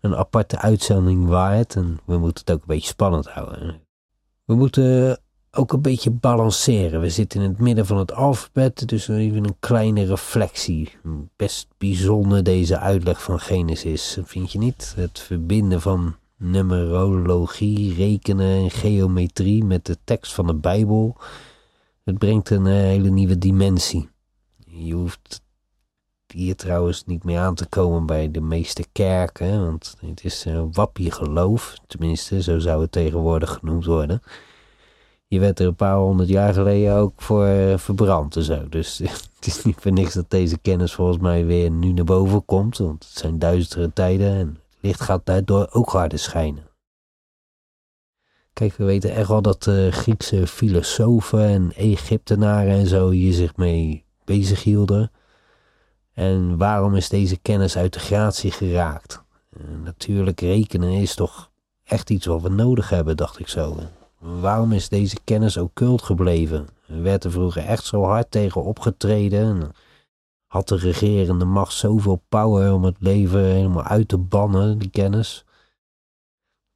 een 0.01 0.16
aparte 0.16 0.59
uitzending 0.59 1.27
waard 1.27 1.77
en 1.77 1.98
we 2.05 2.18
moeten 2.18 2.44
het 2.44 2.55
ook 2.55 2.61
een 2.61 2.74
beetje 2.74 2.88
spannend 2.88 3.27
houden. 3.27 3.81
We 4.44 4.55
moeten 4.55 5.18
ook 5.51 5.72
een 5.72 5.83
beetje 5.83 6.11
balanceren. 6.11 7.01
We 7.01 7.11
zitten 7.11 7.40
in 7.40 7.48
het 7.48 7.59
midden 7.59 7.87
van 7.87 7.96
het 7.96 8.12
alfabet, 8.12 8.88
dus 8.88 9.09
even 9.09 9.44
een 9.44 9.57
kleine 9.61 10.05
reflectie. 10.05 10.90
Best 11.37 11.68
bijzonder 11.79 12.42
deze 12.42 12.79
uitleg 12.79 13.22
van 13.22 13.40
Genesis, 13.40 14.18
vind 14.24 14.53
je 14.53 14.59
niet? 14.59 14.92
Het 14.96 15.18
verbinden 15.18 15.81
van 15.81 16.14
numerologie, 16.38 17.94
rekenen 17.94 18.62
en 18.62 18.70
geometrie 18.70 19.64
met 19.64 19.87
de 19.87 19.98
tekst 20.05 20.35
van 20.35 20.46
de 20.46 20.55
Bijbel. 20.55 21.16
Het 22.05 22.18
brengt 22.18 22.51
een 22.51 22.66
eh, 22.66 22.72
hele 22.72 23.11
nieuwe 23.11 23.38
dimensie. 23.38 24.09
Je 24.66 24.94
hoeft 24.94 25.42
hier 26.27 26.57
trouwens 26.57 27.05
niet 27.05 27.25
meer 27.25 27.38
aan 27.38 27.54
te 27.54 27.67
komen 27.67 28.06
bij 28.06 28.31
de 28.31 28.40
meeste 28.40 28.85
kerken, 28.92 29.65
want 29.65 29.96
het 30.00 30.25
is 30.25 30.44
een 30.44 30.73
wappie 30.73 31.10
geloof, 31.10 31.79
tenminste, 31.87 32.42
zo 32.42 32.58
zou 32.58 32.81
het 32.81 32.92
tegenwoordig 32.92 33.50
genoemd 33.50 33.85
worden. 33.85 34.23
Je 35.27 35.40
werd 35.40 35.60
er 35.60 35.67
een 35.67 35.75
paar 35.75 35.96
honderd 35.96 36.29
jaar 36.29 36.54
geleden 36.54 36.94
ook 36.94 37.23
voor 37.23 37.44
eh, 37.44 37.79
verbrand 37.79 38.37
en 38.37 38.42
zo. 38.42 38.69
Dus 38.69 38.98
het 39.37 39.46
is 39.46 39.65
niet 39.65 39.77
voor 39.79 39.92
niks 39.92 40.15
dat 40.15 40.31
deze 40.31 40.58
kennis 40.58 40.94
volgens 40.94 41.19
mij 41.19 41.44
weer 41.44 41.71
nu 41.71 41.92
naar 41.92 42.04
boven 42.04 42.44
komt, 42.44 42.79
want 42.79 43.04
het 43.04 43.19
zijn 43.19 43.38
duistere 43.38 43.92
tijden 43.92 44.33
en 44.33 44.58
licht 44.81 45.00
gaat 45.00 45.26
daardoor 45.26 45.68
ook 45.70 45.90
harder 45.90 46.18
schijnen. 46.18 46.66
Kijk, 48.52 48.74
we 48.74 48.85
weten 48.85 49.14
echt 49.14 49.29
wel 49.29 49.42
dat 49.42 49.62
de 49.62 49.88
Griekse 49.92 50.46
filosofen 50.46 51.44
en 51.44 51.72
Egyptenaren 51.72 52.72
en 52.72 52.87
zo 52.87 53.10
hier 53.10 53.33
zich 53.33 53.56
mee 53.56 54.04
bezig 54.24 54.62
hielden. 54.62 55.10
En 56.12 56.56
waarom 56.56 56.94
is 56.94 57.08
deze 57.08 57.37
kennis 57.37 57.76
uit 57.76 57.92
de 57.92 57.98
gratie 57.98 58.50
geraakt? 58.50 59.26
natuurlijk, 59.85 60.40
rekenen 60.40 60.90
is 60.92 61.14
toch 61.14 61.50
echt 61.85 62.10
iets 62.10 62.26
wat 62.26 62.42
we 62.42 62.48
nodig 62.48 62.88
hebben, 62.88 63.16
dacht 63.16 63.38
ik 63.38 63.48
zo. 63.48 63.76
waarom 64.18 64.72
is 64.72 64.88
deze 64.88 65.16
kennis 65.24 65.56
occult 65.56 66.02
gebleven? 66.02 66.68
Er 66.87 67.02
werd 67.02 67.24
er 67.24 67.31
vroeger 67.31 67.64
echt 67.64 67.85
zo 67.85 68.02
hard 68.02 68.31
tegen 68.31 68.64
opgetreden. 68.64 69.72
Had 70.49 70.69
de 70.69 70.77
regerende 70.77 71.44
macht 71.44 71.73
zoveel 71.73 72.23
power 72.29 72.73
om 72.73 72.85
het 72.85 72.96
leven 72.99 73.44
helemaal 73.44 73.83
uit 73.83 74.09
te 74.09 74.19
bannen, 74.19 74.79
die 74.79 74.90
kennis? 74.90 75.44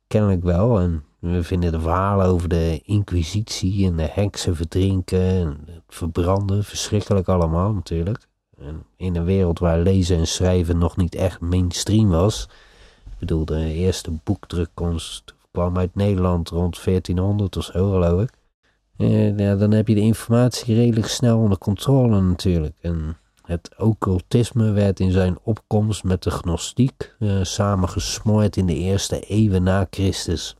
Kennelijk 0.07 0.43
wel. 0.43 0.81
En 0.81 1.05
we 1.19 1.43
vinden 1.43 1.73
de 1.73 1.81
verhalen 1.81 2.27
over 2.27 2.49
de 2.49 2.81
inquisitie 2.85 3.87
en 3.87 3.97
de 3.97 4.09
heksen 4.11 4.57
verdrinken 4.57 5.21
en 5.21 5.67
verbranden 5.89 6.65
verschrikkelijk 6.65 7.29
allemaal 7.29 7.73
natuurlijk. 7.73 8.29
En 8.59 8.85
in 8.97 9.17
een 9.17 9.25
wereld 9.25 9.59
waar 9.59 9.79
lezen 9.79 10.17
en 10.17 10.27
schrijven 10.27 10.79
nog 10.79 10.97
niet 10.97 11.15
echt 11.15 11.41
mainstream 11.41 12.09
was. 12.09 12.49
Ik 13.05 13.19
bedoel, 13.19 13.45
de 13.45 13.73
eerste 13.73 14.11
boekdrukkunst 14.25 15.35
kwam 15.51 15.79
uit 15.79 15.95
Nederland 15.95 16.49
rond 16.49 16.85
1400 16.85 17.57
of 17.57 17.65
zo, 17.65 17.91
geloof 17.91 18.23
ik. 18.23 18.31
En 18.97 19.39
ja, 19.39 19.57
dan 19.57 19.71
heb 19.71 19.89
je 19.89 19.95
de 19.95 20.01
informatie 20.01 20.75
redelijk 20.75 21.07
snel 21.07 21.39
onder 21.39 21.59
controle 21.59 22.21
natuurlijk. 22.21 22.75
En 22.81 23.17
het 23.53 23.79
occultisme 23.79 24.71
werd 24.71 25.01
in 25.01 25.11
zijn 25.11 25.39
opkomst 25.43 26.05
met 26.05 26.23
de 26.23 26.31
gnostiek 26.31 27.15
uh, 27.19 27.45
samengesmoord 27.45 28.57
in 28.57 28.67
de 28.67 28.75
eerste 28.75 29.21
eeuwen 29.21 29.63
na 29.63 29.87
Christus. 29.91 30.57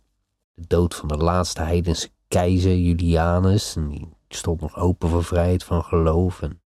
De 0.55 0.65
dood 0.67 0.95
van 0.95 1.09
de 1.09 1.17
laatste 1.17 1.63
heidense 1.63 2.09
keizer 2.29 2.77
Julianus, 2.77 3.77
en 3.77 3.89
die 3.89 4.09
stond 4.29 4.61
nog 4.61 4.77
open 4.77 5.09
voor 5.09 5.25
vrijheid 5.25 5.65
van 5.65 5.85
geloof. 5.85 6.43
En 6.43 6.61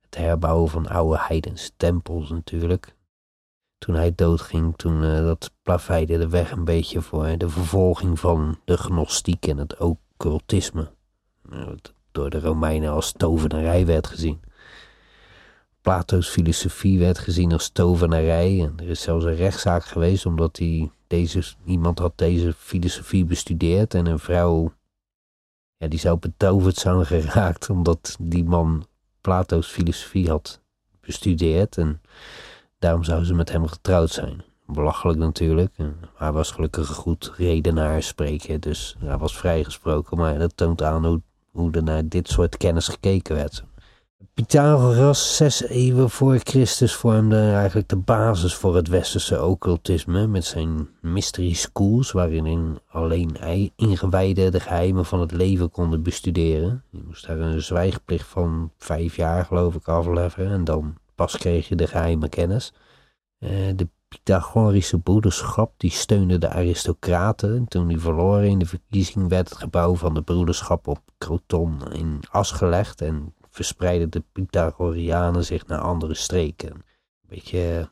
het 0.00 0.16
herbouwen 0.16 0.70
van 0.70 0.88
oude 0.88 1.18
heidense 1.20 1.70
tempels 1.76 2.30
natuurlijk. 2.30 2.96
Toen 3.78 3.94
hij 3.94 4.14
doodging, 4.14 4.76
toen 4.76 5.02
uh, 5.02 5.18
dat 5.18 5.50
plaveide 5.62 6.18
de 6.18 6.28
weg 6.28 6.50
een 6.50 6.64
beetje 6.64 7.00
voor 7.00 7.38
de 7.38 7.48
vervolging 7.48 8.20
van 8.20 8.58
de 8.64 8.76
gnostiek 8.76 9.46
en 9.46 9.58
het 9.58 9.76
occultisme. 9.76 10.90
door 12.12 12.30
de 12.30 12.40
Romeinen 12.40 12.90
als 12.90 13.12
tovenarij 13.12 13.86
werd 13.86 14.06
gezien. 14.06 14.40
Plato's 15.88 16.28
filosofie 16.28 16.98
werd 16.98 17.18
gezien 17.18 17.52
als 17.52 17.68
tovenarij. 17.68 18.62
En 18.62 18.74
er 18.76 18.88
is 18.88 19.02
zelfs 19.02 19.24
een 19.24 19.34
rechtszaak 19.34 19.84
geweest 19.84 20.26
omdat 20.26 20.56
hij 20.56 20.90
deze, 21.06 21.42
iemand 21.64 21.98
had 21.98 22.12
deze 22.16 22.52
filosofie 22.52 23.24
bestudeerd 23.24 23.94
en 23.94 24.06
een 24.06 24.18
vrouw 24.18 24.72
ja, 25.76 25.88
die 25.88 25.98
zou 25.98 26.18
betoverd 26.18 26.76
zijn 26.76 27.06
geraakt 27.06 27.70
omdat 27.76 28.16
die 28.20 28.44
man 28.44 28.86
Plato's 29.20 29.66
filosofie 29.66 30.28
had 30.28 30.60
bestudeerd 31.00 31.78
en 31.78 32.00
daarom 32.78 33.04
zou 33.04 33.24
ze 33.24 33.34
met 33.34 33.52
hem 33.52 33.66
getrouwd 33.66 34.10
zijn. 34.10 34.44
Belachelijk 34.66 35.18
natuurlijk, 35.18 35.74
hij 36.14 36.32
was 36.32 36.50
gelukkig 36.50 36.88
een 36.88 36.94
goed 36.94 37.32
redenaar 37.36 38.02
spreken, 38.02 38.60
dus 38.60 38.96
hij 38.98 39.18
was 39.18 39.36
vrijgesproken, 39.36 40.16
maar 40.16 40.38
dat 40.38 40.56
toont 40.56 40.82
aan 40.82 41.06
hoe, 41.06 41.22
hoe 41.50 41.72
er 41.72 41.82
naar 41.82 42.08
dit 42.08 42.28
soort 42.28 42.56
kennis 42.56 42.88
gekeken 42.88 43.34
werd. 43.34 43.64
Pythagoras, 44.34 45.36
zes 45.36 45.62
eeuwen 45.62 46.10
voor 46.10 46.38
Christus, 46.38 46.94
vormde 46.94 47.50
eigenlijk 47.52 47.88
de 47.88 47.96
basis 47.96 48.54
voor 48.54 48.76
het 48.76 48.88
westerse 48.88 49.44
occultisme 49.44 50.26
met 50.26 50.44
zijn 50.44 50.88
mystery 51.00 51.52
schools, 51.52 52.12
waarin 52.12 52.78
alleen 52.88 53.36
ingewijden 53.76 54.52
de 54.52 54.60
geheimen 54.60 55.04
van 55.04 55.20
het 55.20 55.32
leven 55.32 55.70
konden 55.70 56.02
bestuderen. 56.02 56.82
Je 56.90 57.02
moest 57.06 57.26
daar 57.26 57.38
een 57.38 57.62
zwijgplicht 57.62 58.26
van 58.26 58.70
vijf 58.76 59.16
jaar, 59.16 59.44
geloof 59.44 59.74
ik, 59.74 59.88
afleggen 59.88 60.50
en 60.50 60.64
dan 60.64 60.96
pas 61.14 61.36
kreeg 61.36 61.68
je 61.68 61.76
de 61.76 61.86
geheime 61.86 62.28
kennis. 62.28 62.72
Eh, 63.38 63.50
de 63.74 63.88
Pythagorische 64.08 64.98
broederschap 64.98 65.72
die 65.76 65.90
steunde 65.90 66.38
de 66.38 66.48
aristocraten. 66.48 67.68
Toen 67.68 67.88
die 67.88 68.00
verloren 68.00 68.48
in 68.48 68.58
de 68.58 68.66
verkiezing 68.66 69.28
werd 69.28 69.48
het 69.48 69.58
gebouw 69.58 69.94
van 69.94 70.14
de 70.14 70.22
broederschap 70.22 70.86
op 70.86 71.00
Croton 71.18 71.92
in 71.92 72.20
as 72.30 72.50
gelegd 72.50 73.00
en 73.00 73.34
verspreidden 73.58 74.10
de 74.10 74.22
Pythagoreanen 74.32 75.44
zich 75.44 75.66
naar 75.66 75.78
andere 75.78 76.14
streken. 76.14 76.70
Een 76.72 76.82
beetje 77.28 77.90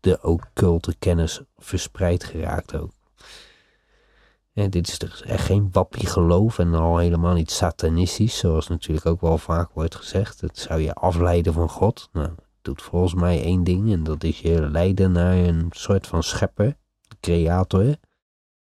de 0.00 0.18
occulte 0.22 0.94
kennis 0.98 1.40
verspreid 1.56 2.24
geraakt 2.24 2.74
ook. 2.74 2.90
En 4.52 4.70
dit 4.70 4.88
is 4.88 4.98
dus 4.98 5.22
echt 5.22 5.44
geen 5.44 5.68
wappie 5.72 6.06
geloof 6.06 6.58
en 6.58 6.74
al 6.74 6.98
helemaal 6.98 7.34
niet 7.34 7.50
satanistisch, 7.50 8.38
zoals 8.38 8.68
natuurlijk 8.68 9.06
ook 9.06 9.20
wel 9.20 9.38
vaak 9.38 9.72
wordt 9.72 9.94
gezegd. 9.94 10.40
Het 10.40 10.58
zou 10.58 10.80
je 10.80 10.94
afleiden 10.94 11.52
van 11.52 11.68
God. 11.68 12.08
Nou, 12.12 12.28
het 12.28 12.62
doet 12.62 12.82
volgens 12.82 13.14
mij 13.14 13.42
één 13.42 13.64
ding 13.64 13.92
en 13.92 14.04
dat 14.04 14.24
is 14.24 14.40
je 14.40 14.60
leiden 14.70 15.12
naar 15.12 15.36
een 15.36 15.66
soort 15.70 16.06
van 16.06 16.22
schepper, 16.22 16.76
creator. 17.20 17.96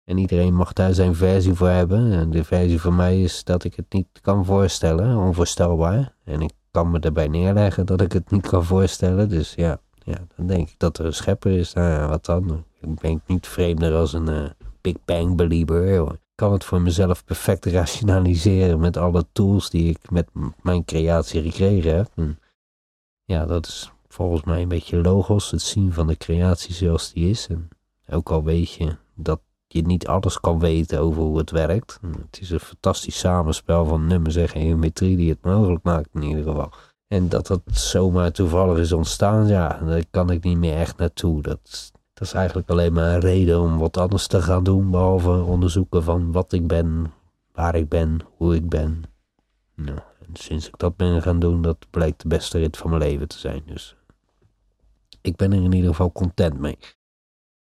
En 0.05 0.19
iedereen 0.19 0.55
mag 0.55 0.73
daar 0.73 0.95
zijn 0.95 1.15
versie 1.15 1.55
voor 1.55 1.69
hebben. 1.69 2.13
En 2.13 2.31
de 2.31 2.45
versie 2.45 2.81
van 2.81 2.97
mij 2.97 3.23
is 3.23 3.45
dat 3.45 3.65
ik 3.65 3.75
het 3.75 3.93
niet 3.93 4.09
kan 4.21 4.45
voorstellen, 4.45 5.17
onvoorstelbaar. 5.17 6.15
En 6.25 6.41
ik 6.41 6.53
kan 6.71 6.91
me 6.91 6.99
erbij 6.99 7.29
neerleggen 7.29 7.87
dat 7.87 8.01
ik 8.01 8.13
het 8.13 8.31
niet 8.31 8.47
kan 8.47 8.65
voorstellen. 8.65 9.29
Dus 9.29 9.55
ja, 9.55 9.81
ja 10.05 10.19
dan 10.37 10.47
denk 10.47 10.69
ik 10.69 10.79
dat 10.79 10.99
er 10.99 11.05
een 11.05 11.15
schepper 11.15 11.53
is. 11.53 11.73
Nou 11.73 11.89
ja, 11.89 12.09
wat 12.09 12.25
dan? 12.25 12.65
Ik 12.81 13.01
ben 13.01 13.23
niet 13.27 13.47
vreemder 13.47 13.95
als 13.95 14.13
een 14.13 14.31
uh, 14.31 14.45
Big 14.81 14.97
Bang 15.05 15.37
believer. 15.37 16.13
Ik 16.13 16.19
kan 16.35 16.53
het 16.53 16.65
voor 16.65 16.81
mezelf 16.81 17.25
perfect 17.25 17.65
rationaliseren 17.65 18.81
met 18.81 18.97
alle 18.97 19.27
tools 19.33 19.71
die 19.71 19.91
ik 19.91 20.11
met 20.11 20.29
mijn 20.63 20.85
creatie 20.85 21.43
gekregen 21.43 21.97
heb. 21.97 22.11
Ja, 23.25 23.47
dat 23.47 23.67
is 23.67 23.93
volgens 24.09 24.43
mij 24.43 24.63
een 24.63 24.69
beetje 24.69 25.01
logos, 25.01 25.51
het 25.51 25.63
zien 25.63 25.93
van 25.93 26.07
de 26.07 26.17
creatie 26.17 26.75
zoals 26.75 27.13
die 27.13 27.31
is. 27.31 27.47
En 27.47 27.69
ook 28.11 28.31
al 28.31 28.45
weet 28.45 28.73
je 28.73 28.97
dat 29.15 29.41
je 29.75 29.83
niet 29.83 30.07
alles 30.07 30.41
kan 30.41 30.59
weten 30.59 31.01
over 31.01 31.23
hoe 31.23 31.39
het 31.39 31.51
werkt. 31.51 31.99
Het 32.21 32.41
is 32.41 32.51
een 32.51 32.61
fantastisch 32.61 33.19
samenspel 33.19 33.85
van 33.85 34.07
nummers 34.07 34.37
en 34.37 34.49
geometrie 34.49 35.17
die 35.17 35.31
het 35.31 35.43
mogelijk 35.43 35.85
maakt 35.85 36.09
in 36.13 36.23
ieder 36.23 36.45
geval. 36.45 36.73
En 37.09 37.29
dat 37.29 37.47
dat 37.47 37.61
zomaar 37.73 38.33
toevallig 38.33 38.79
is 38.79 38.93
ontstaan, 38.93 39.47
ja, 39.47 39.81
daar 39.87 40.05
kan 40.11 40.31
ik 40.31 40.45
niet 40.45 40.59
meer 40.59 40.77
echt 40.77 40.97
naartoe. 40.97 41.43
Dat, 41.43 41.93
dat 42.13 42.27
is 42.27 42.33
eigenlijk 42.33 42.71
alleen 42.71 42.93
maar 42.93 43.15
een 43.15 43.21
reden 43.21 43.61
om 43.61 43.79
wat 43.79 43.97
anders 43.97 44.27
te 44.27 44.43
gaan 44.43 44.65
doen, 44.65 44.91
behalve 44.91 45.43
onderzoeken 45.43 46.03
van 46.03 46.33
wat 46.33 46.53
ik 46.53 46.67
ben, 46.67 47.13
waar 47.53 47.75
ik 47.75 47.89
ben, 47.89 48.19
hoe 48.37 48.55
ik 48.55 48.69
ben. 48.69 49.03
Nou, 49.75 49.99
en 49.99 50.31
sinds 50.33 50.69
ik 50.69 50.79
dat 50.79 50.97
ben 50.97 51.23
gaan 51.23 51.39
doen, 51.39 51.63
dat 51.63 51.87
blijkt 51.91 52.23
de 52.23 52.29
beste 52.29 52.59
rit 52.59 52.77
van 52.77 52.91
mijn 52.91 53.03
leven 53.03 53.29
te 53.29 53.39
zijn. 53.39 53.63
Dus 53.67 53.97
ik 55.21 55.37
ben 55.37 55.53
er 55.53 55.63
in 55.63 55.73
ieder 55.73 55.91
geval 55.91 56.13
content 56.13 56.59
mee. 56.59 56.79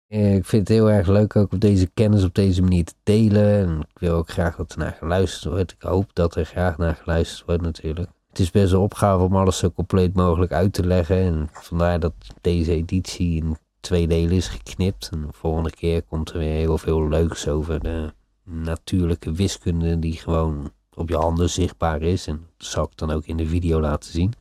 Eh, 0.08 0.34
ik 0.34 0.44
vind 0.44 0.68
het 0.68 0.76
heel 0.76 0.90
erg 0.90 1.06
leuk 1.06 1.36
ook 1.36 1.52
om 1.52 1.58
deze 1.58 1.90
kennis 1.94 2.24
op 2.24 2.34
deze 2.34 2.62
manier 2.62 2.84
te 2.84 2.94
delen. 3.02 3.66
En 3.66 3.80
ik 3.80 3.98
wil 3.98 4.14
ook 4.14 4.28
graag 4.28 4.56
dat 4.56 4.72
er 4.72 4.78
naar 4.78 4.96
geluisterd 4.98 5.52
wordt. 5.52 5.72
Ik 5.72 5.82
hoop 5.82 6.10
dat 6.12 6.34
er 6.34 6.44
graag 6.44 6.78
naar 6.78 6.94
geluisterd 6.94 7.46
wordt 7.46 7.62
natuurlijk. 7.62 8.10
Het 8.28 8.38
is 8.38 8.50
best 8.50 8.72
een 8.72 8.78
opgave 8.78 9.24
om 9.24 9.36
alles 9.36 9.58
zo 9.58 9.70
compleet 9.70 10.14
mogelijk 10.14 10.52
uit 10.52 10.72
te 10.72 10.86
leggen. 10.86 11.16
En 11.16 11.48
vandaar 11.52 12.00
dat 12.00 12.12
deze 12.40 12.72
editie 12.72 13.36
in 13.36 13.56
twee 13.80 14.08
delen 14.08 14.36
is 14.36 14.48
geknipt. 14.48 15.08
En 15.12 15.20
de 15.20 15.32
volgende 15.32 15.70
keer 15.70 16.02
komt 16.02 16.30
er 16.30 16.38
weer 16.38 16.54
heel 16.54 16.78
veel 16.78 17.08
leuks 17.08 17.48
over 17.48 17.80
de 17.80 18.12
natuurlijke 18.44 19.32
wiskunde 19.32 19.98
die 19.98 20.14
gewoon 20.14 20.72
op 20.94 21.08
je 21.08 21.16
handen 21.16 21.50
zichtbaar 21.50 22.02
is. 22.02 22.26
En 22.26 22.46
dat 22.56 22.66
zal 22.66 22.84
ik 22.84 22.96
dan 22.96 23.10
ook 23.10 23.26
in 23.26 23.36
de 23.36 23.46
video 23.46 23.80
laten 23.80 24.12
zien. 24.12 24.34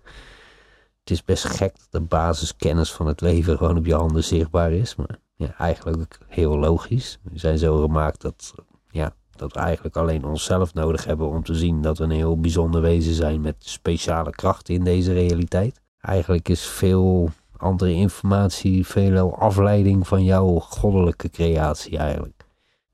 Het 1.00 1.12
is 1.12 1.24
best 1.24 1.46
gek 1.46 1.76
dat 1.76 1.88
de 1.92 2.08
basiskennis 2.08 2.92
van 2.92 3.08
het 3.08 3.22
leven 3.22 3.58
gewoon 3.58 3.78
op 3.78 3.86
je 3.86 3.96
handen 3.96 4.24
zichtbaar 4.24 4.72
is. 4.72 4.96
Maar 4.96 5.20
ja, 5.38 5.54
eigenlijk 5.58 6.20
heel 6.28 6.58
logisch. 6.58 7.20
We 7.24 7.40
zijn 7.40 7.58
zo 7.58 7.82
gemaakt 7.82 8.22
dat, 8.22 8.54
ja, 8.90 9.16
dat 9.36 9.54
we 9.54 9.60
eigenlijk 9.60 9.98
alleen 9.98 10.26
onszelf 10.26 10.74
nodig 10.74 11.06
hebben 11.06 11.28
om 11.30 11.44
te 11.44 11.56
zien 11.56 11.82
dat 11.82 11.98
we 11.98 12.04
een 12.04 12.12
heel 12.12 12.40
bijzonder 12.40 12.82
wezen 12.82 13.14
zijn 13.14 13.42
met 13.42 13.56
speciale 13.60 14.30
krachten 14.30 14.74
in 14.74 14.84
deze 14.84 15.14
realiteit. 15.14 15.82
Eigenlijk 16.02 16.50
is 16.50 16.68
veel 16.68 17.30
andere 17.58 17.94
informatie 17.94 18.86
veel 18.88 19.36
afleiding 19.36 20.08
van 20.08 20.24
jouw 20.24 20.60
goddelijke 20.60 21.30
creatie 21.30 21.98
eigenlijk. 21.98 22.46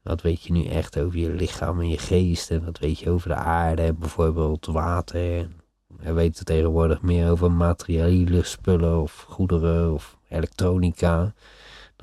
Wat 0.02 0.22
weet 0.22 0.44
je 0.44 0.54
nu 0.54 0.66
echt 0.66 1.00
over 1.00 1.20
je 1.20 1.30
lichaam 1.30 1.80
en 1.80 1.89
je 1.89 1.98
geest 1.98 2.52
en 2.52 2.66
wat 2.66 2.80
weet 2.80 3.00
je 3.00 3.10
over 3.10 3.30
de 3.30 3.36
aarde 3.36 3.82
en 3.82 4.00
bijvoorbeeld 4.00 4.66
water. 4.66 5.50
We 5.88 6.14
weten 6.14 6.46
tegenwoordig 6.46 7.02
meer 7.02 7.32
over 7.32 7.52
materiële 7.52 8.44
spullen 8.44 9.02
of 9.02 9.26
goederen 9.30 9.94
of 9.94 10.18
elektronica 10.30 11.34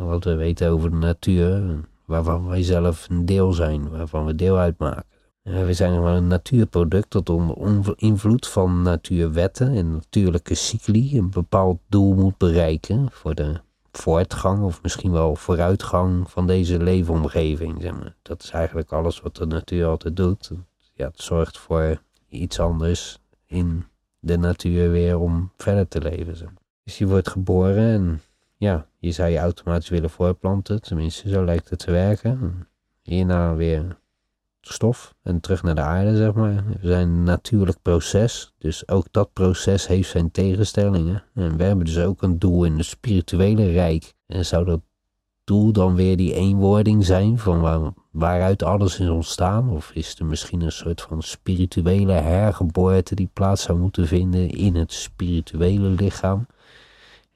wat 0.07 0.25
we 0.25 0.35
weten 0.35 0.71
over 0.71 0.91
de 0.91 0.97
natuur, 0.97 1.81
waarvan 2.05 2.47
wij 2.47 2.63
zelf 2.63 3.07
een 3.11 3.27
deel 3.27 3.53
zijn, 3.53 3.91
waarvan 3.91 4.27
we 4.27 4.35
deel 4.35 4.57
uitmaken. 4.57 5.05
We 5.43 5.73
zijn 5.73 5.93
een 5.93 6.27
natuurproduct 6.27 7.13
dat 7.13 7.29
onder 7.29 7.95
invloed 7.97 8.49
van 8.49 8.83
natuurwetten 8.83 9.73
en 9.73 9.93
natuurlijke 9.93 10.55
cycli 10.55 11.19
een 11.19 11.31
bepaald 11.31 11.79
doel 11.89 12.15
moet 12.15 12.39
bereiken 12.39 13.09
voor 13.11 13.35
de 13.35 13.61
voortgang 13.93 14.63
of 14.63 14.83
misschien 14.83 15.13
wel 15.13 15.37
vooruitgang 15.37 16.31
van 16.31 16.47
deze 16.47 16.83
leefomgeving. 16.83 17.81
Zeg 17.81 17.93
maar. 17.93 18.15
Dat 18.23 18.43
is 18.43 18.51
eigenlijk 18.51 18.93
alles 18.93 19.21
wat 19.21 19.37
de 19.37 19.47
natuur 19.47 19.87
altijd 19.87 20.17
doet. 20.17 20.51
Ja, 20.95 21.07
het 21.07 21.23
zorgt 21.23 21.59
voor 21.59 22.03
iets 22.29 22.61
anders 22.61 23.19
in 23.47 23.85
de 24.19 24.39
natuur 24.39 24.91
weer 24.91 25.19
om 25.19 25.53
verder 25.57 25.89
te 25.89 26.01
leven. 26.01 26.59
Dus 26.85 26.99
je 26.99 27.07
wordt 27.07 27.29
geboren 27.29 27.89
en 27.89 28.21
ja, 28.61 28.87
je 28.99 29.13
zou 29.13 29.31
je 29.31 29.39
automatisch 29.39 29.89
willen 29.89 30.11
voorplanten. 30.11 30.83
Tenminste, 30.83 31.29
zo 31.29 31.45
lijkt 31.45 31.71
het 31.71 31.79
te 31.79 31.91
werken. 31.91 32.69
Hierna 33.03 33.55
weer 33.55 33.99
stof 34.61 35.15
en 35.23 35.41
terug 35.41 35.63
naar 35.63 35.75
de 35.75 35.81
aarde, 35.81 36.17
zeg 36.17 36.33
maar. 36.33 36.65
We 36.81 36.89
zijn 36.89 37.09
een 37.09 37.23
natuurlijk 37.23 37.83
proces, 37.83 38.55
dus 38.59 38.89
ook 38.89 39.07
dat 39.11 39.33
proces 39.33 39.87
heeft 39.87 40.11
zijn 40.11 40.31
tegenstellingen. 40.31 41.25
En 41.35 41.57
we 41.57 41.65
hebben 41.65 41.85
dus 41.85 41.99
ook 41.99 42.23
een 42.23 42.39
doel 42.39 42.65
in 42.65 42.77
het 42.77 42.87
spirituele 42.87 43.71
rijk. 43.71 44.15
En 44.27 44.47
zou 44.47 44.65
dat 44.65 44.81
doel 45.45 45.73
dan 45.73 45.95
weer 45.95 46.17
die 46.17 46.35
eenwording 46.35 47.05
zijn 47.05 47.39
van 47.39 47.61
waar, 47.61 47.93
waaruit 48.11 48.63
alles 48.63 48.99
is 48.99 49.09
ontstaan? 49.09 49.71
Of 49.71 49.91
is 49.95 50.19
er 50.19 50.27
misschien 50.27 50.61
een 50.61 50.73
soort 50.73 51.01
van 51.01 51.23
spirituele 51.23 52.13
hergeboorte 52.13 53.15
die 53.15 53.31
plaats 53.33 53.63
zou 53.63 53.79
moeten 53.79 54.07
vinden 54.07 54.51
in 54.51 54.75
het 54.75 54.93
spirituele 54.93 55.89
lichaam? 55.89 56.47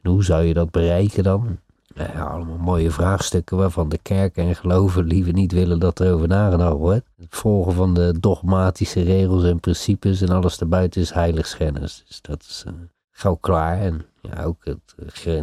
Hoe 0.08 0.24
zou 0.24 0.44
je 0.44 0.54
dat 0.54 0.70
bereiken 0.70 1.22
dan? 1.22 1.58
Ja, 1.94 2.24
allemaal 2.24 2.58
mooie 2.58 2.90
vraagstukken 2.90 3.56
waarvan 3.56 3.88
de 3.88 3.98
kerk 3.98 4.36
en 4.36 4.56
geloven 4.56 5.04
liever 5.04 5.32
niet 5.32 5.52
willen 5.52 5.78
dat 5.78 5.98
er 5.98 6.14
over 6.14 6.28
nagedacht 6.28 6.76
wordt. 6.76 7.06
Het 7.16 7.26
volgen 7.36 7.72
van 7.72 7.94
de 7.94 8.20
dogmatische 8.20 9.02
regels 9.02 9.44
en 9.44 9.60
principes 9.60 10.20
en 10.20 10.28
alles 10.28 10.60
erbuiten 10.60 11.00
is 11.00 11.12
heiligschennis. 11.12 12.04
Dus 12.08 12.20
dat 12.20 12.42
is 12.42 12.64
uh, 12.66 12.72
gauw 13.10 13.34
klaar. 13.34 13.80
En 13.80 14.04
ja, 14.20 14.42
ook 14.42 14.64
het, 14.64 14.94
uh, 15.26 15.42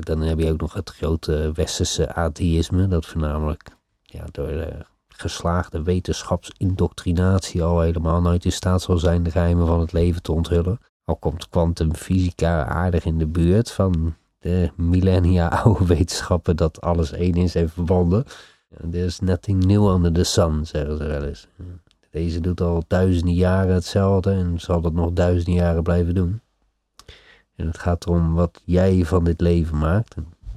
dan 0.00 0.20
heb 0.20 0.38
je 0.38 0.52
ook 0.52 0.60
nog 0.60 0.72
het 0.72 0.90
grote 0.90 1.50
westerse 1.54 2.14
atheïsme, 2.14 2.88
dat 2.88 3.06
voornamelijk 3.06 3.70
ja, 4.02 4.24
door 4.30 4.46
de 4.46 4.72
geslaagde 5.08 5.82
wetenschapsindoctrinatie 5.82 7.62
al 7.62 7.80
helemaal 7.80 8.20
nooit 8.20 8.44
in 8.44 8.52
staat 8.52 8.82
zal 8.82 8.98
zijn 8.98 9.22
de 9.22 9.30
geheimen 9.30 9.66
van 9.66 9.80
het 9.80 9.92
leven 9.92 10.22
te 10.22 10.32
onthullen. 10.32 10.78
Al 11.08 11.16
komt 11.16 11.48
kwantumfysica 11.48 12.64
aardig 12.64 13.04
in 13.04 13.18
de 13.18 13.26
buurt 13.26 13.70
van 13.70 14.14
de 14.38 14.70
millennia 14.76 15.48
oude 15.62 15.86
wetenschappen 15.86 16.56
dat 16.56 16.80
alles 16.80 17.12
één 17.12 17.34
is 17.34 17.54
en 17.54 17.70
verbonden. 17.70 18.24
There's 18.90 19.20
nothing 19.20 19.64
new 19.64 19.88
under 19.94 20.12
the 20.12 20.24
sun, 20.24 20.66
zeggen 20.66 20.96
ze 20.96 21.04
wel 21.04 21.24
eens. 21.24 21.48
Deze 22.10 22.40
doet 22.40 22.60
al 22.60 22.84
duizenden 22.86 23.34
jaren 23.34 23.74
hetzelfde 23.74 24.30
en 24.30 24.60
zal 24.60 24.80
dat 24.80 24.92
nog 24.92 25.12
duizenden 25.12 25.54
jaren 25.54 25.82
blijven 25.82 26.14
doen. 26.14 26.40
En 27.56 27.66
het 27.66 27.78
gaat 27.78 28.06
erom 28.06 28.34
wat 28.34 28.62
jij 28.64 29.04
van 29.04 29.24
dit 29.24 29.40
leven 29.40 29.78
maakt. 29.78 30.14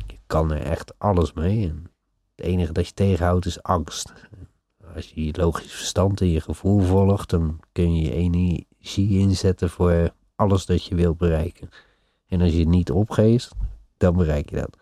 Je 0.07 0.17
kan 0.27 0.51
er 0.51 0.61
echt 0.61 0.93
alles 0.97 1.33
mee. 1.33 1.73
Het 2.35 2.45
enige 2.45 2.73
dat 2.73 2.87
je 2.87 2.93
tegenhoudt 2.93 3.45
is 3.45 3.63
angst. 3.63 4.13
Als 4.95 5.11
je 5.11 5.25
je 5.25 5.33
logisch 5.37 5.71
verstand 5.71 6.21
en 6.21 6.29
je 6.29 6.41
gevoel 6.41 6.79
volgt, 6.79 7.29
dan 7.29 7.59
kun 7.71 7.95
je 7.95 8.01
je 8.01 8.13
energie 8.13 9.19
inzetten 9.19 9.69
voor 9.69 10.11
alles 10.41 10.65
dat 10.65 10.85
je 10.85 10.95
wilt 10.95 11.17
bereiken. 11.17 11.69
En 12.27 12.41
als 12.41 12.51
je 12.51 12.59
het 12.59 12.67
niet 12.67 12.91
opgeeft, 12.91 13.51
dan 13.97 14.15
bereik 14.15 14.49
je 14.49 14.55
dat. 14.55 14.77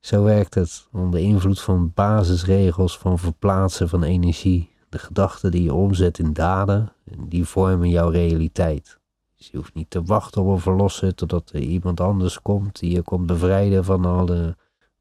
Zo 0.00 0.22
werkt 0.22 0.54
het 0.54 0.86
onder 0.92 1.20
invloed 1.20 1.60
van 1.60 1.92
basisregels 1.94 2.98
van 2.98 3.18
verplaatsen 3.18 3.88
van 3.88 4.02
energie. 4.02 4.70
De 4.88 4.98
gedachten 4.98 5.50
die 5.50 5.62
je 5.62 5.74
omzet 5.74 6.18
in 6.18 6.32
daden, 6.32 6.92
die 7.18 7.44
vormen 7.44 7.88
jouw 7.88 8.08
realiteit. 8.08 8.98
Dus 9.36 9.48
je 9.50 9.56
hoeft 9.56 9.74
niet 9.74 9.90
te 9.90 10.02
wachten 10.02 10.42
op 10.42 10.48
een 10.48 10.60
verlosser 10.60 11.14
totdat 11.14 11.50
er 11.52 11.60
iemand 11.60 12.00
anders 12.00 12.42
komt 12.42 12.78
die 12.78 12.90
je 12.90 13.02
komt 13.02 13.26
bevrijden 13.26 13.84
van 13.84 14.04
alle 14.04 14.56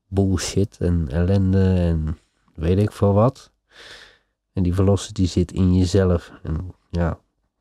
bullshit 0.07 0.77
en 0.79 1.07
ellende 1.09 1.73
en 1.73 2.17
weet 2.55 2.77
ik 2.77 2.91
veel 2.91 3.13
wat. 3.13 3.51
En 4.53 4.63
die 4.63 4.73
die 5.11 5.27
zit 5.27 5.51
in 5.51 5.75
jezelf. 5.75 6.31
En 6.43 6.71
ja, 6.89 7.19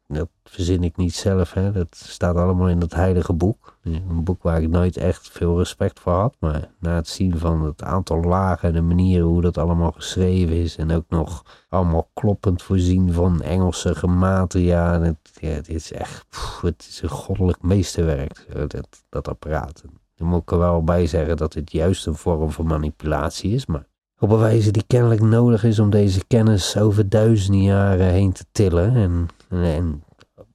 dat 0.09 0.29
verzin 0.45 0.83
ik 0.83 0.97
niet 0.97 1.15
zelf, 1.15 1.53
hè. 1.53 1.73
dat 1.73 1.97
staat 1.97 2.37
allemaal 2.37 2.69
in 2.69 2.79
dat 2.79 2.95
heilige 2.95 3.33
boek. 3.33 3.77
Een 3.83 4.25
boek 4.25 4.43
waar 4.43 4.63
ik 4.63 4.69
nooit 4.69 4.97
echt 4.97 5.31
veel 5.31 5.59
respect 5.59 6.01
voor 6.01 6.13
had, 6.13 6.37
maar 6.39 6.71
na 6.79 6.95
het 6.95 7.09
zien 7.09 7.39
van 7.39 7.65
het 7.65 7.83
aantal 7.83 8.21
lagen 8.21 8.69
en 8.69 8.75
de 8.75 8.81
manieren 8.81 9.27
hoe 9.27 9.41
dat 9.41 9.59
allemaal 9.59 9.93
geschreven 9.93 10.57
is 10.57 10.77
en 10.77 10.91
ook 10.91 11.05
nog 11.09 11.45
allemaal 11.69 12.11
kloppend 12.15 12.63
voorzien 12.63 13.13
van 13.13 13.43
Engelse 13.43 13.95
gematria, 13.95 15.01
het, 15.01 15.19
ja, 15.41 15.61
is 15.67 15.93
echt, 15.93 16.27
het 16.63 16.87
is 16.89 17.03
een 17.03 17.09
goddelijk 17.09 17.63
meesterwerk, 17.63 18.47
dat, 18.69 19.05
dat 19.09 19.29
apparaat. 19.29 19.83
Dan 20.15 20.29
moet 20.29 20.43
ik 20.43 20.51
er 20.51 20.59
wel 20.59 20.85
bij 20.85 21.07
zeggen 21.07 21.37
dat 21.37 21.55
het 21.55 21.73
juist 21.73 22.07
een 22.07 22.15
vorm 22.15 22.51
van 22.51 22.67
manipulatie 22.67 23.53
is, 23.53 23.67
maar 23.67 23.87
op 24.19 24.31
een 24.31 24.39
wijze 24.39 24.71
die 24.71 24.85
kennelijk 24.87 25.21
nodig 25.21 25.65
is 25.65 25.79
om 25.79 25.91
deze 25.91 26.25
kennis 26.27 26.77
over 26.77 27.09
duizenden 27.09 27.63
jaren 27.63 28.07
heen 28.07 28.33
te 28.33 28.45
tillen 28.53 28.95
en, 28.95 29.29
en 29.49 30.03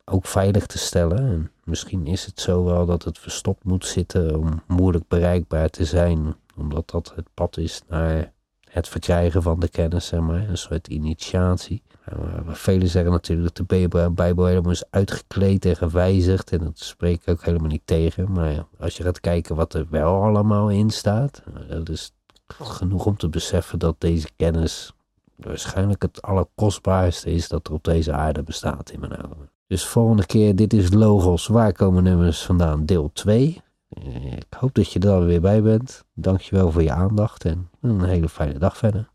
ook 0.05 0.26
veilig 0.26 0.66
te 0.66 0.78
stellen. 0.78 1.18
En 1.18 1.51
misschien 1.64 2.07
is 2.07 2.26
het 2.26 2.39
zo 2.39 2.64
wel 2.64 2.86
dat 2.86 3.03
het 3.03 3.20
verstopt 3.20 3.64
moet 3.64 3.86
zitten 3.86 4.39
om 4.39 4.61
moeilijk 4.68 5.07
bereikbaar 5.07 5.70
te 5.70 5.86
zijn, 5.86 6.36
omdat 6.55 6.89
dat 6.89 7.14
het 7.16 7.28
pad 7.34 7.57
is 7.57 7.82
naar 7.88 8.32
het 8.70 8.88
verkrijgen 8.88 9.41
van 9.41 9.59
de 9.59 9.68
kennis, 9.68 10.05
zeg 10.05 10.20
maar, 10.20 10.49
een 10.49 10.57
soort 10.57 10.88
initiatie. 10.88 11.82
Maar 12.45 12.55
velen 12.55 12.88
zeggen 12.88 13.11
natuurlijk 13.11 13.55
dat 13.55 13.68
de 13.68 14.09
Bijbel 14.14 14.45
helemaal 14.45 14.72
is 14.72 14.84
uitgekleed 14.89 15.66
en 15.66 15.76
gewijzigd. 15.76 16.51
En 16.51 16.59
dat 16.59 16.80
spreek 16.80 17.22
ik 17.22 17.30
ook 17.30 17.45
helemaal 17.45 17.68
niet 17.68 17.82
tegen. 17.86 18.32
Maar 18.32 18.66
als 18.80 18.97
je 18.97 19.03
gaat 19.03 19.20
kijken 19.20 19.55
wat 19.55 19.74
er 19.74 19.88
wel 19.89 20.24
allemaal 20.24 20.70
in 20.70 20.89
staat. 20.89 21.43
Dat 21.70 21.89
is 21.89 22.14
genoeg 22.60 23.06
om 23.06 23.18
te 23.18 23.30
beseffen 23.30 23.80
dat 23.80 23.95
deze 23.97 24.28
kennis 24.36 24.93
waarschijnlijk 25.36 26.01
het 26.01 26.22
allerkostbaarste 26.22 27.32
is 27.32 27.47
dat 27.47 27.68
er 27.68 27.74
op 27.74 27.84
deze 27.84 28.14
aarde 28.14 28.43
bestaat 28.43 28.89
in 28.89 28.99
mijn 28.99 29.18
ogen. 29.18 29.49
Dus 29.68 29.86
volgende 29.86 30.26
keer, 30.26 30.56
dit 30.56 30.74
is 30.74 30.91
Logos, 30.91 31.47
waar 31.47 31.74
komen 31.74 32.04
nummers 32.04 32.41
vandaan, 32.41 32.86
deel 32.86 33.10
2. 33.14 33.62
Ik 34.36 34.54
hoop 34.60 34.74
dat 34.74 34.91
je 34.91 34.99
er 34.99 35.26
weer 35.26 35.41
bij 35.41 35.62
bent. 35.62 36.04
Dankjewel 36.14 36.72
voor 36.72 36.84
je 36.84 36.91
aandacht 36.91 37.45
en 37.45 37.70
een 37.82 38.04
hele 38.04 38.30
fijne 38.30 38.60
dag 38.60 38.78
verder. 38.78 39.10